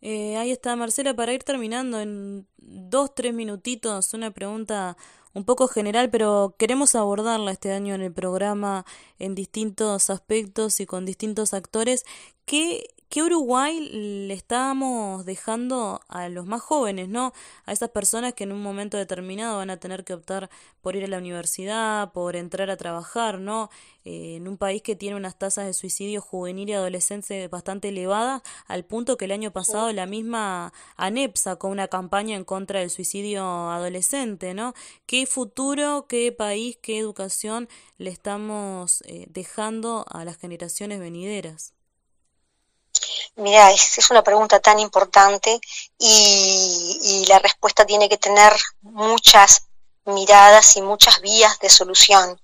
Eh, 0.01 0.35
ahí 0.35 0.49
está, 0.49 0.75
Marcela, 0.75 1.13
para 1.13 1.31
ir 1.31 1.43
terminando 1.43 2.01
en 2.01 2.47
dos, 2.57 3.13
tres 3.13 3.35
minutitos, 3.35 4.15
una 4.15 4.31
pregunta 4.31 4.97
un 5.35 5.45
poco 5.45 5.67
general, 5.67 6.09
pero 6.09 6.55
queremos 6.57 6.95
abordarla 6.95 7.51
este 7.51 7.71
año 7.71 7.93
en 7.93 8.01
el 8.01 8.11
programa 8.11 8.83
en 9.19 9.35
distintos 9.35 10.09
aspectos 10.09 10.79
y 10.79 10.87
con 10.87 11.05
distintos 11.05 11.53
actores. 11.53 12.03
¿Qué 12.45 12.87
¿Qué 13.13 13.21
Uruguay 13.21 13.79
le 14.27 14.33
estamos 14.33 15.23
dejando 15.23 16.01
a 16.07 16.29
los 16.29 16.47
más 16.47 16.63
jóvenes, 16.63 17.09
¿no? 17.09 17.31
A 17.63 17.71
esas 17.71 17.91
personas 17.91 18.33
que 18.33 18.43
en 18.43 18.51
un 18.51 18.63
momento 18.63 18.97
determinado 18.97 19.57
van 19.57 19.69
a 19.69 19.77
tener 19.77 20.03
que 20.03 20.15
optar 20.15 20.49
por 20.81 20.95
ir 20.95 21.03
a 21.03 21.07
la 21.07 21.19
universidad, 21.19 22.11
por 22.11 22.35
entrar 22.35 22.71
a 22.71 22.75
trabajar, 22.75 23.37
¿no? 23.37 23.69
Eh, 24.03 24.37
en 24.37 24.47
un 24.47 24.57
país 24.57 24.81
que 24.81 24.95
tiene 24.95 25.15
unas 25.15 25.37
tasas 25.37 25.67
de 25.67 25.75
suicidio 25.75 26.21
juvenil 26.21 26.69
y 26.69 26.73
adolescente 26.73 27.47
bastante 27.49 27.89
elevadas, 27.89 28.41
al 28.65 28.83
punto 28.83 29.15
que 29.15 29.25
el 29.25 29.31
año 29.31 29.51
pasado 29.51 29.93
la 29.93 30.07
misma 30.07 30.73
ANEP 30.95 31.35
sacó 31.35 31.67
una 31.67 31.89
campaña 31.89 32.35
en 32.35 32.45
contra 32.45 32.79
del 32.79 32.89
suicidio 32.89 33.45
adolescente, 33.69 34.55
¿no? 34.55 34.73
¿Qué 35.05 35.27
futuro, 35.27 36.07
qué 36.09 36.31
país, 36.31 36.79
qué 36.81 36.97
educación 36.97 37.69
le 37.99 38.09
estamos 38.09 39.03
eh, 39.05 39.27
dejando 39.29 40.03
a 40.09 40.25
las 40.25 40.37
generaciones 40.37 40.99
venideras? 40.99 41.73
Mira, 43.35 43.71
es, 43.71 44.09
una 44.11 44.23
pregunta 44.23 44.59
tan 44.59 44.79
importante 44.79 45.59
y, 45.97 47.25
la 47.27 47.39
respuesta 47.39 47.85
tiene 47.85 48.07
que 48.07 48.17
tener 48.17 48.53
muchas 48.81 49.67
miradas 50.05 50.75
y 50.77 50.81
muchas 50.81 51.21
vías 51.21 51.57
de 51.59 51.69
solución, 51.69 52.39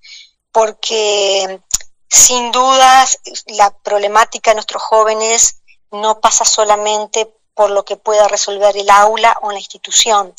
porque 0.50 1.60
sin 2.08 2.50
dudas 2.50 3.18
la 3.46 3.70
problemática 3.70 4.50
de 4.50 4.56
nuestros 4.56 4.82
jóvenes 4.82 5.60
no 5.92 6.20
pasa 6.20 6.44
solamente 6.44 7.32
por 7.54 7.70
lo 7.70 7.84
que 7.84 7.96
pueda 7.96 8.26
resolver 8.26 8.76
el 8.76 8.90
aula 8.90 9.38
o 9.42 9.52
la 9.52 9.58
institución, 9.58 10.34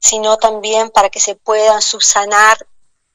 sino 0.00 0.36
también 0.36 0.90
para 0.90 1.10
que 1.10 1.20
se 1.20 1.34
puedan 1.34 1.82
subsanar 1.82 2.66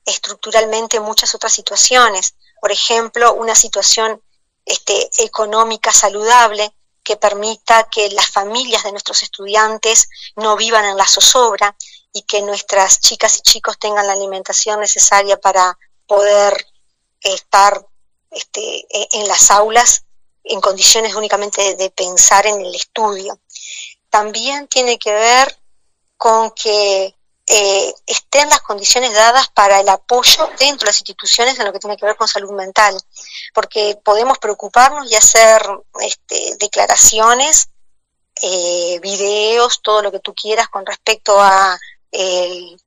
estructuralmente 0.06 1.00
muchas 1.00 1.36
otras 1.36 1.54
situaciones. 1.54 2.36
Por 2.60 2.72
ejemplo, 2.72 3.34
una 3.34 3.56
situación 3.56 4.22
este, 4.66 5.10
económica 5.24 5.92
saludable 5.92 6.74
que 7.04 7.18
permita 7.18 7.90
que 7.90 8.10
las 8.12 8.30
familias 8.30 8.84
de 8.84 8.92
nuestros 8.92 9.24
estudiantes 9.24 10.08
no 10.36 10.56
vivan 10.56 10.86
en 10.86 10.98
la 10.98 11.08
zozobra 11.08 11.76
y 12.14 12.24
que 12.24 12.42
nuestras 12.42 13.00
chicas 13.00 13.40
y 13.40 13.42
chicos 13.42 13.80
tengan 13.80 14.06
la 14.06 14.14
alimentación 14.14 14.80
necesaria 14.80 15.40
para 15.40 15.78
poder 16.06 16.66
estar 17.22 17.86
este, 18.30 18.62
e, 18.62 19.08
en 19.12 19.28
las 19.28 19.52
aulas 19.52 20.06
en 20.44 20.62
condiciones 20.62 21.16
únicamente 21.16 21.76
de 21.76 21.90
pensar 21.92 22.46
en 22.48 22.62
el 22.62 22.74
estudio. 22.74 23.40
También 24.10 24.68
tiene 24.68 24.98
que 24.98 25.14
ver 25.14 25.58
con 26.18 26.52
que 26.52 27.16
eh, 27.48 27.94
estén 28.06 28.50
las 28.50 28.62
condiciones 28.62 29.14
dadas 29.14 29.50
para 29.50 29.80
el 29.80 29.90
apoyo 29.90 30.50
dentro 30.60 30.86
de 30.86 30.92
las 30.92 31.00
instituciones 31.00 31.58
en 31.60 31.66
lo 31.66 31.74
que 31.74 31.80
tiene 31.80 31.98
que 31.98 32.06
ver 32.06 32.16
con 32.16 32.28
salud 32.28 32.52
mental, 32.52 32.96
porque 33.54 34.00
podemos 34.04 34.38
preocuparnos 34.38 35.12
y 35.12 35.16
hacer 35.16 35.62
este, 36.02 36.56
declaraciones, 36.60 37.70
eh, 38.42 39.00
videos, 39.02 39.82
todo 39.82 40.02
lo 40.02 40.12
que 40.12 40.20
tú 40.20 40.34
quieras 40.34 40.70
con 40.70 40.86
respecto 40.86 41.42
a 41.42 41.78
el, 42.12 42.80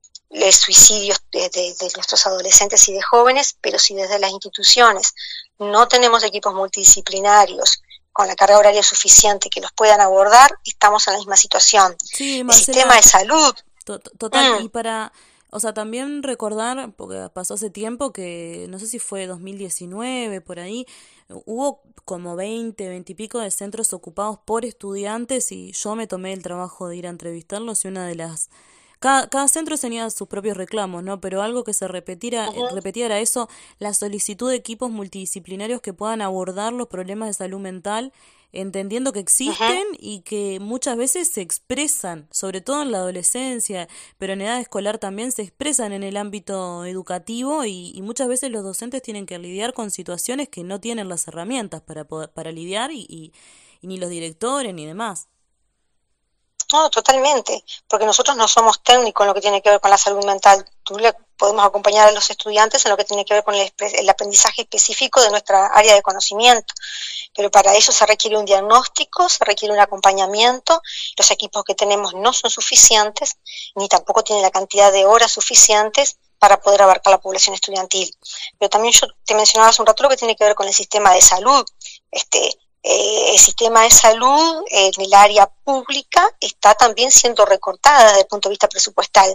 suicidios 0.52 1.22
de, 1.30 1.48
de, 1.50 1.90
nuestros 1.94 2.26
adolescentes 2.26 2.88
y 2.88 2.92
de 2.92 3.02
jóvenes, 3.02 3.56
pero 3.60 3.78
si 3.78 3.94
desde 3.94 4.18
las 4.18 4.30
instituciones 4.30 5.14
no 5.58 5.86
tenemos 5.86 6.24
equipos 6.24 6.54
multidisciplinarios 6.54 7.82
con 8.12 8.26
la 8.26 8.34
carga 8.34 8.58
horaria 8.58 8.82
suficiente 8.82 9.50
que 9.50 9.60
los 9.60 9.72
puedan 9.72 10.00
abordar, 10.00 10.58
estamos 10.64 11.06
en 11.06 11.14
la 11.14 11.18
misma 11.18 11.36
situación. 11.36 11.96
el 12.18 12.52
sistema 12.52 12.96
de 12.96 13.02
salud 13.02 13.54
Total, 13.84 14.60
mm. 14.60 14.64
y 14.64 14.68
para, 14.68 15.12
o 15.50 15.60
sea, 15.60 15.72
también 15.72 16.22
recordar, 16.22 16.92
porque 16.96 17.28
pasó 17.32 17.54
hace 17.54 17.70
tiempo 17.70 18.12
que, 18.12 18.66
no 18.70 18.78
sé 18.78 18.86
si 18.86 18.98
fue 18.98 19.26
2019, 19.26 20.40
por 20.40 20.58
ahí, 20.58 20.86
hubo 21.44 21.82
como 22.04 22.36
20, 22.36 22.88
20 22.88 23.12
y 23.12 23.14
pico 23.14 23.38
de 23.38 23.50
centros 23.50 23.92
ocupados 23.92 24.38
por 24.44 24.64
estudiantes 24.64 25.52
y 25.52 25.72
yo 25.72 25.94
me 25.94 26.06
tomé 26.06 26.32
el 26.32 26.42
trabajo 26.42 26.88
de 26.88 26.96
ir 26.96 27.06
a 27.06 27.10
entrevistarlos 27.10 27.84
y 27.84 27.88
una 27.88 28.06
de 28.06 28.16
las... 28.16 28.50
Cada, 29.00 29.28
cada 29.28 29.48
centro 29.48 29.76
tenía 29.76 30.08
sus 30.08 30.28
propios 30.28 30.56
reclamos, 30.56 31.04
¿no? 31.04 31.20
Pero 31.20 31.42
algo 31.42 31.62
que 31.62 31.74
se 31.74 31.86
repetiera, 31.86 32.48
repetía 32.72 33.04
era 33.04 33.20
eso, 33.20 33.50
la 33.78 33.92
solicitud 33.92 34.48
de 34.48 34.56
equipos 34.56 34.90
multidisciplinarios 34.90 35.82
que 35.82 35.92
puedan 35.92 36.22
abordar 36.22 36.72
los 36.72 36.88
problemas 36.88 37.28
de 37.28 37.34
salud 37.34 37.60
mental 37.60 38.12
entendiendo 38.54 39.12
que 39.12 39.20
existen 39.20 39.84
y 39.98 40.20
que 40.20 40.58
muchas 40.60 40.96
veces 40.96 41.30
se 41.30 41.40
expresan, 41.40 42.28
sobre 42.30 42.60
todo 42.60 42.82
en 42.82 42.92
la 42.92 42.98
adolescencia, 42.98 43.88
pero 44.18 44.32
en 44.32 44.42
edad 44.42 44.60
escolar 44.60 44.98
también 44.98 45.32
se 45.32 45.42
expresan 45.42 45.92
en 45.92 46.02
el 46.02 46.16
ámbito 46.16 46.84
educativo 46.84 47.64
y, 47.64 48.00
muchas 48.02 48.28
veces 48.28 48.50
los 48.50 48.62
docentes 48.62 49.02
tienen 49.02 49.26
que 49.26 49.38
lidiar 49.38 49.72
con 49.72 49.90
situaciones 49.90 50.48
que 50.48 50.62
no 50.62 50.78
tienen 50.80 51.08
las 51.08 51.26
herramientas 51.26 51.80
para, 51.80 52.04
poder, 52.04 52.30
para 52.30 52.52
lidiar 52.52 52.92
y, 52.92 53.06
y, 53.08 53.32
ni 53.86 53.98
los 53.98 54.10
directores 54.10 54.72
ni 54.74 54.86
demás. 54.86 55.28
No, 56.72 56.90
totalmente, 56.90 57.64
porque 57.88 58.06
nosotros 58.06 58.36
no 58.36 58.48
somos 58.48 58.82
técnicos 58.82 59.24
en 59.24 59.28
lo 59.28 59.34
que 59.34 59.40
tiene 59.40 59.62
que 59.62 59.70
ver 59.70 59.80
con 59.80 59.90
la 59.90 59.98
salud 59.98 60.24
mental. 60.24 60.64
Tú 60.82 60.98
le 60.98 61.14
podemos 61.36 61.64
acompañar 61.64 62.08
a 62.08 62.12
los 62.12 62.30
estudiantes 62.30 62.84
en 62.84 62.90
lo 62.90 62.96
que 62.96 63.04
tiene 63.04 63.24
que 63.24 63.34
ver 63.34 63.44
con 63.44 63.54
el 63.54 64.08
aprendizaje 64.08 64.62
específico 64.62 65.20
de 65.20 65.30
nuestra 65.30 65.66
área 65.66 65.94
de 65.94 66.02
conocimiento 66.02 66.74
pero 67.34 67.50
para 67.50 67.74
eso 67.74 67.92
se 67.92 68.06
requiere 68.06 68.38
un 68.38 68.44
diagnóstico, 68.44 69.28
se 69.28 69.44
requiere 69.44 69.74
un 69.74 69.80
acompañamiento, 69.80 70.80
los 71.18 71.30
equipos 71.30 71.64
que 71.64 71.74
tenemos 71.74 72.14
no 72.14 72.32
son 72.32 72.50
suficientes, 72.50 73.36
ni 73.74 73.88
tampoco 73.88 74.22
tienen 74.22 74.42
la 74.42 74.50
cantidad 74.50 74.92
de 74.92 75.04
horas 75.04 75.32
suficientes 75.32 76.16
para 76.38 76.60
poder 76.60 76.82
abarcar 76.82 77.10
la 77.10 77.20
población 77.20 77.54
estudiantil. 77.54 78.14
Pero 78.58 78.68
también 78.68 78.92
yo 78.92 79.08
te 79.24 79.34
mencionaba 79.34 79.70
hace 79.70 79.82
un 79.82 79.86
rato 79.86 80.02
lo 80.02 80.08
que 80.08 80.16
tiene 80.16 80.36
que 80.36 80.44
ver 80.44 80.54
con 80.54 80.68
el 80.68 80.74
sistema 80.74 81.12
de 81.12 81.20
salud. 81.20 81.64
Este, 82.10 82.56
eh, 82.86 83.32
el 83.32 83.38
sistema 83.38 83.82
de 83.82 83.90
salud 83.90 84.62
en 84.70 84.92
el 84.98 85.14
área 85.14 85.46
pública 85.46 86.28
está 86.38 86.74
también 86.74 87.10
siendo 87.10 87.46
recortada 87.46 88.08
desde 88.08 88.20
el 88.20 88.26
punto 88.26 88.48
de 88.48 88.52
vista 88.52 88.68
presupuestal. 88.68 89.32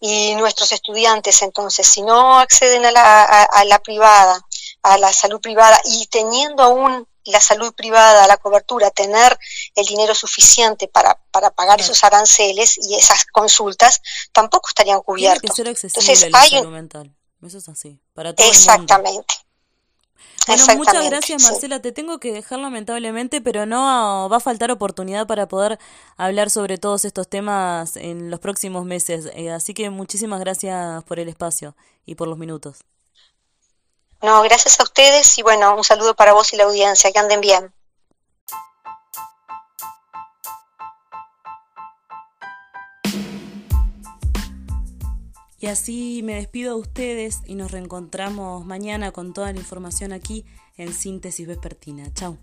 Y 0.00 0.34
nuestros 0.36 0.72
estudiantes, 0.72 1.42
entonces, 1.42 1.86
si 1.86 2.00
no 2.00 2.38
acceden 2.38 2.86
a 2.86 2.90
la, 2.90 3.42
a 3.44 3.64
la 3.66 3.78
privada, 3.80 4.40
a 4.82 4.96
la 4.96 5.12
salud 5.12 5.40
privada 5.42 5.78
y 5.84 6.06
teniendo 6.06 6.62
aún 6.62 7.06
la 7.24 7.40
salud 7.40 7.74
privada, 7.74 8.26
la 8.26 8.38
cobertura, 8.38 8.90
tener 8.90 9.38
el 9.74 9.84
dinero 9.84 10.14
suficiente 10.14 10.88
para, 10.88 11.20
para 11.30 11.50
pagar 11.50 11.80
esos 11.80 12.02
aranceles 12.02 12.78
y 12.78 12.94
esas 12.94 13.26
consultas, 13.26 14.00
tampoco 14.32 14.68
estarían 14.68 15.02
cubiertos. 15.02 15.54
Tiene 15.54 15.74
que 15.74 15.78
ser 15.80 15.90
accesible 15.90 16.28
Entonces, 16.28 16.52
hay 16.54 16.64
un... 16.64 16.72
mental. 16.72 17.14
Eso 17.42 17.58
es 17.58 17.68
así, 17.68 18.00
para 18.14 18.34
todo 18.34 18.46
Exactamente. 18.48 19.34
Bueno, 20.46 20.64
muchas 20.76 21.04
gracias 21.06 21.42
Marcela, 21.42 21.82
te 21.82 21.92
tengo 21.92 22.18
que 22.18 22.32
dejar 22.32 22.60
lamentablemente, 22.60 23.40
pero 23.40 23.66
no 23.66 24.28
va 24.30 24.36
a 24.36 24.40
faltar 24.40 24.70
oportunidad 24.70 25.26
para 25.26 25.48
poder 25.48 25.78
hablar 26.16 26.50
sobre 26.50 26.78
todos 26.78 27.04
estos 27.04 27.28
temas 27.28 27.96
en 27.96 28.30
los 28.30 28.38
próximos 28.38 28.84
meses. 28.84 29.28
Eh, 29.34 29.50
así 29.50 29.74
que 29.74 29.90
muchísimas 29.90 30.40
gracias 30.40 31.02
por 31.04 31.18
el 31.18 31.28
espacio 31.28 31.74
y 32.04 32.14
por 32.14 32.28
los 32.28 32.38
minutos. 32.38 32.78
No, 34.22 34.42
gracias 34.42 34.80
a 34.80 34.84
ustedes 34.84 35.36
y 35.38 35.42
bueno, 35.42 35.76
un 35.76 35.84
saludo 35.84 36.14
para 36.14 36.32
vos 36.32 36.52
y 36.52 36.56
la 36.56 36.64
audiencia, 36.64 37.12
que 37.12 37.18
anden 37.18 37.40
bien. 37.40 37.72
Y 45.66 45.68
así 45.68 46.20
me 46.22 46.36
despido 46.36 46.76
de 46.76 46.80
ustedes 46.80 47.42
y 47.44 47.56
nos 47.56 47.72
reencontramos 47.72 48.64
mañana 48.64 49.10
con 49.10 49.32
toda 49.34 49.52
la 49.52 49.58
información 49.58 50.12
aquí 50.12 50.44
en 50.76 50.92
Síntesis 50.92 51.48
Vespertina. 51.48 52.14
Chao. 52.14 52.38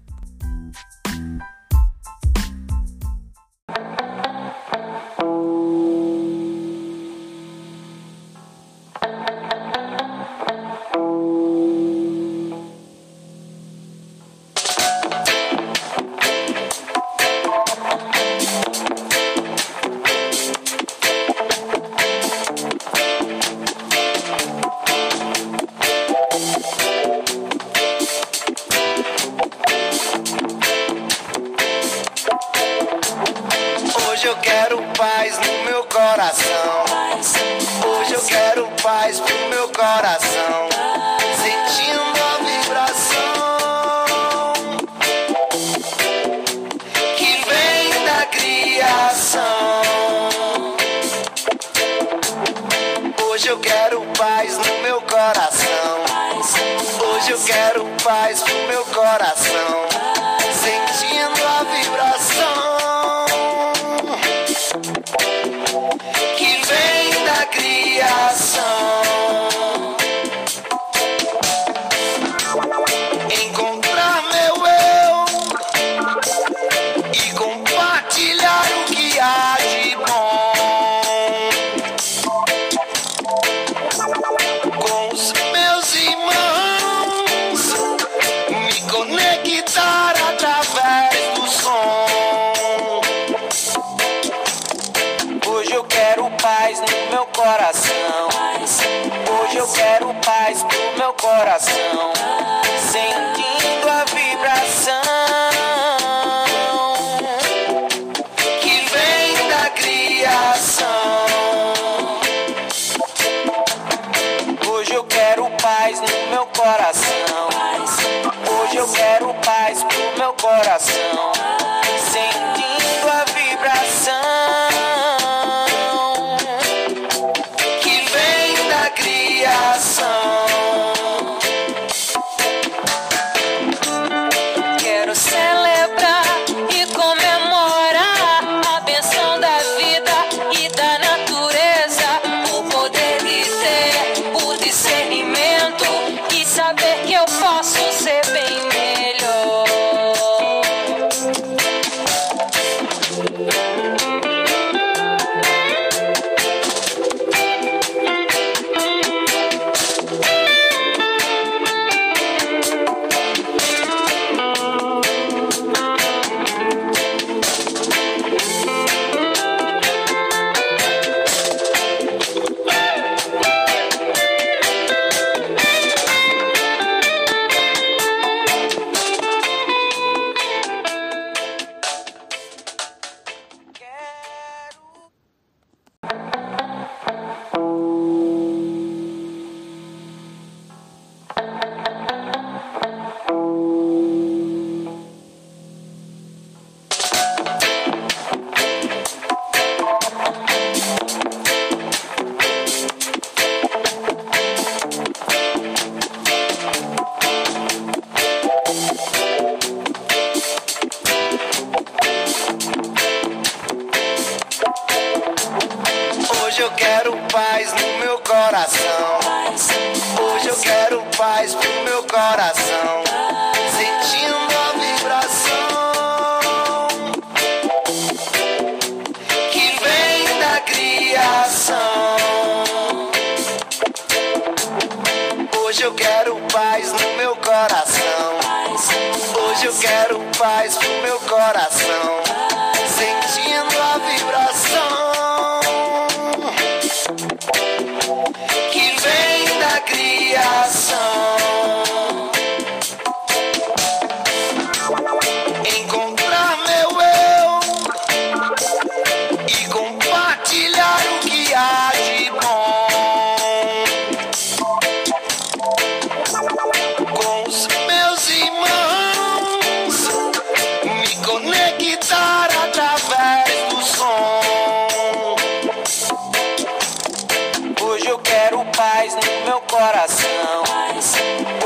Coração. 279.84 280.64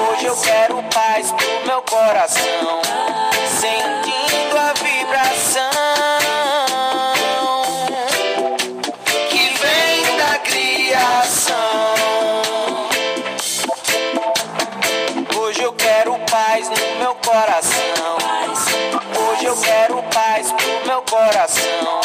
Hoje 0.09 0.26
eu 0.26 0.36
quero 0.38 0.82
paz 0.91 1.32
pro 1.32 1.68
meu 1.68 1.82
coração. 1.84 2.82
Sentindo 3.47 4.57
a 4.57 4.74
vibração 4.74 5.70
que 9.30 9.53
vem 9.59 10.18
da 10.18 10.39
criação. 10.39 11.55
Hoje 15.39 15.61
eu 15.61 15.74
quero 15.74 16.18
paz 16.32 16.70
no 16.70 16.99
meu 16.99 17.13
coração. 17.15 18.18
Hoje 19.30 19.45
eu 19.45 19.57
quero 19.57 20.01
paz 20.11 20.51
pro 20.53 20.88
meu 20.88 21.01
coração. 21.03 22.01